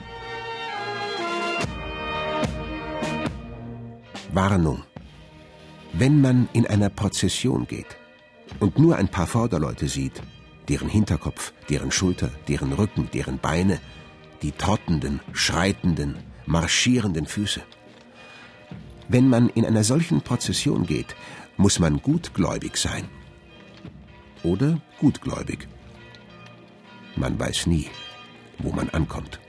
Warnung. 4.34 4.84
Wenn 5.94 6.20
man 6.20 6.50
in 6.54 6.66
einer 6.66 6.90
Prozession 6.90 7.68
geht 7.68 7.96
und 8.60 8.80
nur 8.80 8.96
ein 8.96 9.10
paar 9.10 9.28
Vorderleute 9.28 9.88
sieht, 9.88 10.20
deren 10.70 10.90
Hinterkopf, 10.90 11.54
deren 11.70 11.92
Schulter, 11.92 12.32
deren 12.48 12.74
Rücken, 12.74 13.08
deren 13.14 13.38
Beine, 13.38 13.80
die 14.42 14.52
trottenden, 14.52 15.20
schreitenden, 15.32 16.18
marschierenden 16.48 17.28
Füße. 17.28 17.62
Wenn 19.10 19.30
man 19.30 19.50
in 19.50 19.64
einer 19.64 19.84
solchen 19.84 20.22
Prozession 20.22 20.86
geht, 20.86 21.16
muss 21.58 21.80
man 21.80 22.02
gutgläubig 22.02 22.78
sein. 22.78 23.10
Oder 24.44 24.80
gutgläubig. 25.00 25.68
Man 27.16 27.40
weiß 27.40 27.68
nie, 27.68 27.90
wo 28.60 28.72
man 28.72 28.90
ankommt. 28.92 29.40